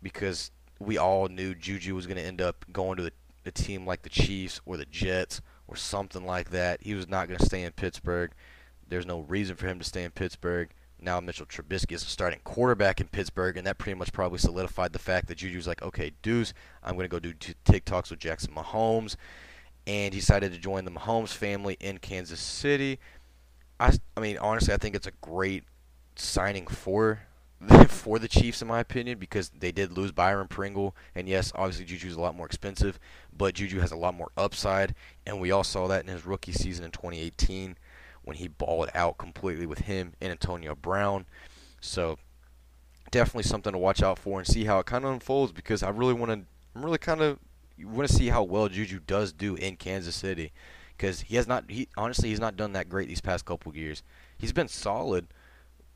because 0.02 0.52
we 0.80 0.98
all 0.98 1.28
knew 1.28 1.56
Juju 1.56 1.96
was 1.96 2.08
going 2.08 2.18
to 2.18 2.24
end 2.24 2.42
up 2.42 2.66
going 2.72 2.98
to 2.98 3.08
a, 3.08 3.12
a 3.46 3.52
team 3.52 3.86
like 3.86 4.02
the 4.02 4.10
Chiefs 4.10 4.62
or 4.66 4.78
the 4.78 4.86
Jets 4.86 5.42
or 5.68 5.76
something 5.76 6.26
like 6.26 6.50
that. 6.52 6.82
He 6.84 6.94
was 6.94 7.08
not 7.08 7.28
going 7.28 7.40
to 7.40 7.46
stay 7.46 7.64
in 7.64 7.72
Pittsburgh. 7.72 8.32
There's 8.88 9.06
no 9.06 9.22
reason 9.22 9.56
for 9.56 9.68
him 9.68 9.80
to 9.80 9.86
stay 9.86 10.04
in 10.04 10.12
Pittsburgh. 10.12 10.70
Now 11.04 11.20
Mitchell 11.20 11.46
Trubisky 11.46 11.92
is 11.92 12.04
a 12.04 12.08
starting 12.08 12.40
quarterback 12.44 13.02
in 13.02 13.08
Pittsburgh, 13.08 13.58
and 13.58 13.68
that 13.68 13.78
pretty 13.78 13.98
much 13.98 14.14
probably 14.14 14.40
solidified 14.40 14.94
the 14.94 15.00
fact 15.00 15.28
that 15.28 15.38
Juju's 15.38 15.68
like, 15.68 15.82
okay, 15.82 16.12
Deuce, 16.22 16.54
I'm 16.82 16.96
going 16.96 17.06
to 17.06 17.10
go 17.10 17.20
do 17.20 17.34
t- 17.34 17.56
TikToks 17.66 18.10
with 18.10 18.20
Jackson 18.20 18.54
Mahomes, 18.54 19.16
and 19.86 20.14
he 20.14 20.20
decided 20.20 20.54
to 20.54 20.60
join 20.60 20.86
the 20.86 20.92
Mahomes 20.92 21.34
family 21.34 21.78
in 21.80 21.98
Kansas 21.98 22.40
City. 22.40 23.00
I, 23.80 23.94
I 24.16 24.22
mean, 24.22 24.38
honestly, 24.38 24.74
I 24.74 24.78
think 24.78 24.96
it's 24.96 25.08
a 25.08 25.12
great 25.22 25.64
signing 26.16 26.68
for 26.68 27.24
for 27.88 28.20
the 28.20 28.28
Chiefs, 28.28 28.62
in 28.62 28.68
my 28.68 28.80
opinion, 28.80 29.18
because 29.20 29.50
they 29.50 29.72
did 29.72 29.92
lose 29.92 30.12
Byron 30.12 30.48
Pringle, 30.48 30.96
and 31.16 31.28
yes, 31.28 31.52
obviously 31.56 31.86
Juju's 31.86 32.16
a 32.16 32.22
lot 32.22 32.36
more 32.36 32.46
expensive, 32.46 33.00
but 33.36 33.56
Juju 33.56 33.80
has 33.80 33.92
a 33.92 33.98
lot 33.98 34.16
more 34.16 34.32
upside, 34.38 34.96
and 35.26 35.40
we 35.40 35.52
all 35.52 35.64
saw 35.64 35.88
that 35.88 36.04
in 36.04 36.10
his 36.10 36.26
rookie 36.26 36.52
season 36.52 36.86
in 36.86 36.92
2018 36.92 37.78
when 38.24 38.38
he 38.38 38.48
balled 38.48 38.90
out 38.94 39.18
completely 39.18 39.66
with 39.66 39.80
him 39.80 40.14
and 40.22 40.32
Antonio 40.32 40.76
Brown. 40.76 41.26
So 41.82 42.18
definitely 43.12 43.44
something 43.44 43.72
to 43.72 43.78
watch 43.78 44.02
out 44.02 44.18
for 44.18 44.40
and 44.40 44.48
see 44.48 44.66
how 44.66 44.80
it 44.80 44.86
kind 44.86 45.06
of 45.06 45.12
unfolds 45.12 45.52
because 45.52 45.84
I 45.84 45.90
really 45.90 46.14
want 46.14 46.32
to. 46.32 46.46
I'm 46.76 46.84
really 46.84 46.98
kind 46.98 47.22
of 47.22 47.40
want 47.82 48.08
to 48.08 48.14
see 48.14 48.30
how 48.30 48.44
well 48.44 48.70
Juju 48.70 49.00
does 49.06 49.32
do 49.34 49.56
in 49.56 49.76
Kansas 49.76 50.16
City 50.16 50.52
because 50.98 51.22
he 51.22 51.36
has 51.36 51.48
not. 51.48 51.66
He 51.70 51.88
honestly 51.98 52.30
he's 52.30 52.40
not 52.40 52.58
done 52.58 52.74
that 52.74 52.90
great 52.90 53.08
these 53.08 53.22
past 53.22 53.46
couple 53.46 53.76
years. 53.76 54.04
He's 54.38 54.54
been 54.54 54.68
solid, 54.68 55.28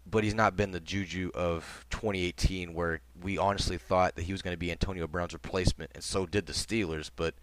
but 0.05 0.23
he's 0.23 0.35
not 0.35 0.55
been 0.55 0.71
the 0.71 0.79
Juju 0.79 1.31
of 1.33 1.85
2018 1.89 2.73
where 2.73 3.01
we 3.21 3.37
honestly 3.37 3.77
thought 3.77 4.15
that 4.15 4.23
he 4.23 4.31
was 4.31 4.41
going 4.41 4.53
to 4.53 4.57
be 4.57 4.71
Antonio 4.71 5.07
Brown's 5.07 5.33
replacement, 5.33 5.91
and 5.95 6.03
so 6.03 6.25
did 6.25 6.45
the 6.45 6.53
Steelers. 6.53 7.09
But 7.15 7.33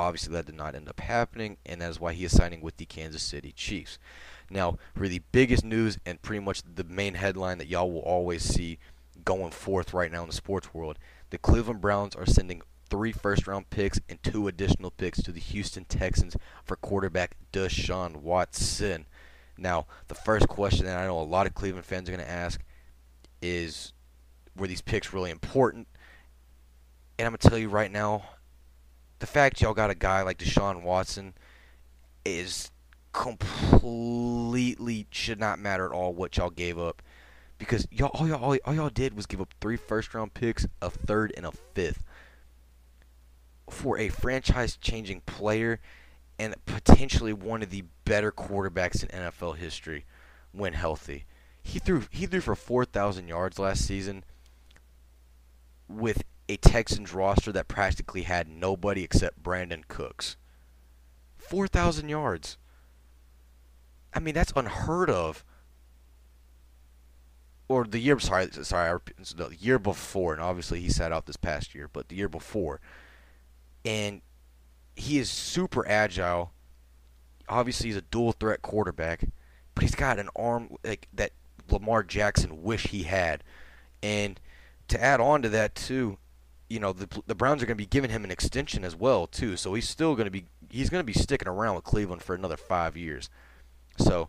obviously 0.00 0.32
that 0.32 0.46
did 0.46 0.54
not 0.54 0.74
end 0.74 0.88
up 0.88 1.00
happening, 1.00 1.56
and 1.66 1.80
that 1.80 1.90
is 1.90 2.00
why 2.00 2.12
he 2.12 2.24
is 2.24 2.36
signing 2.36 2.60
with 2.60 2.76
the 2.76 2.86
Kansas 2.86 3.22
City 3.22 3.52
Chiefs. 3.52 3.98
Now, 4.50 4.78
for 4.96 5.08
the 5.08 5.22
biggest 5.30 5.64
news 5.64 5.98
and 6.04 6.20
pretty 6.22 6.44
much 6.44 6.62
the 6.62 6.84
main 6.84 7.14
headline 7.14 7.58
that 7.58 7.68
y'all 7.68 7.90
will 7.90 8.00
always 8.00 8.42
see 8.42 8.78
going 9.24 9.52
forth 9.52 9.94
right 9.94 10.10
now 10.10 10.22
in 10.22 10.28
the 10.28 10.34
sports 10.34 10.74
world, 10.74 10.98
the 11.30 11.38
Cleveland 11.38 11.80
Browns 11.80 12.16
are 12.16 12.26
sending 12.26 12.62
three 12.88 13.12
first 13.12 13.46
round 13.46 13.70
picks 13.70 14.00
and 14.08 14.20
two 14.22 14.48
additional 14.48 14.90
picks 14.90 15.22
to 15.22 15.30
the 15.30 15.40
Houston 15.40 15.84
Texans 15.84 16.36
for 16.64 16.76
quarterback 16.76 17.36
Deshaun 17.52 18.16
Watson. 18.16 19.06
Now, 19.56 19.86
the 20.08 20.14
first 20.14 20.48
question 20.48 20.86
that 20.86 20.98
I 20.98 21.06
know 21.06 21.20
a 21.20 21.22
lot 21.22 21.46
of 21.46 21.54
Cleveland 21.54 21.86
fans 21.86 22.08
are 22.08 22.12
going 22.12 22.24
to 22.24 22.30
ask 22.30 22.60
is 23.40 23.92
were 24.56 24.66
these 24.66 24.82
picks 24.82 25.12
really 25.12 25.30
important? 25.30 25.86
And 27.18 27.26
I'm 27.26 27.32
going 27.32 27.38
to 27.38 27.48
tell 27.48 27.58
you 27.58 27.68
right 27.68 27.92
now, 27.92 28.24
the 29.20 29.26
fact 29.26 29.60
y'all 29.60 29.74
got 29.74 29.90
a 29.90 29.94
guy 29.94 30.22
like 30.22 30.38
Deshaun 30.38 30.82
Watson 30.82 31.34
is 32.24 32.70
completely 33.12 35.06
should 35.10 35.38
not 35.38 35.58
matter 35.58 35.86
at 35.86 35.92
all 35.92 36.12
what 36.12 36.36
y'all 36.36 36.50
gave 36.50 36.78
up 36.78 37.02
because 37.58 37.86
y'all 37.90 38.10
all 38.14 38.26
y'all 38.26 38.42
all, 38.42 38.56
all 38.64 38.74
y'all 38.74 38.90
did 38.90 39.14
was 39.14 39.26
give 39.26 39.40
up 39.40 39.54
three 39.60 39.76
first 39.76 40.12
round 40.14 40.34
picks, 40.34 40.66
a 40.82 40.90
third 40.90 41.32
and 41.36 41.46
a 41.46 41.52
fifth 41.52 42.02
for 43.68 43.98
a 43.98 44.08
franchise 44.08 44.76
changing 44.76 45.20
player 45.20 45.78
and 46.38 46.54
potentially 46.64 47.32
one 47.32 47.62
of 47.62 47.70
the 47.70 47.84
better 48.04 48.32
quarterbacks 48.32 49.02
in 49.02 49.08
NFL 49.10 49.56
history 49.56 50.04
when 50.52 50.72
healthy. 50.72 51.26
He 51.62 51.78
threw 51.78 52.02
he 52.10 52.26
threw 52.26 52.40
for 52.40 52.54
4,000 52.54 53.28
yards 53.28 53.58
last 53.58 53.84
season 53.86 54.24
with 55.88 56.24
a 56.50 56.56
Texans 56.56 57.14
roster 57.14 57.52
that 57.52 57.68
practically 57.68 58.22
had 58.22 58.48
nobody 58.48 59.04
except 59.04 59.40
Brandin 59.40 59.86
Cooks. 59.86 60.36
4,000 61.38 62.08
yards. 62.08 62.58
I 64.12 64.18
mean, 64.18 64.34
that's 64.34 64.52
unheard 64.56 65.08
of. 65.08 65.44
Or 67.68 67.84
the 67.84 68.00
year, 68.00 68.18
sorry, 68.18 68.48
sorry, 68.50 68.98
the 69.36 69.54
year 69.56 69.78
before, 69.78 70.32
and 70.32 70.42
obviously 70.42 70.80
he 70.80 70.88
sat 70.88 71.12
out 71.12 71.26
this 71.26 71.36
past 71.36 71.72
year, 71.72 71.88
but 71.92 72.08
the 72.08 72.16
year 72.16 72.28
before, 72.28 72.80
and 73.84 74.20
he 74.96 75.18
is 75.18 75.30
super 75.30 75.86
agile. 75.86 76.50
Obviously, 77.48 77.90
he's 77.90 77.96
a 77.96 78.02
dual 78.02 78.32
threat 78.32 78.60
quarterback, 78.60 79.24
but 79.76 79.84
he's 79.84 79.94
got 79.94 80.18
an 80.18 80.28
arm 80.34 80.74
like 80.82 81.06
that 81.12 81.30
Lamar 81.70 82.02
Jackson 82.02 82.64
wish 82.64 82.88
he 82.88 83.04
had. 83.04 83.44
And 84.02 84.40
to 84.88 85.00
add 85.00 85.20
on 85.20 85.40
to 85.42 85.48
that 85.50 85.76
too, 85.76 86.18
you 86.70 86.78
know 86.78 86.92
the 86.92 87.08
the 87.26 87.34
Browns 87.34 87.62
are 87.62 87.66
going 87.66 87.76
to 87.76 87.82
be 87.82 87.86
giving 87.86 88.10
him 88.10 88.24
an 88.24 88.30
extension 88.30 88.84
as 88.84 88.96
well 88.96 89.26
too. 89.26 89.56
So 89.56 89.74
he's 89.74 89.88
still 89.88 90.14
going 90.14 90.26
to 90.26 90.30
be 90.30 90.46
he's 90.70 90.88
going 90.88 91.00
to 91.00 91.04
be 91.04 91.12
sticking 91.12 91.48
around 91.48 91.74
with 91.74 91.84
Cleveland 91.84 92.22
for 92.22 92.34
another 92.34 92.56
five 92.56 92.96
years. 92.96 93.28
So, 93.98 94.28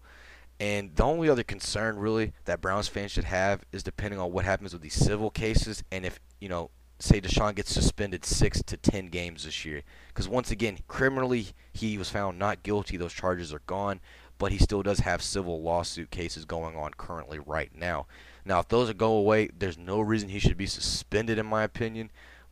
and 0.59 0.93
the 0.95 1.03
only 1.03 1.29
other 1.29 1.43
concern 1.43 1.97
really 1.97 2.33
that 2.45 2.59
Browns 2.59 2.87
fans 2.87 3.11
should 3.11 3.25
have 3.25 3.63
is 3.71 3.83
depending 3.83 4.19
on 4.19 4.33
what 4.33 4.43
happens 4.43 4.73
with 4.73 4.81
these 4.81 4.95
civil 4.95 5.29
cases 5.29 5.83
and 5.91 6.05
if 6.05 6.19
you 6.41 6.49
know 6.49 6.71
say 6.99 7.19
Deshaun 7.19 7.55
gets 7.55 7.73
suspended 7.73 8.25
six 8.25 8.61
to 8.63 8.77
ten 8.77 9.07
games 9.07 9.45
this 9.45 9.63
year. 9.63 9.83
Because 10.07 10.27
once 10.27 10.51
again, 10.51 10.79
criminally 10.87 11.47
he 11.73 11.97
was 11.97 12.09
found 12.09 12.39
not 12.39 12.63
guilty. 12.63 12.97
Those 12.97 13.13
charges 13.13 13.53
are 13.53 13.61
gone, 13.65 14.01
but 14.37 14.51
he 14.51 14.57
still 14.57 14.83
does 14.83 14.99
have 14.99 15.21
civil 15.21 15.61
lawsuit 15.61 16.09
cases 16.09 16.45
going 16.45 16.75
on 16.75 16.91
currently 16.97 17.39
right 17.39 17.71
now. 17.75 18.07
Now, 18.45 18.59
if 18.59 18.67
those 18.67 18.91
go 18.93 19.13
away, 19.13 19.49
there's 19.57 19.77
no 19.77 19.99
reason 19.99 20.29
he 20.29 20.39
should 20.39 20.57
be 20.57 20.65
suspended, 20.65 21.37
in 21.37 21.45
my 21.45 21.63
opinion. 21.63 22.09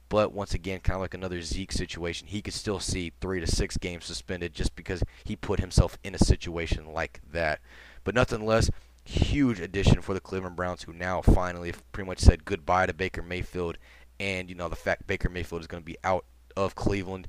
But 0.09 0.33
once 0.33 0.53
again, 0.53 0.79
kind 0.79 0.95
of 0.95 1.01
like 1.01 1.13
another 1.13 1.41
Zeke 1.41 1.71
situation, 1.71 2.27
he 2.27 2.41
could 2.41 2.53
still 2.53 2.79
see 2.79 3.13
three 3.21 3.39
to 3.39 3.47
six 3.47 3.77
games 3.77 4.05
suspended 4.05 4.53
just 4.53 4.75
because 4.75 5.03
he 5.23 5.35
put 5.35 5.59
himself 5.59 5.97
in 6.03 6.15
a 6.15 6.19
situation 6.19 6.91
like 6.91 7.21
that. 7.31 7.59
But 8.03 8.15
nothing 8.15 8.45
less, 8.45 8.71
huge 9.03 9.59
addition 9.59 10.01
for 10.01 10.13
the 10.15 10.19
Cleveland 10.19 10.55
Browns, 10.55 10.83
who 10.83 10.93
now 10.93 11.21
finally 11.21 11.73
pretty 11.91 12.07
much 12.07 12.19
said 12.19 12.45
goodbye 12.45 12.87
to 12.87 12.93
Baker 12.93 13.21
Mayfield 13.21 13.77
and 14.19 14.49
you 14.49 14.55
know 14.55 14.69
the 14.69 14.75
fact 14.75 15.07
Baker 15.07 15.29
Mayfield 15.29 15.61
is 15.61 15.67
going 15.67 15.81
to 15.81 15.85
be 15.85 15.97
out 16.03 16.25
of 16.55 16.75
Cleveland. 16.75 17.27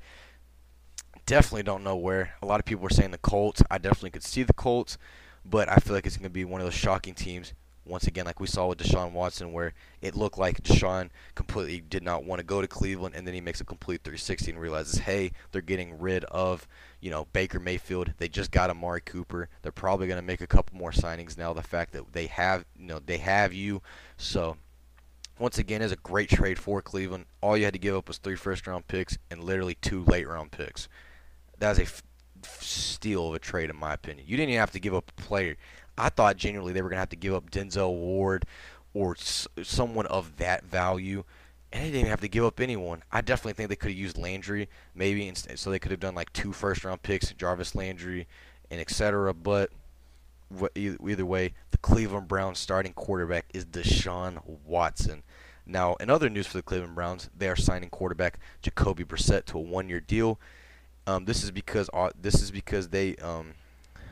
Definitely 1.27 1.63
don't 1.63 1.85
know 1.85 1.97
where. 1.97 2.35
A 2.43 2.47
lot 2.47 2.59
of 2.59 2.67
people 2.67 2.83
were 2.83 2.91
saying 2.91 3.13
the 3.13 3.19
Colts. 3.19 3.63
I 3.71 3.79
definitely 3.79 4.11
could 4.11 4.25
see 4.25 4.43
the 4.43 4.53
Colts, 4.53 4.99
but 5.45 5.69
I 5.69 5.77
feel 5.77 5.95
like 5.95 6.07
it's 6.07 6.17
going 6.17 6.25
to 6.25 6.31
be 6.31 6.45
one 6.45 6.61
of 6.61 6.67
those 6.67 6.75
shocking 6.75 7.15
teams. 7.15 7.53
Once 7.87 8.07
again, 8.07 8.27
like 8.27 8.41
we 8.41 8.47
saw 8.47 8.69
with 8.69 8.79
Deshaun 8.79 9.13
Watson, 9.13 9.53
where 9.53 9.73
it 10.03 10.15
looked 10.15 10.39
like 10.39 10.63
Deshaun 10.63 11.11
completely 11.35 11.81
did 11.81 12.03
not 12.03 12.25
want 12.25 12.39
to 12.39 12.45
go 12.45 12.61
to 12.61 12.69
Cleveland, 12.69 13.15
and 13.15 13.27
then 13.27 13.35
he 13.35 13.41
makes 13.41 13.61
a 13.61 13.65
complete 13.65 14.03
360 14.05 14.53
and 14.53 14.61
realizes, 14.61 15.01
hey, 15.01 15.33
they're 15.51 15.63
getting 15.63 15.99
rid 15.99 16.25
of, 16.27 16.69
you 17.01 17.11
know, 17.11 17.27
Baker 17.33 17.59
Mayfield. 17.59 18.13
They 18.19 18.29
just 18.29 18.51
got 18.51 18.71
Amari 18.71 19.01
Cooper. 19.01 19.49
They're 19.63 19.73
probably 19.73 20.07
going 20.07 20.21
to 20.21 20.27
make 20.27 20.41
a 20.41 20.47
couple 20.47 20.77
more 20.77 20.93
signings 20.93 21.39
now. 21.39 21.53
The 21.53 21.63
fact 21.63 21.93
that 21.93 22.13
they 22.13 22.27
have, 22.27 22.65
you 22.79 22.87
know, 22.87 23.01
they 23.05 23.19
have 23.19 23.53
you, 23.53 23.83
so 24.17 24.57
once 25.41 25.59
again, 25.59 25.81
is 25.81 25.91
a 25.91 25.97
great 25.97 26.29
trade 26.29 26.59
for 26.59 26.83
Cleveland. 26.83 27.25
All 27.41 27.57
you 27.57 27.65
had 27.65 27.73
to 27.73 27.79
give 27.79 27.97
up 27.97 28.09
was 28.09 28.19
three 28.19 28.37
first 28.37 28.67
round 28.67 28.87
picks 28.89 29.17
and 29.31 29.43
literally 29.43 29.75
two 29.75 30.05
late 30.05 30.29
round 30.29 30.53
picks. 30.53 30.87
That 31.59 31.79
was 31.79 32.03
steal 32.43 33.29
of 33.29 33.35
a 33.35 33.39
trade, 33.39 33.71
in 33.71 33.77
my 33.77 33.95
opinion. 33.95 34.27
You 34.29 34.37
didn't 34.37 34.51
even 34.51 34.61
have 34.61 34.71
to 34.73 34.81
give 34.81 34.95
up 34.95 35.11
a 35.17 35.23
player. 35.23 35.57
I 36.01 36.09
thought 36.09 36.37
genuinely 36.37 36.73
they 36.73 36.83
were 36.83 36.89
going 36.89 36.97
to 36.97 37.01
have 37.01 37.09
to 37.11 37.17
give 37.17 37.35
up 37.35 37.51
Denzel 37.51 37.93
Ward 37.93 38.47
or 38.95 39.13
s- 39.13 39.47
someone 39.63 40.07
of 40.07 40.37
that 40.39 40.65
value. 40.65 41.25
And 41.73 41.83
they 41.83 41.89
didn't 41.89 42.01
even 42.01 42.11
have 42.11 42.21
to 42.23 42.29
give 42.29 42.45
up 42.45 42.59
anyone. 42.59 43.05
I 43.13 43.21
definitely 43.21 43.53
think 43.53 43.69
they 43.69 43.77
could 43.77 43.93
have 43.93 43.99
used 43.99 44.19
Landry, 44.19 44.69
maybe 44.95 45.29
instead, 45.29 45.59
so 45.59 45.71
they 45.71 45.79
could 45.79 45.93
have 45.93 46.01
done 46.01 46.17
like 46.17 46.33
two 46.33 46.53
first 46.53 46.85
round 46.85 47.03
picks, 47.03 47.33
Jarvis 47.33 47.77
Landry, 47.77 48.27
and 48.71 48.81
etc. 48.81 49.33
But 49.33 49.71
either 50.75 51.27
way, 51.27 51.55
the 51.71 51.79
Cleveland 51.79 52.27
Browns 52.27 52.59
starting 52.59 52.93
quarterback 52.93 53.47
is 53.55 53.65
Deshaun 53.65 54.41
Watson. 54.67 55.23
Now, 55.65 55.95
in 55.95 56.11
other 56.11 56.29
news 56.29 56.49
for 56.49 56.57
the 56.57 56.63
Cleveland 56.63 56.97
Browns, 56.97 57.31
they 57.37 57.49
are 57.49 57.55
signing 57.55 57.91
quarterback 57.91 58.41
Jacoby 58.63 59.05
Brissett 59.05 59.45
to 59.47 59.59
a 59.59 59.61
one-year 59.61 60.01
deal. 60.01 60.41
Um, 61.07 61.25
this 61.27 61.45
is 61.45 61.53
because 61.53 61.89
uh, 61.95 62.11
this 62.21 62.43
is 62.43 62.51
because 62.51 62.89
they 62.89 63.15
um, 63.17 63.55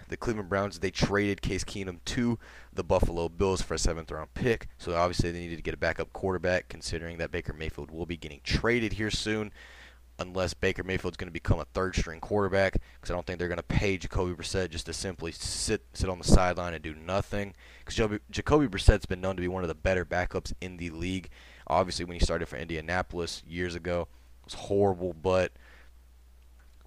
the 0.08 0.16
Cleveland 0.16 0.48
Browns 0.48 0.78
they 0.78 0.90
traded 0.90 1.42
Case 1.42 1.64
Keenum 1.64 1.98
to 2.06 2.38
the 2.72 2.84
Buffalo 2.84 3.28
Bills 3.28 3.62
for 3.62 3.74
a 3.74 3.78
seventh 3.78 4.10
round 4.10 4.34
pick. 4.34 4.68
So 4.78 4.94
obviously 4.94 5.30
they 5.30 5.40
needed 5.40 5.56
to 5.56 5.62
get 5.62 5.74
a 5.74 5.78
backup 5.78 6.12
quarterback, 6.12 6.68
considering 6.68 7.18
that 7.18 7.30
Baker 7.30 7.52
Mayfield 7.52 7.90
will 7.90 8.06
be 8.06 8.16
getting 8.16 8.40
traded 8.44 8.94
here 8.94 9.10
soon 9.10 9.52
unless 10.18 10.52
Baker 10.52 10.82
Mayfield's 10.82 11.16
going 11.16 11.28
to 11.28 11.32
become 11.32 11.60
a 11.60 11.64
third 11.66 11.94
string 11.94 12.20
quarterback 12.20 12.72
because 12.72 13.10
I 13.10 13.14
don't 13.14 13.26
think 13.26 13.38
they're 13.38 13.48
going 13.48 13.56
to 13.56 13.62
pay 13.62 13.96
Jacoby 13.96 14.34
Brissett 14.34 14.70
just 14.70 14.86
to 14.86 14.92
simply 14.92 15.32
sit 15.32 15.84
sit 15.92 16.08
on 16.08 16.18
the 16.18 16.24
sideline 16.24 16.74
and 16.74 16.82
do 16.82 16.94
nothing 16.94 17.54
because 17.84 18.20
Jacoby 18.30 18.66
Brissett's 18.66 19.06
been 19.06 19.20
known 19.20 19.36
to 19.36 19.42
be 19.42 19.48
one 19.48 19.62
of 19.62 19.68
the 19.68 19.74
better 19.74 20.04
backups 20.04 20.52
in 20.60 20.76
the 20.76 20.90
league. 20.90 21.28
Obviously, 21.68 22.04
when 22.04 22.18
he 22.18 22.24
started 22.24 22.48
for 22.48 22.56
Indianapolis 22.56 23.42
years 23.46 23.74
ago, 23.74 24.08
it 24.42 24.46
was 24.46 24.54
horrible, 24.54 25.14
but 25.14 25.52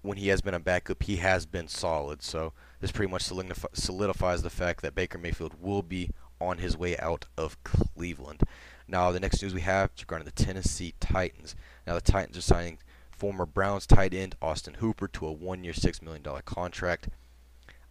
when 0.02 0.18
he 0.18 0.28
has 0.28 0.40
been 0.42 0.54
a 0.54 0.60
backup, 0.60 1.02
he 1.02 1.16
has 1.16 1.46
been 1.46 1.68
solid. 1.68 2.22
So 2.22 2.52
this 2.82 2.90
pretty 2.92 3.10
much 3.10 3.22
solidifies 3.22 4.42
the 4.42 4.50
fact 4.50 4.82
that 4.82 4.94
Baker 4.96 5.16
Mayfield 5.16 5.54
will 5.60 5.82
be 5.82 6.10
on 6.40 6.58
his 6.58 6.76
way 6.76 6.98
out 6.98 7.26
of 7.38 7.62
Cleveland. 7.62 8.42
Now, 8.88 9.12
the 9.12 9.20
next 9.20 9.40
news 9.40 9.54
we 9.54 9.60
have 9.60 9.92
is 9.96 10.02
regarding 10.02 10.26
the 10.26 10.32
Tennessee 10.32 10.92
Titans. 10.98 11.54
Now, 11.86 11.94
the 11.94 12.00
Titans 12.00 12.36
are 12.36 12.42
signing 12.42 12.78
former 13.12 13.46
Browns 13.46 13.86
tight 13.86 14.12
end 14.12 14.34
Austin 14.42 14.74
Hooper 14.74 15.06
to 15.06 15.28
a 15.28 15.32
one-year, 15.32 15.72
$6 15.74 16.02
million 16.02 16.24
contract. 16.44 17.08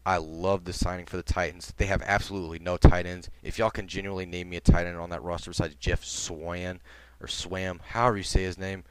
I 0.06 0.18
love 0.18 0.66
the 0.66 0.74
signing 0.74 1.06
for 1.06 1.16
the 1.16 1.24
Titans. 1.24 1.74
They 1.78 1.86
have 1.86 2.02
absolutely 2.02 2.60
no 2.60 2.76
tight 2.76 3.06
ends. 3.06 3.30
If 3.42 3.58
y'all 3.58 3.70
can 3.70 3.88
genuinely 3.88 4.26
name 4.26 4.50
me 4.50 4.58
a 4.58 4.60
tight 4.60 4.88
end 4.88 4.98
on 4.98 5.10
that 5.12 5.24
roster 5.24 5.52
besides 5.52 5.76
Jeff 5.76 6.04
Swan 6.04 6.82
or 7.22 7.28
Swam, 7.28 7.80
however 7.80 8.18
you 8.18 8.24
say 8.24 8.44
his 8.44 8.58
name, 8.58 8.84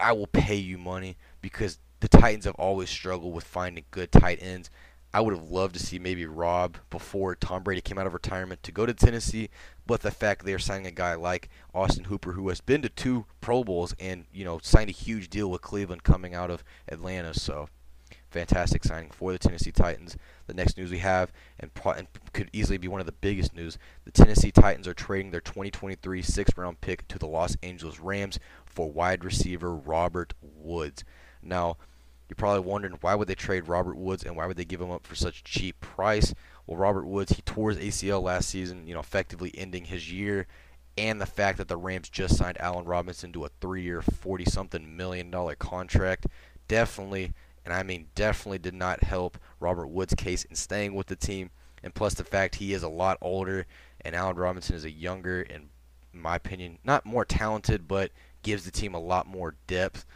I 0.00 0.12
will 0.12 0.28
pay 0.28 0.54
you 0.54 0.78
money 0.78 1.16
because 1.40 1.80
the 2.00 2.08
Titans 2.08 2.44
have 2.44 2.54
always 2.54 2.90
struggled 2.90 3.34
with 3.34 3.44
finding 3.44 3.84
good 3.90 4.12
tight 4.12 4.38
ends. 4.40 4.70
I 5.12 5.20
would 5.20 5.34
have 5.34 5.50
loved 5.50 5.74
to 5.74 5.80
see 5.80 5.98
maybe 5.98 6.26
Rob 6.26 6.76
before 6.90 7.34
Tom 7.34 7.62
Brady 7.62 7.80
came 7.80 7.98
out 7.98 8.06
of 8.06 8.12
retirement 8.12 8.62
to 8.62 8.72
go 8.72 8.84
to 8.84 8.92
Tennessee, 8.92 9.48
but 9.86 10.02
the 10.02 10.10
fact 10.10 10.44
they're 10.44 10.58
signing 10.58 10.86
a 10.86 10.90
guy 10.90 11.14
like 11.14 11.48
Austin 11.74 12.04
Hooper, 12.04 12.32
who 12.32 12.48
has 12.50 12.60
been 12.60 12.82
to 12.82 12.90
two 12.90 13.24
Pro 13.40 13.64
Bowls 13.64 13.94
and 13.98 14.26
you 14.32 14.44
know 14.44 14.60
signed 14.62 14.90
a 14.90 14.92
huge 14.92 15.30
deal 15.30 15.50
with 15.50 15.62
Cleveland 15.62 16.02
coming 16.02 16.34
out 16.34 16.50
of 16.50 16.62
Atlanta, 16.88 17.32
so 17.32 17.68
fantastic 18.30 18.84
signing 18.84 19.10
for 19.10 19.32
the 19.32 19.38
Tennessee 19.38 19.72
Titans. 19.72 20.16
The 20.46 20.54
next 20.54 20.76
news 20.76 20.90
we 20.90 20.98
have, 20.98 21.32
and, 21.58 21.72
pro- 21.72 21.92
and 21.92 22.08
could 22.32 22.50
easily 22.52 22.78
be 22.78 22.88
one 22.88 23.00
of 23.00 23.06
the 23.06 23.12
biggest 23.12 23.54
news, 23.54 23.78
the 24.04 24.10
Tennessee 24.10 24.50
Titans 24.50 24.86
are 24.86 24.94
trading 24.94 25.30
their 25.30 25.40
2023 25.40 26.22
sixth-round 26.22 26.80
pick 26.80 27.08
to 27.08 27.18
the 27.18 27.26
Los 27.26 27.56
Angeles 27.62 28.00
Rams 28.00 28.38
for 28.66 28.90
wide 28.90 29.24
receiver 29.24 29.74
Robert 29.74 30.34
Woods. 30.42 31.04
Now, 31.48 31.76
you're 32.28 32.36
probably 32.36 32.60
wondering 32.60 32.98
why 33.00 33.14
would 33.14 33.28
they 33.28 33.34
trade 33.34 33.68
Robert 33.68 33.96
Woods 33.96 34.24
and 34.24 34.36
why 34.36 34.46
would 34.46 34.56
they 34.56 34.64
give 34.64 34.80
him 34.80 34.90
up 34.90 35.06
for 35.06 35.14
such 35.14 35.44
cheap 35.44 35.80
price? 35.80 36.34
Well, 36.66 36.76
Robert 36.76 37.06
Woods, 37.06 37.32
he 37.32 37.42
tore 37.42 37.70
his 37.70 37.78
ACL 37.78 38.22
last 38.22 38.50
season, 38.50 38.86
you 38.86 38.94
know, 38.94 39.00
effectively 39.00 39.52
ending 39.56 39.86
his 39.86 40.12
year, 40.12 40.46
and 40.98 41.20
the 41.20 41.26
fact 41.26 41.58
that 41.58 41.68
the 41.68 41.76
Rams 41.76 42.10
just 42.10 42.36
signed 42.36 42.60
Allen 42.60 42.84
Robinson 42.84 43.32
to 43.32 43.44
a 43.44 43.50
three-year, 43.60 44.02
40-something 44.02 44.96
million 44.96 45.30
dollar 45.30 45.54
contract 45.54 46.26
definitely 46.66 47.32
and 47.68 47.74
I 47.74 47.82
mean 47.82 48.06
definitely 48.14 48.60
did 48.60 48.72
not 48.72 49.02
help 49.02 49.36
Robert 49.60 49.88
Woods' 49.88 50.14
case 50.14 50.44
in 50.44 50.54
staying 50.54 50.94
with 50.94 51.06
the 51.06 51.16
team. 51.16 51.50
And 51.82 51.94
plus 51.94 52.14
the 52.14 52.24
fact 52.24 52.54
he 52.54 52.72
is 52.72 52.82
a 52.82 52.88
lot 52.88 53.18
older, 53.20 53.66
and 54.00 54.16
Allen 54.16 54.36
Robinson 54.36 54.74
is 54.74 54.86
a 54.86 54.90
younger 54.90 55.42
and, 55.42 55.68
in 56.14 56.22
my 56.22 56.36
opinion, 56.36 56.78
not 56.82 57.04
more 57.04 57.26
talented, 57.26 57.86
but 57.86 58.10
gives 58.42 58.64
the 58.64 58.70
team 58.70 58.94
a 58.94 58.98
lot 58.98 59.26
more 59.26 59.54
depth. 59.66 60.06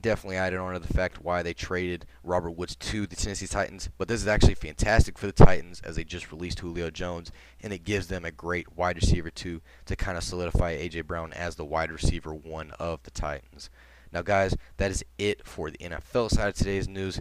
Definitely 0.00 0.36
added 0.36 0.58
on 0.58 0.72
to 0.72 0.78
the 0.78 0.92
fact 0.92 1.22
why 1.22 1.42
they 1.42 1.52
traded 1.52 2.06
Robert 2.24 2.52
Woods 2.52 2.74
to 2.76 3.06
the 3.06 3.16
Tennessee 3.16 3.46
Titans. 3.46 3.90
But 3.98 4.08
this 4.08 4.22
is 4.22 4.28
actually 4.28 4.54
fantastic 4.54 5.18
for 5.18 5.26
the 5.26 5.32
Titans 5.32 5.80
as 5.82 5.96
they 5.96 6.04
just 6.04 6.32
released 6.32 6.60
Julio 6.60 6.90
Jones, 6.90 7.30
and 7.62 7.72
it 7.72 7.84
gives 7.84 8.06
them 8.06 8.24
a 8.24 8.30
great 8.30 8.76
wide 8.76 8.96
receiver 8.96 9.30
two 9.30 9.60
to 9.86 9.96
kind 9.96 10.16
of 10.16 10.24
solidify 10.24 10.70
A.J. 10.70 11.02
Brown 11.02 11.32
as 11.32 11.56
the 11.56 11.64
wide 11.64 11.92
receiver 11.92 12.32
one 12.32 12.70
of 12.78 13.02
the 13.02 13.10
Titans. 13.10 13.68
Now, 14.12 14.22
guys, 14.22 14.56
that 14.78 14.90
is 14.90 15.04
it 15.18 15.46
for 15.46 15.70
the 15.70 15.78
NFL 15.78 16.30
side 16.30 16.48
of 16.48 16.54
today's 16.54 16.88
news. 16.88 17.20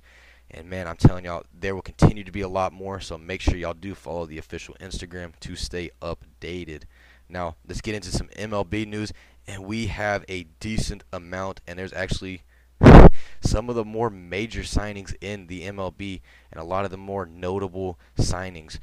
And 0.52 0.70
man, 0.70 0.88
I'm 0.88 0.98
telling 0.98 1.26
y'all, 1.26 1.44
there 1.54 1.76
will 1.76 1.82
continue 1.82 2.24
to 2.24 2.32
be 2.32 2.42
a 2.42 2.48
lot 2.48 2.74
more. 2.74 3.00
So 3.00 3.18
make 3.18 3.42
sure 3.42 3.56
y'all 3.56 3.74
do 3.74 3.94
follow 3.94 4.26
the 4.26 4.40
official 4.40 4.76
Instagram 4.82 5.38
to 5.42 5.56
stay 5.56 5.92
updated. 6.02 6.84
Now, 7.28 7.56
let's 7.68 7.82
get 7.82 7.94
into 7.94 8.12
some 8.12 8.30
MLB 8.30 8.88
news. 8.88 9.14
And 9.48 9.66
we 9.66 9.88
have 9.88 10.26
a 10.28 10.46
decent 10.60 11.04
amount. 11.14 11.62
And 11.68 11.78
there's 11.78 11.94
actually 11.94 12.42
some 13.42 13.70
of 13.70 13.76
the 13.76 13.86
more 13.86 14.10
major 14.10 14.62
signings 14.62 15.16
in 15.22 15.48
the 15.48 15.64
MLB. 15.64 16.22
And 16.52 16.60
a 16.60 16.66
lot 16.66 16.86
of 16.86 16.92
the 16.92 16.98
more 16.98 17.26
notable 17.26 18.00
signings 18.18 18.80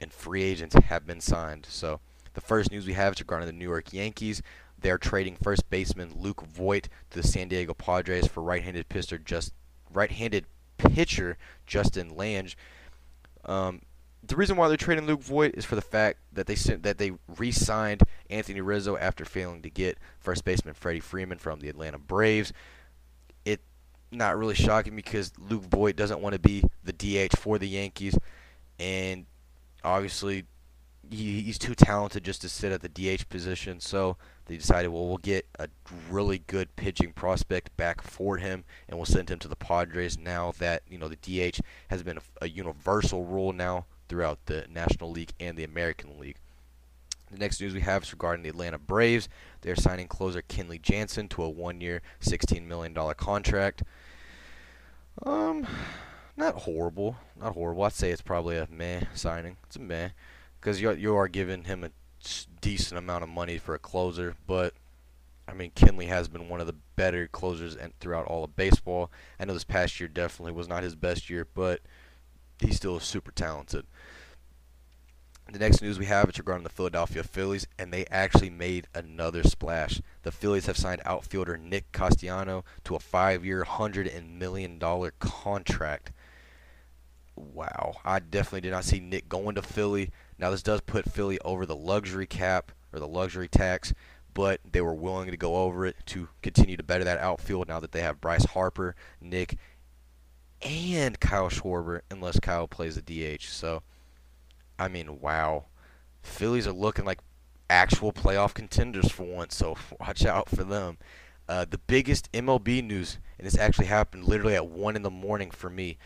and 0.00 0.12
free 0.12 0.42
agents 0.42 0.74
have 0.74 1.06
been 1.06 1.20
signed. 1.20 1.66
So 1.68 2.00
the 2.34 2.40
first 2.40 2.70
news 2.70 2.86
we 2.86 2.94
have 2.94 3.14
is 3.14 3.20
regarding 3.20 3.46
the 3.46 3.52
New 3.52 3.68
York 3.68 3.92
Yankees. 3.92 4.42
They're 4.78 4.98
trading 4.98 5.36
first 5.36 5.68
baseman 5.68 6.14
Luke 6.16 6.42
Voit 6.46 6.88
to 7.10 7.20
the 7.20 7.26
San 7.26 7.48
Diego 7.48 7.74
Padres 7.74 8.26
for 8.26 8.42
right-handed 8.42 8.88
pitcher 8.88 9.18
just 9.18 9.52
right-handed 9.92 10.46
pitcher 10.78 11.36
Justin 11.66 12.16
Lange. 12.16 12.54
Um, 13.44 13.82
the 14.22 14.36
reason 14.36 14.56
why 14.56 14.68
they're 14.68 14.76
trading 14.76 15.06
Luke 15.06 15.22
Voit 15.22 15.54
is 15.54 15.64
for 15.64 15.74
the 15.74 15.82
fact 15.82 16.20
that 16.32 16.46
they 16.46 16.54
sent, 16.54 16.82
that 16.82 16.98
they 16.98 17.12
re-signed 17.36 18.02
Anthony 18.28 18.60
Rizzo 18.60 18.96
after 18.96 19.24
failing 19.24 19.62
to 19.62 19.70
get 19.70 19.98
first 20.18 20.44
baseman 20.44 20.74
Freddie 20.74 21.00
Freeman 21.00 21.38
from 21.38 21.60
the 21.60 21.68
Atlanta 21.68 21.98
Braves. 21.98 22.52
Not 24.12 24.36
really 24.36 24.54
shocking 24.54 24.96
because 24.96 25.32
Luke 25.38 25.64
Voit 25.64 25.96
doesn't 25.96 26.20
want 26.20 26.32
to 26.34 26.40
be 26.40 26.64
the 26.82 26.92
DH 26.92 27.36
for 27.36 27.58
the 27.58 27.68
Yankees, 27.68 28.18
and 28.78 29.26
obviously 29.84 30.44
he, 31.08 31.40
he's 31.42 31.58
too 31.58 31.74
talented 31.74 32.24
just 32.24 32.42
to 32.42 32.48
sit 32.48 32.72
at 32.72 32.82
the 32.82 32.88
DH 32.88 33.28
position. 33.28 33.80
So 33.80 34.16
they 34.46 34.56
decided, 34.56 34.88
well, 34.88 35.06
we'll 35.06 35.18
get 35.18 35.46
a 35.58 35.68
really 36.10 36.38
good 36.38 36.74
pitching 36.76 37.12
prospect 37.12 37.76
back 37.76 38.02
for 38.02 38.38
him, 38.38 38.64
and 38.88 38.98
we'll 38.98 39.06
send 39.06 39.30
him 39.30 39.38
to 39.40 39.48
the 39.48 39.56
Padres. 39.56 40.18
Now 40.18 40.52
that 40.58 40.82
you 40.88 40.98
know 40.98 41.08
the 41.08 41.16
DH 41.16 41.60
has 41.88 42.02
been 42.02 42.18
a, 42.18 42.22
a 42.42 42.48
universal 42.48 43.24
rule 43.24 43.52
now 43.52 43.86
throughout 44.08 44.46
the 44.46 44.66
National 44.68 45.10
League 45.10 45.32
and 45.38 45.56
the 45.56 45.64
American 45.64 46.18
League. 46.18 46.38
The 47.30 47.38
next 47.38 47.60
news 47.60 47.74
we 47.74 47.80
have 47.80 48.02
is 48.02 48.12
regarding 48.12 48.42
the 48.42 48.48
Atlanta 48.48 48.78
Braves. 48.78 49.28
They're 49.60 49.76
signing 49.76 50.08
closer 50.08 50.42
Kenley 50.42 50.82
Jansen 50.82 51.28
to 51.28 51.44
a 51.44 51.48
one-year, 51.48 52.02
$16 52.20 52.66
million 52.66 52.94
contract. 53.14 53.84
Um, 55.24 55.66
not 56.36 56.54
horrible, 56.54 57.16
not 57.38 57.54
horrible. 57.54 57.84
I'd 57.84 57.92
say 57.92 58.10
it's 58.10 58.22
probably 58.22 58.56
a 58.56 58.66
meh 58.70 59.02
signing. 59.14 59.56
It's 59.66 59.76
a 59.76 59.80
meh 59.80 60.10
because 60.60 60.80
you 60.80 60.90
you 60.92 61.16
are 61.16 61.28
giving 61.28 61.64
him 61.64 61.84
a 61.84 61.90
decent 62.60 62.98
amount 62.98 63.22
of 63.22 63.28
money 63.28 63.58
for 63.58 63.74
a 63.74 63.78
closer, 63.78 64.34
but 64.46 64.74
I 65.46 65.52
mean 65.52 65.70
Kenley 65.72 66.08
has 66.08 66.28
been 66.28 66.48
one 66.48 66.60
of 66.60 66.66
the 66.66 66.76
better 66.96 67.26
closers 67.26 67.76
and 67.76 67.92
throughout 68.00 68.26
all 68.26 68.44
of 68.44 68.56
baseball. 68.56 69.10
I 69.38 69.44
know 69.44 69.54
this 69.54 69.64
past 69.64 70.00
year 70.00 70.08
definitely 70.08 70.52
was 70.52 70.68
not 70.68 70.82
his 70.82 70.94
best 70.96 71.28
year, 71.28 71.46
but 71.54 71.80
he's 72.58 72.76
still 72.76 73.00
super 73.00 73.32
talented. 73.32 73.86
The 75.52 75.58
next 75.58 75.82
news 75.82 75.98
we 75.98 76.06
have 76.06 76.28
is 76.28 76.38
regarding 76.38 76.62
the 76.62 76.70
Philadelphia 76.70 77.24
Phillies, 77.24 77.66
and 77.76 77.92
they 77.92 78.06
actually 78.06 78.50
made 78.50 78.86
another 78.94 79.42
splash. 79.42 80.00
The 80.22 80.30
Phillies 80.30 80.66
have 80.66 80.76
signed 80.76 81.02
outfielder 81.04 81.56
Nick 81.56 81.90
Castellanos 81.90 82.62
to 82.84 82.94
a 82.94 83.00
five-year, 83.00 83.64
hundred 83.64 84.12
million 84.24 84.78
dollar 84.78 85.12
contract. 85.18 86.12
Wow, 87.34 87.96
I 88.04 88.20
definitely 88.20 88.60
did 88.60 88.70
not 88.70 88.84
see 88.84 89.00
Nick 89.00 89.28
going 89.28 89.56
to 89.56 89.62
Philly. 89.62 90.12
Now, 90.38 90.50
this 90.50 90.62
does 90.62 90.82
put 90.82 91.10
Philly 91.10 91.40
over 91.40 91.66
the 91.66 91.74
luxury 91.74 92.28
cap 92.28 92.70
or 92.92 93.00
the 93.00 93.08
luxury 93.08 93.48
tax, 93.48 93.92
but 94.32 94.60
they 94.70 94.80
were 94.80 94.94
willing 94.94 95.32
to 95.32 95.36
go 95.36 95.56
over 95.56 95.84
it 95.84 95.96
to 96.06 96.28
continue 96.42 96.76
to 96.76 96.84
better 96.84 97.02
that 97.02 97.18
outfield 97.18 97.66
now 97.66 97.80
that 97.80 97.90
they 97.90 98.02
have 98.02 98.20
Bryce 98.20 98.44
Harper, 98.44 98.94
Nick, 99.20 99.58
and 100.62 101.18
Kyle 101.18 101.50
Schwarber, 101.50 102.02
unless 102.08 102.38
Kyle 102.38 102.68
plays 102.68 102.94
the 102.94 103.02
DH. 103.02 103.46
So, 103.48 103.82
I 104.80 104.88
mean, 104.88 105.20
wow. 105.20 105.66
Phillies 106.22 106.66
are 106.66 106.72
looking 106.72 107.04
like 107.04 107.20
actual 107.68 108.12
playoff 108.12 108.54
contenders 108.54 109.10
for 109.10 109.22
once, 109.24 109.54
so 109.54 109.76
watch 110.00 110.24
out 110.24 110.48
for 110.48 110.64
them. 110.64 110.98
Uh, 111.48 111.64
the 111.68 111.78
biggest 111.78 112.30
MLB 112.32 112.82
news, 112.82 113.18
and 113.38 113.46
this 113.46 113.58
actually 113.58 113.86
happened 113.86 114.24
literally 114.24 114.54
at 114.54 114.66
1 114.66 114.96
in 114.96 115.02
the 115.02 115.10
morning 115.10 115.50
for 115.50 115.70
me 115.70 115.98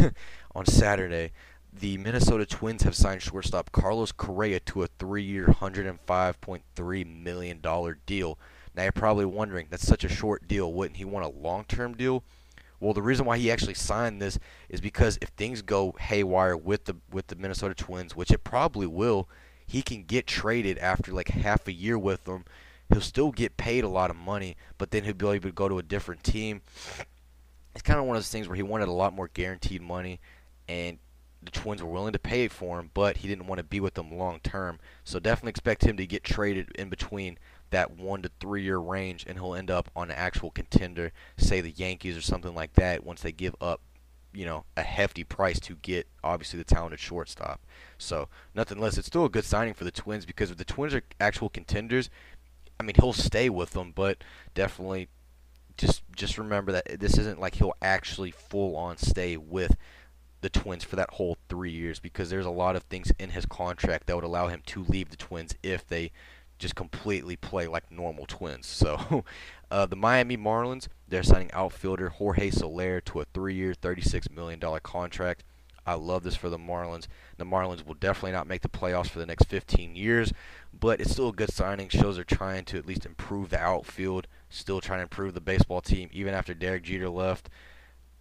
on 0.54 0.66
Saturday 0.66 1.32
the 1.72 1.98
Minnesota 1.98 2.46
Twins 2.46 2.82
have 2.82 2.94
signed 2.94 3.22
shortstop 3.22 3.70
Carlos 3.72 4.12
Correa 4.12 4.60
to 4.60 4.82
a 4.82 4.86
three-year, 4.86 5.46
$105.3 5.46 7.22
million 7.22 7.62
deal. 8.06 8.38
Now 8.74 8.82
you're 8.84 8.92
probably 8.92 9.24
wondering, 9.24 9.66
that's 9.70 9.86
such 9.86 10.04
a 10.04 10.08
short 10.08 10.48
deal. 10.48 10.72
Wouldn't 10.72 10.96
he 10.96 11.04
want 11.04 11.26
a 11.26 11.38
long-term 11.38 11.94
deal? 11.94 12.24
Well, 12.80 12.94
the 12.94 13.02
reason 13.02 13.26
why 13.26 13.38
he 13.38 13.50
actually 13.50 13.74
signed 13.74 14.22
this 14.22 14.38
is 14.68 14.80
because 14.80 15.18
if 15.20 15.30
things 15.30 15.62
go 15.62 15.96
haywire 15.98 16.56
with 16.56 16.84
the 16.84 16.96
with 17.10 17.26
the 17.26 17.36
Minnesota 17.36 17.74
Twins, 17.74 18.14
which 18.14 18.30
it 18.30 18.44
probably 18.44 18.86
will, 18.86 19.28
he 19.66 19.82
can 19.82 20.04
get 20.04 20.26
traded 20.26 20.78
after 20.78 21.12
like 21.12 21.28
half 21.28 21.66
a 21.66 21.72
year 21.72 21.98
with 21.98 22.24
them. 22.24 22.44
He'll 22.90 23.02
still 23.02 23.32
get 23.32 23.58
paid 23.58 23.84
a 23.84 23.88
lot 23.88 24.10
of 24.10 24.16
money, 24.16 24.56
but 24.78 24.90
then 24.90 25.04
he'll 25.04 25.12
be 25.12 25.26
able 25.28 25.40
to 25.40 25.52
go 25.52 25.68
to 25.68 25.78
a 25.78 25.82
different 25.82 26.24
team. 26.24 26.62
It's 27.74 27.82
kind 27.82 28.00
of 28.00 28.06
one 28.06 28.16
of 28.16 28.22
those 28.22 28.30
things 28.30 28.48
where 28.48 28.56
he 28.56 28.62
wanted 28.62 28.88
a 28.88 28.92
lot 28.92 29.12
more 29.12 29.28
guaranteed 29.28 29.82
money, 29.82 30.20
and 30.68 30.98
the 31.42 31.50
Twins 31.50 31.82
were 31.82 31.90
willing 31.90 32.14
to 32.14 32.18
pay 32.18 32.48
for 32.48 32.80
him, 32.80 32.90
but 32.94 33.18
he 33.18 33.28
didn't 33.28 33.46
want 33.46 33.58
to 33.58 33.64
be 33.64 33.78
with 33.78 33.94
them 33.94 34.16
long 34.16 34.40
term. 34.40 34.78
So 35.04 35.18
definitely 35.18 35.50
expect 35.50 35.84
him 35.84 35.96
to 35.98 36.06
get 36.06 36.24
traded 36.24 36.70
in 36.76 36.88
between 36.88 37.38
that 37.70 37.96
one 37.96 38.22
to 38.22 38.30
three 38.40 38.62
year 38.62 38.78
range, 38.78 39.24
and 39.26 39.38
he'll 39.38 39.54
end 39.54 39.70
up 39.70 39.90
on 39.94 40.10
an 40.10 40.16
actual 40.16 40.50
contender, 40.50 41.12
say 41.36 41.60
the 41.60 41.70
Yankees 41.70 42.16
or 42.16 42.22
something 42.22 42.54
like 42.54 42.74
that, 42.74 43.04
once 43.04 43.22
they 43.22 43.32
give 43.32 43.54
up, 43.60 43.80
you 44.32 44.44
know, 44.44 44.64
a 44.76 44.82
hefty 44.82 45.24
price 45.24 45.60
to 45.60 45.76
get 45.76 46.06
obviously 46.22 46.58
the 46.58 46.64
talented 46.64 47.00
shortstop. 47.00 47.60
So 47.98 48.28
nothing 48.54 48.78
less. 48.78 48.98
It's 48.98 49.06
still 49.06 49.24
a 49.24 49.30
good 49.30 49.44
signing 49.44 49.74
for 49.74 49.84
the 49.84 49.90
Twins 49.90 50.26
because 50.26 50.50
if 50.50 50.56
the 50.56 50.64
Twins 50.64 50.94
are 50.94 51.02
actual 51.20 51.48
contenders, 51.48 52.10
I 52.78 52.82
mean 52.82 52.94
he'll 52.98 53.12
stay 53.12 53.48
with 53.48 53.70
them, 53.70 53.92
but 53.94 54.18
definitely 54.54 55.08
just 55.76 56.02
just 56.14 56.38
remember 56.38 56.72
that 56.72 57.00
this 57.00 57.16
isn't 57.16 57.40
like 57.40 57.56
he'll 57.56 57.76
actually 57.80 58.30
full 58.30 58.76
on 58.76 58.96
stay 58.96 59.36
with 59.36 59.76
the 60.40 60.48
Twins 60.48 60.84
for 60.84 60.96
that 60.96 61.10
whole 61.10 61.36
three 61.48 61.70
years 61.70 61.98
because 61.98 62.30
there's 62.30 62.46
a 62.46 62.50
lot 62.50 62.76
of 62.76 62.84
things 62.84 63.12
in 63.18 63.30
his 63.30 63.46
contract 63.46 64.06
that 64.06 64.14
would 64.14 64.24
allow 64.24 64.48
him 64.48 64.62
to 64.66 64.84
leave 64.84 65.10
the 65.10 65.16
Twins 65.16 65.54
if 65.62 65.86
they 65.86 66.12
just 66.58 66.74
completely 66.74 67.36
play 67.36 67.66
like 67.66 67.90
normal 67.90 68.26
Twins. 68.26 68.66
So 68.88 69.24
uh, 69.70 69.86
the 69.86 69.96
Miami 69.96 70.36
Marlins, 70.36 70.88
they're 71.06 71.22
signing 71.22 71.50
outfielder 71.52 72.08
Jorge 72.08 72.50
Soler 72.50 73.00
to 73.02 73.20
a 73.20 73.24
three-year, 73.34 73.74
$36 73.74 74.30
million 74.30 74.60
contract. 74.82 75.44
I 75.88 75.94
love 75.94 76.22
this 76.22 76.36
for 76.36 76.48
the 76.50 76.58
Marlins. 76.58 77.06
The 77.38 77.44
Marlins 77.44 77.86
will 77.86 77.94
definitely 77.94 78.32
not 78.32 78.46
make 78.46 78.60
the 78.60 78.68
playoffs 78.68 79.08
for 79.08 79.18
the 79.18 79.26
next 79.26 79.46
15 79.46 79.96
years, 79.96 80.32
but 80.78 81.00
it's 81.00 81.12
still 81.12 81.30
a 81.30 81.32
good 81.32 81.50
signing. 81.50 81.88
Shows 81.88 82.16
they're 82.16 82.24
trying 82.24 82.66
to 82.66 82.78
at 82.78 82.86
least 82.86 83.06
improve 83.06 83.48
the 83.50 83.58
outfield, 83.58 84.26
still 84.50 84.80
trying 84.80 84.98
to 84.98 85.04
improve 85.04 85.32
the 85.32 85.40
baseball 85.40 85.80
team, 85.80 86.10
even 86.12 86.34
after 86.34 86.52
Derek 86.52 86.82
Jeter 86.84 87.08
left. 87.08 87.48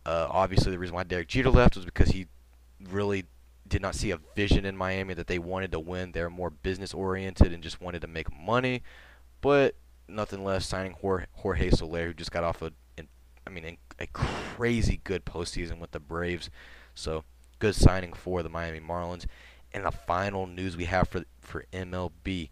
Uh, 0.06 0.28
obviously, 0.30 0.72
the 0.72 0.80
reason 0.80 0.96
why 0.96 1.04
Derek 1.04 1.28
Jeter 1.28 1.50
left 1.50 1.76
was 1.76 1.84
because 1.84 2.10
he 2.10 2.28
really 2.90 3.26
did 3.68 3.82
not 3.82 3.96
see 3.96 4.12
a 4.12 4.20
vision 4.36 4.66
in 4.66 4.78
Miami 4.78 5.14
that 5.14 5.28
they 5.28 5.40
wanted 5.40 5.72
to 5.72 5.80
win. 5.80 6.12
They're 6.12 6.30
more 6.30 6.50
business 6.50 6.94
oriented 6.94 7.54
and 7.54 7.64
just 7.64 7.82
wanted 7.82 8.02
to 8.02 8.08
make 8.08 8.28
money. 8.36 8.84
But 9.42 9.76
nothing 10.08 10.44
less, 10.44 10.66
signing 10.66 10.94
Jorge 10.94 11.70
Soler, 11.70 12.08
who 12.08 12.14
just 12.14 12.32
got 12.32 12.44
off 12.44 12.62
a 12.62 12.72
I 13.48 13.50
mean, 13.50 13.78
a 13.98 14.08
crazy 14.08 15.00
good 15.06 15.26
postseason 15.26 15.80
with 15.80 15.92
the 15.92 16.02
Braves. 16.02 16.50
So 16.94 17.24
good 17.60 17.76
signing 17.76 18.12
for 18.12 18.44
the 18.44 18.50
Miami 18.50 18.82
Marlins. 18.82 19.26
And 19.72 19.86
the 19.86 19.92
final 19.92 20.48
news 20.48 20.76
we 20.76 20.86
have 20.86 21.08
for 21.08 21.24
for 21.40 21.66
MLB, 21.72 22.50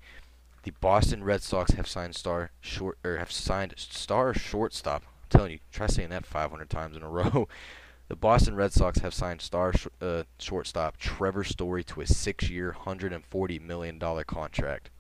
the 0.64 0.72
Boston 0.80 1.24
Red 1.24 1.44
Sox 1.44 1.72
have 1.72 1.88
signed 1.88 2.16
star 2.16 2.52
short 2.62 2.98
or 3.04 3.18
have 3.18 3.32
signed 3.32 3.74
star 3.78 4.34
shortstop. 4.34 5.04
I'm 5.04 5.30
telling 5.30 5.52
you, 5.52 5.60
try 5.72 5.88
saying 5.88 6.10
that 6.10 6.26
500 6.26 6.70
times 6.70 6.96
in 6.96 7.04
a 7.04 7.10
row. 7.10 7.48
The 8.08 8.16
Boston 8.16 8.56
Red 8.56 8.72
Sox 8.72 9.00
have 9.00 9.14
signed 9.14 9.42
star 9.42 9.74
sh- 9.74 9.88
uh, 10.00 10.24
shortstop 10.38 10.98
Trevor 10.98 11.44
Story 11.44 11.84
to 11.86 12.02
a 12.02 12.08
six-year, 12.08 12.76
$140 12.86 13.62
million 13.62 14.00
contract. 14.00 14.92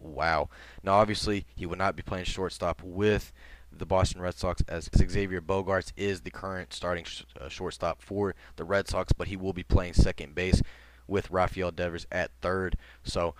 Wow. 0.00 0.48
Now, 0.82 0.94
obviously, 0.94 1.46
he 1.54 1.66
would 1.66 1.78
not 1.78 1.94
be 1.94 2.02
playing 2.02 2.24
shortstop 2.24 2.82
with 2.82 3.32
the 3.72 3.86
Boston 3.86 4.20
Red 4.20 4.34
Sox 4.34 4.62
as 4.68 4.90
Xavier 4.94 5.40
Bogaerts 5.40 5.92
is 5.96 6.22
the 6.22 6.30
current 6.30 6.72
starting 6.72 7.04
sh- 7.04 7.22
uh, 7.40 7.48
shortstop 7.48 8.02
for 8.02 8.34
the 8.56 8.64
Red 8.64 8.88
Sox, 8.88 9.12
but 9.12 9.28
he 9.28 9.36
will 9.36 9.52
be 9.52 9.62
playing 9.62 9.94
second 9.94 10.34
base 10.34 10.62
with 11.06 11.30
Rafael 11.30 11.70
Devers 11.70 12.06
at 12.10 12.32
third. 12.40 12.76
So, 13.04 13.34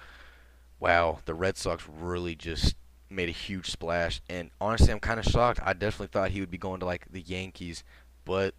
wow, 0.78 1.18
the 1.24 1.34
Red 1.34 1.56
Sox 1.56 1.88
really 1.88 2.34
just 2.34 2.76
made 3.10 3.28
a 3.28 3.32
huge 3.32 3.70
splash. 3.70 4.20
And 4.28 4.50
honestly, 4.60 4.92
I'm 4.92 5.00
kind 5.00 5.18
of 5.18 5.26
shocked. 5.26 5.60
I 5.62 5.72
definitely 5.72 6.08
thought 6.12 6.30
he 6.30 6.40
would 6.40 6.50
be 6.50 6.58
going 6.58 6.80
to 6.80 6.86
like 6.86 7.06
the 7.10 7.22
Yankees, 7.22 7.82
but 8.24 8.54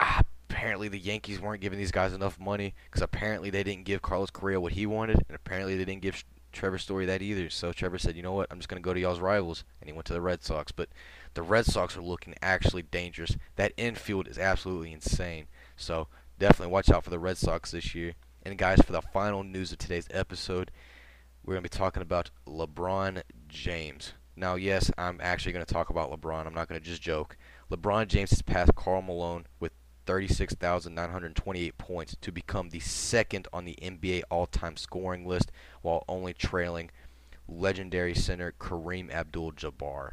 apparently 0.00 0.88
the 0.88 0.98
Yankees 0.98 1.40
weren't 1.40 1.62
giving 1.62 1.78
these 1.78 1.92
guys 1.92 2.12
enough 2.12 2.38
money 2.38 2.74
because 2.84 3.02
apparently 3.02 3.50
they 3.50 3.62
didn't 3.62 3.84
give 3.84 4.02
Carlos 4.02 4.30
Correa 4.30 4.60
what 4.60 4.72
he 4.72 4.86
wanted, 4.86 5.16
and 5.28 5.34
apparently 5.34 5.76
they 5.76 5.84
didn't 5.84 6.02
give 6.02 6.24
Trevor 6.52 6.78
Story 6.78 7.06
that 7.06 7.22
either. 7.22 7.48
So 7.50 7.72
Trevor 7.72 7.98
said, 7.98 8.16
"You 8.16 8.22
know 8.22 8.32
what? 8.32 8.48
I'm 8.50 8.58
just 8.58 8.68
going 8.68 8.82
to 8.82 8.84
go 8.84 8.92
to 8.92 9.00
y'all's 9.00 9.20
rivals," 9.20 9.64
and 9.80 9.88
he 9.88 9.92
went 9.92 10.06
to 10.06 10.12
the 10.12 10.20
Red 10.20 10.42
Sox. 10.42 10.72
But 10.72 10.88
the 11.34 11.42
Red 11.42 11.66
Sox 11.66 11.96
are 11.96 12.02
looking 12.02 12.34
actually 12.42 12.82
dangerous. 12.82 13.36
That 13.56 13.72
infield 13.76 14.28
is 14.28 14.38
absolutely 14.38 14.92
insane. 14.92 15.46
So 15.76 16.08
definitely 16.38 16.72
watch 16.72 16.90
out 16.90 17.04
for 17.04 17.10
the 17.10 17.18
Red 17.18 17.38
Sox 17.38 17.70
this 17.70 17.94
year. 17.94 18.14
And 18.42 18.58
guys, 18.58 18.80
for 18.82 18.92
the 18.92 19.02
final 19.02 19.44
news 19.44 19.70
of 19.70 19.78
today's 19.78 20.08
episode, 20.10 20.70
we're 21.44 21.54
going 21.54 21.62
to 21.62 21.70
be 21.70 21.78
talking 21.78 22.02
about 22.02 22.30
LeBron 22.46 23.22
James. 23.48 24.14
Now, 24.34 24.54
yes, 24.54 24.90
I'm 24.96 25.20
actually 25.22 25.52
going 25.52 25.64
to 25.64 25.72
talk 25.72 25.90
about 25.90 26.10
LeBron. 26.10 26.46
I'm 26.46 26.54
not 26.54 26.68
going 26.68 26.80
to 26.80 26.86
just 26.86 27.02
joke. 27.02 27.36
LeBron 27.70 28.08
James 28.08 28.30
has 28.30 28.42
passed 28.42 28.74
Karl 28.74 29.02
Malone 29.02 29.46
with 29.60 29.72
36,928 30.06 31.78
points 31.78 32.16
to 32.20 32.32
become 32.32 32.70
the 32.70 32.80
second 32.80 33.46
on 33.52 33.64
the 33.64 33.78
NBA 33.82 34.22
all-time 34.30 34.76
scoring 34.76 35.26
list 35.26 35.52
while 35.82 36.04
only 36.08 36.32
trailing 36.32 36.90
legendary 37.48 38.14
center 38.14 38.52
Kareem 38.58 39.10
Abdul-Jabbar. 39.12 40.12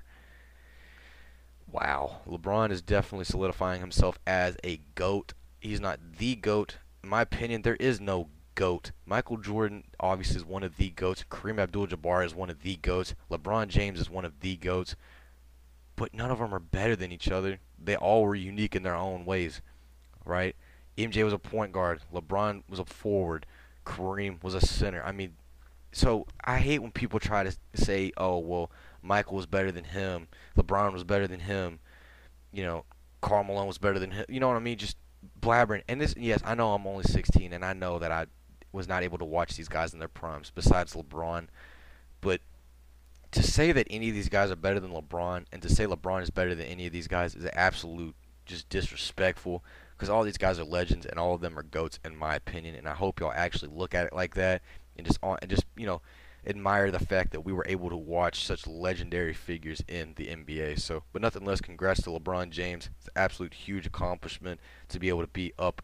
Wow, 1.69 2.21
LeBron 2.27 2.71
is 2.71 2.81
definitely 2.81 3.25
solidifying 3.25 3.81
himself 3.81 4.17
as 4.25 4.55
a 4.63 4.79
GOAT. 4.95 5.33
He's 5.59 5.81
not 5.81 5.99
the 6.17 6.35
GOAT. 6.35 6.77
In 7.03 7.09
my 7.09 7.21
opinion, 7.21 7.61
there 7.61 7.75
is 7.75 7.99
no 7.99 8.29
GOAT. 8.55 8.91
Michael 9.05 9.38
Jordan 9.38 9.83
obviously 9.99 10.38
is 10.38 10.45
one 10.45 10.63
of 10.63 10.77
the 10.77 10.89
GOATs. 10.91 11.25
Kareem 11.29 11.59
Abdul-Jabbar 11.59 12.25
is 12.25 12.33
one 12.33 12.49
of 12.49 12.61
the 12.61 12.77
GOATs. 12.77 13.15
LeBron 13.29 13.67
James 13.67 13.99
is 13.99 14.09
one 14.09 14.25
of 14.25 14.39
the 14.39 14.55
GOATs. 14.55 14.95
But 15.95 16.13
none 16.13 16.31
of 16.31 16.39
them 16.39 16.53
are 16.53 16.59
better 16.59 16.95
than 16.95 17.11
each 17.11 17.29
other. 17.29 17.59
They 17.77 17.95
all 17.95 18.23
were 18.23 18.35
unique 18.35 18.75
in 18.75 18.83
their 18.83 18.95
own 18.95 19.25
ways 19.25 19.61
right? 20.28 20.55
MJ 20.97 21.23
was 21.23 21.34
a 21.34 21.39
point 21.39 21.71
guard. 21.71 22.01
LeBron 22.13 22.63
was 22.69 22.80
a 22.80 22.86
forward. 22.86 23.45
Kareem 23.86 24.43
was 24.43 24.53
a 24.53 24.61
center. 24.61 25.03
I 25.03 25.11
mean, 25.11 25.36
so 25.91 26.25
I 26.43 26.59
hate 26.59 26.80
when 26.80 26.91
people 26.91 27.19
try 27.19 27.43
to 27.43 27.55
say, 27.73 28.11
"Oh, 28.17 28.39
well, 28.39 28.71
Michael 29.01 29.36
was 29.36 29.45
better 29.45 29.71
than 29.71 29.86
him. 29.86 30.28
LeBron 30.57 30.93
was 30.93 31.03
better 31.03 31.28
than 31.28 31.39
him. 31.41 31.80
You 32.51 32.63
know, 32.63 32.86
Karl 33.21 33.43
Malone 33.43 33.67
was 33.67 33.78
better 33.78 33.99
than 33.99 34.11
him." 34.11 34.25
You 34.28 34.39
know 34.39 34.47
what 34.47 34.57
I 34.57 34.59
mean? 34.59 34.78
Just 34.78 34.97
blabbering. 35.39 35.84
And 35.88 36.01
this, 36.01 36.15
yes, 36.17 36.41
I 36.43 36.55
know 36.55 36.73
I'm 36.73 36.86
only 36.88 37.03
16, 37.03 37.53
and 37.53 37.63
I 37.63 37.73
know 37.73 37.99
that 37.99 38.11
I 38.11 38.25
was 38.71 38.88
not 38.88 39.03
able 39.03 39.17
to 39.17 39.25
watch 39.25 39.55
these 39.55 39.69
guys 39.69 39.93
in 39.93 39.99
their 39.99 40.07
primes, 40.07 40.51
besides 40.53 40.93
LeBron. 40.93 41.47
But 42.21 42.41
to 43.32 43.43
say 43.43 43.71
that 43.71 43.88
any 43.89 44.09
of 44.09 44.15
these 44.15 44.30
guys 44.30 44.51
are 44.51 44.55
better 44.55 44.80
than 44.80 44.91
LeBron, 44.91 45.45
and 45.51 45.61
to 45.61 45.69
say 45.69 45.86
LeBron 45.86 46.23
is 46.23 46.30
better 46.30 46.55
than 46.55 46.65
any 46.65 46.86
of 46.86 46.93
these 46.93 47.07
guys, 47.07 47.36
is 47.36 47.47
absolute 47.53 48.15
just 48.45 48.69
disrespectful 48.69 49.63
because 49.98 50.10
all 50.10 50.24
these 50.24 50.38
guys 50.38 50.60
are 50.60 50.64
legends 50.64 51.06
and 51.06 51.20
all 51.20 51.34
of 51.34 51.41
them 51.41 51.58
are 51.58 51.64
goats 51.64 52.00
in 52.06 52.16
my 52.16 52.36
opinion. 52.36 52.76
And 52.76 52.88
I 52.88 52.93
hope 52.93 53.20
y'all 53.20 53.34
actually 53.36 53.72
look 53.74 53.95
at 53.95 54.06
it 54.06 54.14
like 54.14 54.36
that 54.36 54.62
and 54.95 55.06
just 55.06 55.20
on 55.24 55.38
and 55.41 55.50
just 55.50 55.66
you 55.76 55.86
know 55.86 56.02
admire 56.45 56.91
the 56.91 57.00
fact 57.00 57.32
that 57.32 57.41
we 57.41 57.52
were 57.52 57.66
able 57.68 57.89
to 57.89 57.98
watch 57.98 58.45
such 58.45 58.66
legendary 58.68 59.34
figures 59.34 59.84
in 59.88 60.14
the 60.16 60.28
NBA. 60.28 60.80
So, 60.80 61.04
but 61.12 61.22
nothing 61.22 61.43
less, 61.43 61.60
congrats 61.60 62.02
to 62.04 62.10
LeBron 62.10 62.52
James. 62.52 62.89
It's 62.98 63.08
an 63.08 63.14
absolute 63.16 63.54
huge 63.54 63.86
accomplishment 63.86 64.62
to 64.89 65.00
be 65.00 65.10
able 65.10 65.22
to 65.22 65.28
be 65.28 65.52
up 65.60 65.82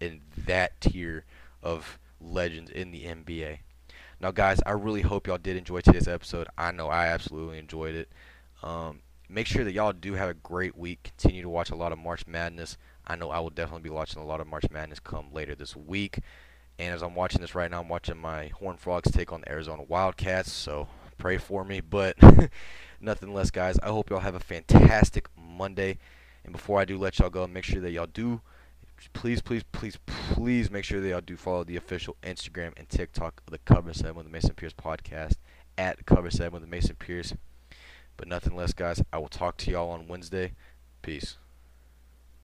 in 0.00 0.22
that 0.46 0.80
tier 0.80 1.24
of 1.62 1.98
legends 2.20 2.70
in 2.70 2.90
the 2.90 3.04
NBA. 3.04 3.58
Now, 4.20 4.32
guys, 4.32 4.60
I 4.66 4.72
really 4.72 5.02
hope 5.02 5.26
y'all 5.26 5.38
did 5.38 5.56
enjoy 5.56 5.80
today's 5.80 6.08
episode. 6.08 6.48
I 6.58 6.72
know 6.72 6.88
I 6.88 7.06
absolutely 7.06 7.58
enjoyed 7.58 7.94
it. 7.94 8.10
Um, 8.62 9.00
make 9.28 9.46
sure 9.46 9.64
that 9.64 9.72
y'all 9.72 9.92
do 9.92 10.14
have 10.14 10.28
a 10.28 10.34
great 10.34 10.76
week. 10.76 11.12
Continue 11.16 11.42
to 11.42 11.48
watch 11.48 11.70
a 11.70 11.76
lot 11.76 11.92
of 11.92 11.98
March 11.98 12.26
Madness. 12.26 12.76
I 13.06 13.16
know 13.16 13.30
I 13.30 13.40
will 13.40 13.50
definitely 13.50 13.82
be 13.82 13.94
watching 13.94 14.22
a 14.22 14.26
lot 14.26 14.40
of 14.40 14.46
March 14.46 14.66
Madness 14.70 15.00
come 15.00 15.32
later 15.32 15.54
this 15.54 15.74
week. 15.74 16.20
And 16.78 16.94
as 16.94 17.02
I'm 17.02 17.14
watching 17.14 17.40
this 17.40 17.54
right 17.54 17.70
now, 17.70 17.80
I'm 17.80 17.88
watching 17.88 18.16
my 18.16 18.48
Horn 18.48 18.76
Frogs 18.76 19.10
take 19.10 19.32
on 19.32 19.42
the 19.42 19.50
Arizona 19.50 19.82
Wildcats. 19.82 20.50
So 20.52 20.88
pray 21.18 21.36
for 21.36 21.64
me. 21.64 21.80
But 21.80 22.16
nothing 23.00 23.34
less, 23.34 23.50
guys. 23.50 23.78
I 23.80 23.88
hope 23.88 24.10
y'all 24.10 24.20
have 24.20 24.34
a 24.34 24.40
fantastic 24.40 25.28
Monday. 25.36 25.98
And 26.44 26.52
before 26.52 26.80
I 26.80 26.84
do 26.84 26.96
let 26.96 27.18
y'all 27.18 27.30
go, 27.30 27.46
make 27.46 27.64
sure 27.64 27.82
that 27.82 27.90
y'all 27.90 28.06
do, 28.06 28.40
please, 29.12 29.42
please, 29.42 29.62
please, 29.72 29.98
please 30.06 30.70
make 30.70 30.84
sure 30.84 31.00
that 31.00 31.08
y'all 31.08 31.20
do 31.20 31.36
follow 31.36 31.64
the 31.64 31.76
official 31.76 32.16
Instagram 32.22 32.72
and 32.76 32.88
TikTok 32.88 33.42
of 33.46 33.52
the 33.52 33.58
Cover 33.58 33.92
7 33.92 34.14
with 34.14 34.26
the 34.26 34.32
Mason 34.32 34.54
Pierce 34.54 34.72
podcast 34.72 35.34
at 35.76 36.06
Cover 36.06 36.30
7 36.30 36.52
with 36.52 36.62
the 36.62 36.68
Mason 36.68 36.96
Pierce. 36.96 37.34
But 38.16 38.28
nothing 38.28 38.56
less, 38.56 38.72
guys. 38.72 39.02
I 39.12 39.18
will 39.18 39.28
talk 39.28 39.56
to 39.58 39.70
y'all 39.70 39.90
on 39.90 40.08
Wednesday. 40.08 40.52
Peace. 41.02 41.36